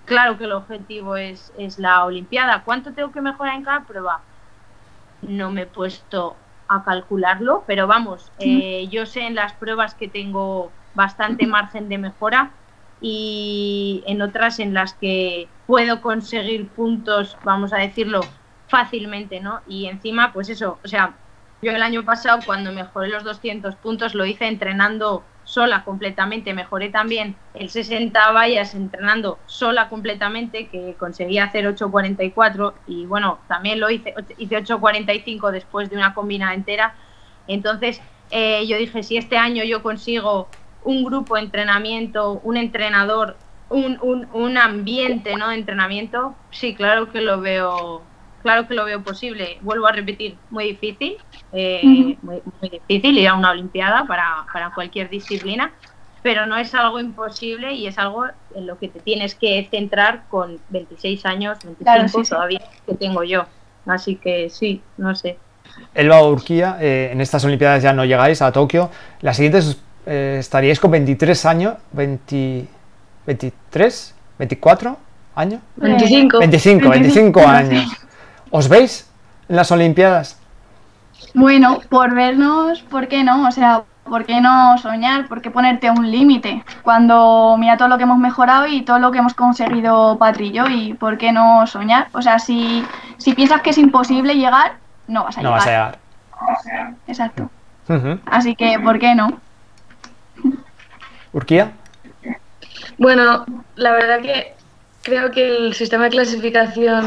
claro 0.05 0.39
que 0.39 0.45
el 0.45 0.53
objetivo 0.53 1.17
es, 1.17 1.53
es 1.59 1.79
la 1.79 2.05
Olimpiada. 2.05 2.63
¿Cuánto 2.65 2.93
tengo 2.93 3.13
que 3.13 3.21
mejorar 3.21 3.55
en 3.55 3.65
cada 3.65 3.85
prueba? 3.85 4.21
No 5.23 5.51
me 5.51 5.63
he 5.63 5.67
puesto 5.67 6.37
a 6.69 6.85
calcularlo, 6.85 7.65
pero 7.67 7.87
vamos, 7.87 8.33
eh, 8.39 8.89
yo 8.91 9.07
sé 9.07 9.27
en 9.27 9.37
las 9.37 9.53
pruebas 9.53 9.95
que 9.95 10.09
tengo 10.09 10.73
bastante 10.95 11.47
margen 11.47 11.89
de 11.89 11.99
mejora 11.99 12.51
y 13.01 14.03
en 14.07 14.23
otras 14.23 14.59
en 14.59 14.75
las 14.75 14.95
que 14.95 15.49
puedo 15.67 16.01
conseguir 16.01 16.69
puntos, 16.69 17.37
vamos 17.45 17.73
a 17.73 17.79
decirlo, 17.79 18.21
fácilmente, 18.69 19.41
¿no? 19.41 19.61
Y 19.67 19.87
encima, 19.87 20.33
pues 20.33 20.49
eso, 20.49 20.79
o 20.85 20.89
sea, 20.89 21.15
yo 21.63 21.73
el 21.73 21.83
año 21.83 22.05
pasado 22.05 22.41
cuando 22.45 22.73
mejoré 22.73 23.09
los 23.09 23.25
200 23.25 23.77
puntos 23.77 24.15
lo 24.15 24.27
hice 24.27 24.47
entrenando 24.47 25.25
sola 25.45 25.85
completamente, 25.85 26.53
mejoré 26.53 26.91
también 26.91 27.37
el 27.55 27.71
60 27.71 28.33
vallas 28.33 28.75
entrenando 28.75 29.39
sola 29.47 29.89
completamente, 29.89 30.67
que 30.69 30.95
conseguí 30.99 31.39
hacer 31.39 31.65
8.44 31.65 32.75
y 32.89 33.07
bueno, 33.07 33.39
también 33.47 33.79
lo 33.81 33.89
hice, 33.89 34.13
hice 34.39 34.57
8.45 34.57 35.51
después 35.53 35.89
de 35.89 35.97
una 35.97 36.15
combina 36.15 36.53
entera. 36.53 36.95
Entonces 37.47 38.03
eh, 38.31 38.67
yo 38.67 38.77
dije, 38.77 39.03
si 39.03 39.17
este 39.17 39.39
año 39.39 39.63
yo 39.65 39.83
consigo 39.83 40.49
un 40.83 41.05
grupo 41.05 41.37
de 41.37 41.43
entrenamiento, 41.43 42.41
un 42.43 42.57
entrenador, 42.57 43.37
un, 43.71 43.99
un, 44.03 44.29
un 44.33 44.59
ambiente 44.59 45.37
¿no? 45.37 45.49
de 45.49 45.57
entrenamiento, 45.57 46.35
sí, 46.51 46.75
claro 46.75 47.11
que 47.13 47.21
lo 47.21 47.41
veo 47.41 48.03
claro 48.43 48.67
que 48.67 48.75
lo 48.75 48.85
veo 48.85 49.03
posible. 49.03 49.59
Vuelvo 49.63 49.87
a 49.87 49.93
repetir, 49.93 50.37
muy 50.51 50.65
difícil, 50.65 51.17
eh, 51.53 52.17
muy, 52.23 52.43
difícil 52.71 53.19
ir 53.19 53.29
a 53.29 53.35
una 53.35 53.51
Olimpiada 53.51 54.05
para, 54.07 54.47
para, 54.53 54.73
cualquier 54.75 55.09
disciplina, 55.09 55.73
pero 56.23 56.47
no 56.47 56.57
es 56.57 56.75
algo 56.75 56.99
imposible 56.99 57.73
y 57.73 57.87
es 57.87 57.99
algo 57.99 58.27
en 58.55 58.67
lo 58.67 58.79
que 58.79 58.89
te 58.89 59.01
tienes 59.01 59.35
que 59.35 59.67
centrar 59.71 60.25
con 60.29 60.59
26 60.71 61.25
años, 61.27 61.59
25 61.65 62.23
todavía 62.29 62.61
que 62.87 62.95
tengo 62.95 63.23
yo. 63.25 63.47
Así 63.87 64.17
que 64.17 64.51
sí, 64.51 64.83
no 64.97 65.15
sé. 65.15 65.39
Elba 65.95 66.23
Urquía, 66.23 66.79
eh, 66.81 67.11
en 67.13 67.21
estas 67.21 67.45
Olimpiadas 67.45 67.83
ya 67.83 67.93
no 67.93 68.05
llegáis 68.05 68.43
a 68.43 68.53
Tokio. 68.53 68.91
Las 69.21 69.37
siguientes 69.37 69.79
eh, 70.07 70.37
estaríais 70.39 70.81
con 70.81 70.91
23 70.91 71.47
años, 71.47 71.75
20, 71.93 72.67
23, 73.27 74.15
24 74.39 74.97
años. 75.35 75.61
25. 75.77 76.39
25, 76.39 76.89
25 76.89 77.41
años. 77.47 78.06
¿Os 78.57 78.71
veis 78.71 79.07
en 79.51 79.57
las 79.57 79.71
Olimpiadas? 79.71 80.41
Bueno, 81.35 81.81
por 81.91 82.15
vernos, 82.15 82.81
¿por 82.85 83.07
qué 83.07 83.23
no? 83.23 83.47
O 83.47 83.51
sea, 83.51 83.83
¿por 84.05 84.25
qué 84.25 84.41
no 84.41 84.79
soñar? 84.79 85.29
¿Por 85.29 85.43
qué 85.43 85.51
ponerte 85.51 85.91
un 85.91 86.11
límite? 86.11 86.65
Cuando 86.83 87.57
mira 87.59 87.77
todo 87.77 87.89
lo 87.89 87.99
que 87.99 88.05
hemos 88.05 88.17
mejorado 88.17 88.67
y 88.67 88.81
todo 88.81 88.99
lo 88.99 89.13
que 89.13 89.19
hemos 89.19 89.35
conseguido 89.35 90.17
Patri 90.17 90.47
y 90.47 90.53
yo, 90.53 90.65
¿y 90.69 90.95
por 90.95 91.19
qué 91.19 91.33
no 91.33 91.67
soñar? 91.67 92.09
O 92.13 92.23
sea, 92.23 92.39
si, 92.39 92.83
si 93.19 93.35
piensas 93.35 93.61
que 93.61 93.71
es 93.71 93.77
imposible 93.77 94.35
llegar, 94.35 94.77
no 95.07 95.25
vas 95.25 95.37
a 95.37 95.43
no 95.43 95.51
llegar. 95.51 95.59
vas 95.59 96.67
a 96.67 96.71
llegar. 96.71 96.95
Exacto. 97.09 97.51
Así 98.25 98.57
que, 98.57 98.79
¿por 98.79 98.99
qué 98.99 99.15
no? 99.15 99.39
¿Urquía? 101.35 101.73
Bueno, 102.97 103.45
la 103.75 103.93
verdad 103.93 104.23
que 104.23 104.55
creo 105.03 105.31
que 105.31 105.47
el 105.47 105.75
sistema 105.75 106.05
de 106.05 106.11
clasificación 106.11 107.05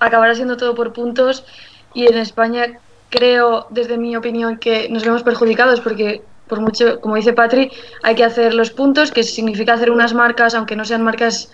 acabará 0.00 0.34
siendo 0.34 0.56
todo 0.56 0.74
por 0.74 0.92
puntos 0.92 1.44
y 1.92 2.06
en 2.06 2.18
España 2.18 2.78
creo, 3.10 3.66
desde 3.70 3.96
mi 3.96 4.16
opinión, 4.16 4.58
que 4.58 4.88
nos 4.88 5.04
vemos 5.04 5.22
perjudicados 5.22 5.80
porque 5.80 6.22
por 6.48 6.60
mucho, 6.60 7.00
como 7.00 7.16
dice 7.16 7.32
Patri, 7.32 7.70
hay 8.02 8.14
que 8.14 8.24
hacer 8.24 8.54
los 8.54 8.70
puntos, 8.70 9.10
que 9.10 9.22
significa 9.22 9.74
hacer 9.74 9.90
unas 9.90 10.12
marcas, 10.14 10.54
aunque 10.54 10.76
no 10.76 10.84
sean 10.84 11.02
marcas 11.02 11.50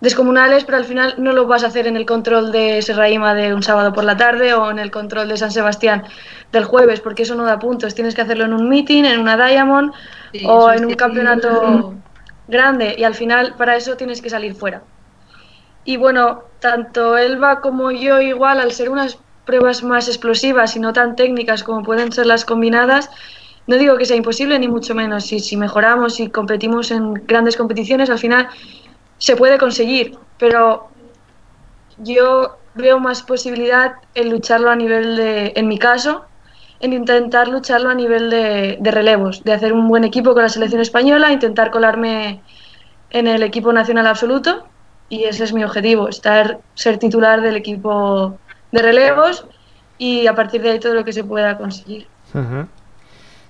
descomunales, 0.00 0.64
pero 0.64 0.78
al 0.78 0.84
final 0.84 1.14
no 1.18 1.32
lo 1.32 1.46
vas 1.46 1.64
a 1.64 1.68
hacer 1.68 1.86
en 1.88 1.96
el 1.96 2.06
control 2.06 2.52
de 2.52 2.80
Serraima 2.82 3.34
de 3.34 3.52
un 3.52 3.62
sábado 3.62 3.92
por 3.92 4.04
la 4.04 4.16
tarde 4.16 4.54
o 4.54 4.70
en 4.70 4.78
el 4.78 4.90
control 4.90 5.28
de 5.28 5.36
San 5.36 5.50
Sebastián 5.50 6.04
del 6.52 6.64
jueves, 6.64 7.00
porque 7.00 7.24
eso 7.24 7.34
no 7.34 7.44
da 7.44 7.58
puntos. 7.58 7.94
Tienes 7.94 8.14
que 8.14 8.22
hacerlo 8.22 8.44
en 8.44 8.52
un 8.52 8.68
meeting, 8.68 9.04
en 9.04 9.18
una 9.18 9.36
Diamond 9.36 9.92
o 10.44 10.70
en 10.70 10.86
un 10.86 10.94
campeonato 10.94 11.94
grande 12.46 12.94
y 12.96 13.04
al 13.04 13.14
final 13.14 13.54
para 13.58 13.76
eso 13.76 13.96
tienes 13.96 14.22
que 14.22 14.30
salir 14.30 14.54
fuera. 14.54 14.82
Y 15.84 15.96
bueno, 15.96 16.42
tanto 16.60 17.16
Elba 17.16 17.60
como 17.60 17.90
yo 17.90 18.20
igual, 18.20 18.60
al 18.60 18.72
ser 18.72 18.90
unas 18.90 19.18
pruebas 19.44 19.82
más 19.82 20.08
explosivas 20.08 20.76
y 20.76 20.80
no 20.80 20.92
tan 20.92 21.16
técnicas 21.16 21.62
como 21.62 21.82
pueden 21.82 22.12
ser 22.12 22.26
las 22.26 22.44
combinadas, 22.44 23.10
no 23.66 23.76
digo 23.76 23.96
que 23.96 24.04
sea 24.04 24.16
imposible 24.16 24.58
ni 24.58 24.68
mucho 24.68 24.94
menos. 24.94 25.24
Si, 25.24 25.40
si 25.40 25.56
mejoramos 25.56 26.20
y 26.20 26.28
competimos 26.28 26.90
en 26.90 27.14
grandes 27.14 27.56
competiciones, 27.56 28.10
al 28.10 28.18
final 28.18 28.48
se 29.18 29.36
puede 29.36 29.58
conseguir. 29.58 30.18
Pero 30.38 30.88
yo 31.98 32.56
veo 32.74 32.98
más 32.98 33.22
posibilidad 33.22 33.94
en 34.14 34.30
lucharlo 34.30 34.70
a 34.70 34.76
nivel 34.76 35.16
de, 35.16 35.52
en 35.56 35.68
mi 35.68 35.78
caso, 35.78 36.24
en 36.80 36.92
intentar 36.92 37.48
lucharlo 37.48 37.90
a 37.90 37.94
nivel 37.94 38.30
de 38.30 38.90
relevos, 38.90 39.42
de 39.44 39.52
hacer 39.52 39.72
un 39.72 39.88
buen 39.88 40.04
equipo 40.04 40.32
con 40.32 40.42
la 40.42 40.48
selección 40.48 40.80
española, 40.80 41.32
intentar 41.32 41.70
colarme 41.70 42.40
en 43.10 43.26
el 43.26 43.42
equipo 43.42 43.72
nacional 43.72 44.06
absoluto 44.06 44.64
y 45.08 45.24
ese 45.24 45.44
es 45.44 45.52
mi 45.52 45.64
objetivo, 45.64 46.08
estar, 46.08 46.58
ser 46.74 46.98
titular 46.98 47.40
del 47.40 47.56
equipo 47.56 48.38
de 48.72 48.82
relevos 48.82 49.46
y 49.96 50.26
a 50.26 50.34
partir 50.34 50.62
de 50.62 50.70
ahí 50.70 50.80
todo 50.80 50.94
lo 50.94 51.04
que 51.04 51.12
se 51.12 51.24
pueda 51.24 51.56
conseguir. 51.56 52.06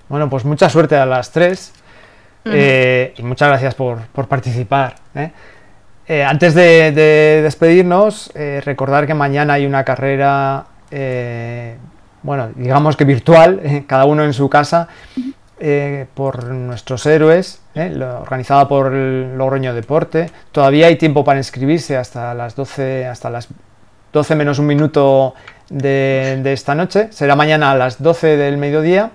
Bueno, 0.07 0.29
pues 0.29 0.45
mucha 0.45 0.69
suerte 0.69 0.95
a 0.95 1.05
las 1.05 1.31
tres 1.31 1.73
eh, 2.45 3.13
y 3.17 3.23
muchas 3.23 3.49
gracias 3.49 3.75
por, 3.75 3.99
participar. 4.27 4.95
¿eh? 5.15 5.31
Eh, 6.07 6.23
antes 6.23 6.53
de, 6.55 6.91
despedirnos, 7.43 8.31
recordar 8.63 9.05
que 9.05 9.13
mañana 9.13 9.53
hay 9.53 9.65
una 9.65 9.83
carrera, 9.83 10.65
bueno, 12.23 12.49
digamos 12.55 12.95
que 12.95 13.05
virtual, 13.05 13.83
cada 13.87 14.05
uno 14.05 14.23
en 14.23 14.33
su 14.33 14.49
casa, 14.49 14.87
eh, 15.61 16.07
por 16.13 16.45
nuestros 16.45 17.05
héroes, 17.05 17.61
eh, 17.75 17.93
organizada 18.01 18.67
por 18.67 18.93
el 18.93 19.37
Logroño 19.37 19.73
Deporte. 19.73 20.31
Todavía 20.51 20.87
hay 20.87 20.95
tiempo 20.95 21.23
para 21.23 21.39
inscribirse 21.39 21.97
hasta 21.97 22.33
las 22.33 22.55
12, 22.55 23.05
hasta 23.05 23.29
las 23.29 23.49
12 24.13 24.35
menos 24.35 24.59
un 24.59 24.67
minuto 24.67 25.33
de, 25.69 26.41
esta 26.45 26.75
noche. 26.75 27.11
Será 27.11 27.35
mañana 27.35 27.71
a 27.71 27.75
las 27.75 28.01
12 28.01 28.37
del 28.37 28.57
mediodía. 28.57 29.11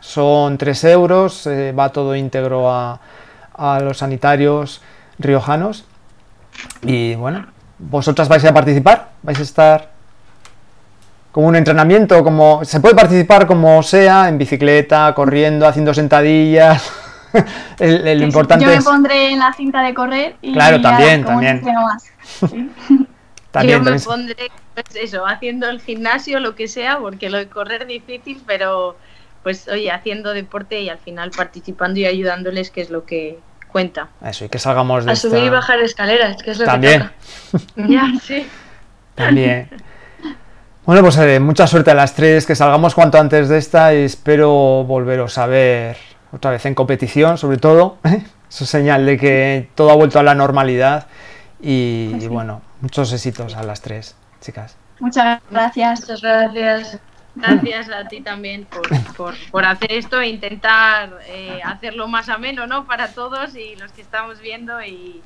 Son 0.00 0.58
3 0.58 0.84
euros, 0.84 1.46
eh, 1.46 1.72
va 1.72 1.90
todo 1.90 2.14
íntegro 2.14 2.70
a, 2.70 3.00
a 3.54 3.80
los 3.80 3.98
sanitarios 3.98 4.82
riojanos. 5.18 5.84
Y 6.82 7.14
bueno, 7.14 7.46
vosotras 7.78 8.28
vais 8.28 8.44
a 8.44 8.52
participar, 8.52 9.08
vais 9.22 9.38
a 9.38 9.42
estar 9.42 9.97
como 11.38 11.46
un 11.46 11.54
entrenamiento, 11.54 12.24
como 12.24 12.64
se 12.64 12.80
puede 12.80 12.96
participar 12.96 13.46
como 13.46 13.80
sea, 13.84 14.28
en 14.28 14.38
bicicleta, 14.38 15.14
corriendo, 15.14 15.68
haciendo 15.68 15.94
sentadillas. 15.94 16.92
el, 17.78 18.24
importante 18.24 18.64
Yo 18.64 18.72
me 18.72 18.82
pondré 18.82 19.30
en 19.30 19.38
la 19.38 19.52
cinta 19.52 19.80
de 19.82 19.94
correr 19.94 20.34
y 20.42 20.52
claro, 20.52 20.80
también, 20.80 21.24
también. 21.24 21.62
Más. 21.62 22.10
Yo 23.68 23.80
me 23.80 24.00
pondré 24.00 24.50
pues 24.74 24.96
eso, 24.96 25.24
haciendo 25.28 25.68
el 25.68 25.80
gimnasio, 25.80 26.40
lo 26.40 26.56
que 26.56 26.66
sea, 26.66 26.98
porque 26.98 27.30
lo 27.30 27.38
de 27.38 27.48
correr 27.48 27.86
difícil, 27.86 28.42
pero 28.44 28.96
pues 29.44 29.68
oye, 29.68 29.92
haciendo 29.92 30.34
deporte 30.34 30.80
y 30.80 30.88
al 30.88 30.98
final 30.98 31.30
participando 31.30 32.00
y 32.00 32.06
ayudándoles, 32.06 32.72
que 32.72 32.80
es 32.80 32.90
lo 32.90 33.04
que 33.04 33.38
cuenta. 33.68 34.08
Eso, 34.26 34.46
y 34.46 34.48
que 34.48 34.58
salgamos 34.58 35.04
de 35.04 35.12
A 35.12 35.14
subir 35.14 35.44
y 35.44 35.50
bajar 35.50 35.78
escaleras, 35.78 36.42
que 36.42 36.50
es 36.50 36.58
lo 36.58 36.64
también. 36.64 37.08
que 37.52 37.58
toca. 37.58 37.88
ya, 37.88 38.12
sí. 38.20 38.44
También. 39.14 39.68
Bueno, 40.88 41.02
pues 41.02 41.18
eh, 41.18 41.38
mucha 41.38 41.66
suerte 41.66 41.90
a 41.90 41.94
las 41.94 42.14
tres, 42.14 42.46
que 42.46 42.54
salgamos 42.54 42.94
cuanto 42.94 43.18
antes 43.18 43.50
de 43.50 43.58
esta 43.58 43.92
y 43.92 44.04
espero 44.04 44.84
volveros 44.84 45.36
a 45.36 45.44
ver 45.44 45.98
otra 46.32 46.50
vez 46.50 46.64
en 46.64 46.74
competición, 46.74 47.36
sobre 47.36 47.58
todo. 47.58 47.98
¿eh? 48.04 48.24
Eso 48.48 48.64
es 48.64 48.70
señal 48.70 49.04
de 49.04 49.18
que 49.18 49.68
todo 49.74 49.90
ha 49.90 49.94
vuelto 49.96 50.18
a 50.18 50.22
la 50.22 50.34
normalidad 50.34 51.06
y, 51.60 52.08
pues 52.12 52.28
bueno, 52.28 52.62
muchos 52.80 53.12
éxitos 53.12 53.54
a 53.54 53.64
las 53.64 53.82
tres, 53.82 54.16
chicas. 54.40 54.78
Muchas 54.98 55.42
gracias. 55.50 56.00
Muchas 56.00 56.22
gracias. 56.22 56.98
Gracias 57.34 57.90
a 57.90 58.08
ti 58.08 58.22
también 58.22 58.64
por, 58.64 59.34
por, 59.50 59.64
hacer 59.66 59.92
esto 59.92 60.22
e 60.22 60.28
intentar 60.28 61.18
eh, 61.26 61.60
hacerlo 61.62 62.08
más 62.08 62.30
ameno 62.30 62.66
¿no? 62.66 62.86
para 62.86 63.08
todos 63.08 63.54
y 63.56 63.76
los 63.76 63.92
que 63.92 64.00
estamos 64.00 64.40
viendo 64.40 64.82
y, 64.82 65.20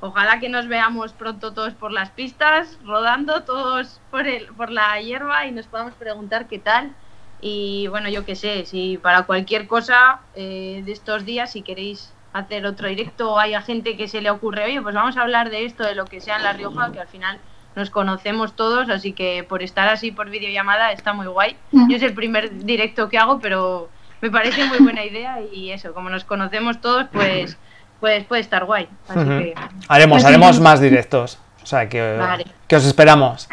Ojalá 0.00 0.38
que 0.38 0.48
nos 0.48 0.68
veamos 0.68 1.12
pronto 1.12 1.52
todos 1.52 1.74
por 1.74 1.90
las 1.90 2.10
pistas, 2.10 2.78
rodando 2.84 3.42
todos 3.42 4.00
por, 4.10 4.28
el, 4.28 4.46
por 4.46 4.70
la 4.70 5.00
hierba 5.00 5.46
y 5.46 5.50
nos 5.50 5.66
podamos 5.66 5.94
preguntar 5.94 6.46
qué 6.46 6.58
tal. 6.58 6.94
Y 7.40 7.86
bueno, 7.88 8.08
yo 8.08 8.24
qué 8.24 8.36
sé, 8.36 8.64
si 8.64 8.98
para 8.98 9.22
cualquier 9.24 9.66
cosa 9.66 10.20
eh, 10.34 10.82
de 10.84 10.92
estos 10.92 11.24
días, 11.24 11.52
si 11.52 11.62
queréis 11.62 12.12
hacer 12.32 12.66
otro 12.66 12.88
directo 12.88 13.32
o 13.32 13.38
haya 13.38 13.60
gente 13.62 13.96
que 13.96 14.08
se 14.08 14.20
le 14.20 14.30
ocurre, 14.30 14.64
oye, 14.64 14.82
pues 14.82 14.94
vamos 14.94 15.16
a 15.16 15.22
hablar 15.22 15.50
de 15.50 15.64
esto, 15.64 15.84
de 15.84 15.94
lo 15.94 16.04
que 16.04 16.20
sea 16.20 16.36
en 16.36 16.44
La 16.44 16.52
Rioja, 16.52 16.92
que 16.92 17.00
al 17.00 17.08
final 17.08 17.38
nos 17.74 17.90
conocemos 17.90 18.54
todos, 18.54 18.90
así 18.90 19.12
que 19.12 19.44
por 19.48 19.62
estar 19.62 19.88
así 19.88 20.10
por 20.10 20.30
videollamada 20.30 20.92
está 20.92 21.12
muy 21.12 21.26
guay. 21.26 21.56
Yo 21.72 21.96
es 21.96 22.02
el 22.02 22.14
primer 22.14 22.64
directo 22.64 23.08
que 23.08 23.18
hago, 23.18 23.40
pero 23.40 23.88
me 24.20 24.30
parece 24.30 24.64
muy 24.64 24.78
buena 24.78 25.04
idea 25.04 25.40
y 25.52 25.70
eso, 25.70 25.94
como 25.94 26.10
nos 26.10 26.24
conocemos 26.24 26.80
todos, 26.80 27.06
pues 27.12 27.56
pues 28.00 28.24
puede 28.24 28.42
estar 28.42 28.64
guay. 28.64 28.88
Haremos, 29.88 30.16
pues 30.16 30.24
haremos 30.26 30.60
más 30.60 30.80
directos. 30.80 31.38
O 31.62 31.66
sea, 31.66 31.88
que, 31.88 32.18
que 32.66 32.76
os 32.76 32.84
esperamos. 32.84 33.48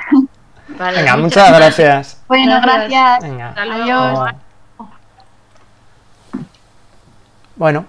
Venga, 0.68 1.18
muchas, 1.18 1.52
gracias. 1.58 2.24
Bueno, 2.28 2.60
gracias. 2.62 3.20
Venga. 3.22 4.36
Bueno, 7.58 7.86